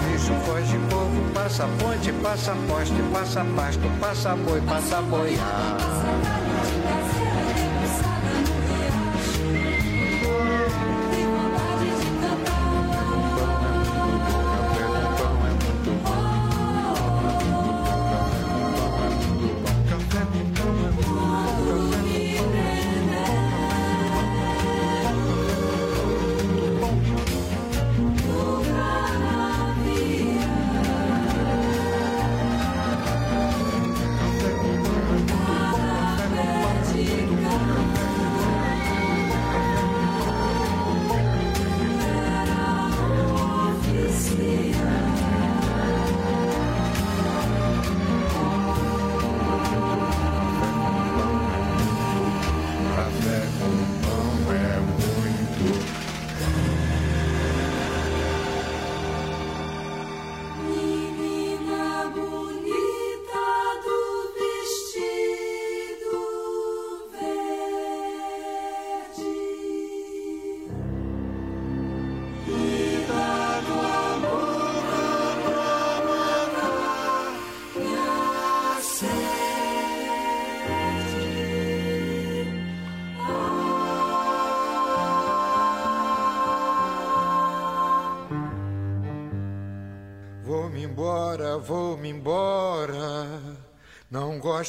bicho, 0.07 0.35
povo, 0.89 1.21
passa 1.35 1.65
ponte, 1.79 2.11
passa 2.23 2.53
poste, 2.69 3.03
passa 3.13 3.43
pasto, 3.57 3.87
passa 4.01 4.37
boi, 4.37 4.61
passa 4.61 5.03
boiar. 5.03 6.42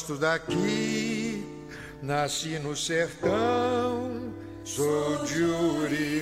Gosto 0.04 0.18
daqui, 0.18 1.42
nasci 2.02 2.60
no 2.60 2.76
sertão, 2.76 4.34
sou 4.66 5.24
de 5.24 5.44
Uricuri. 5.44 6.13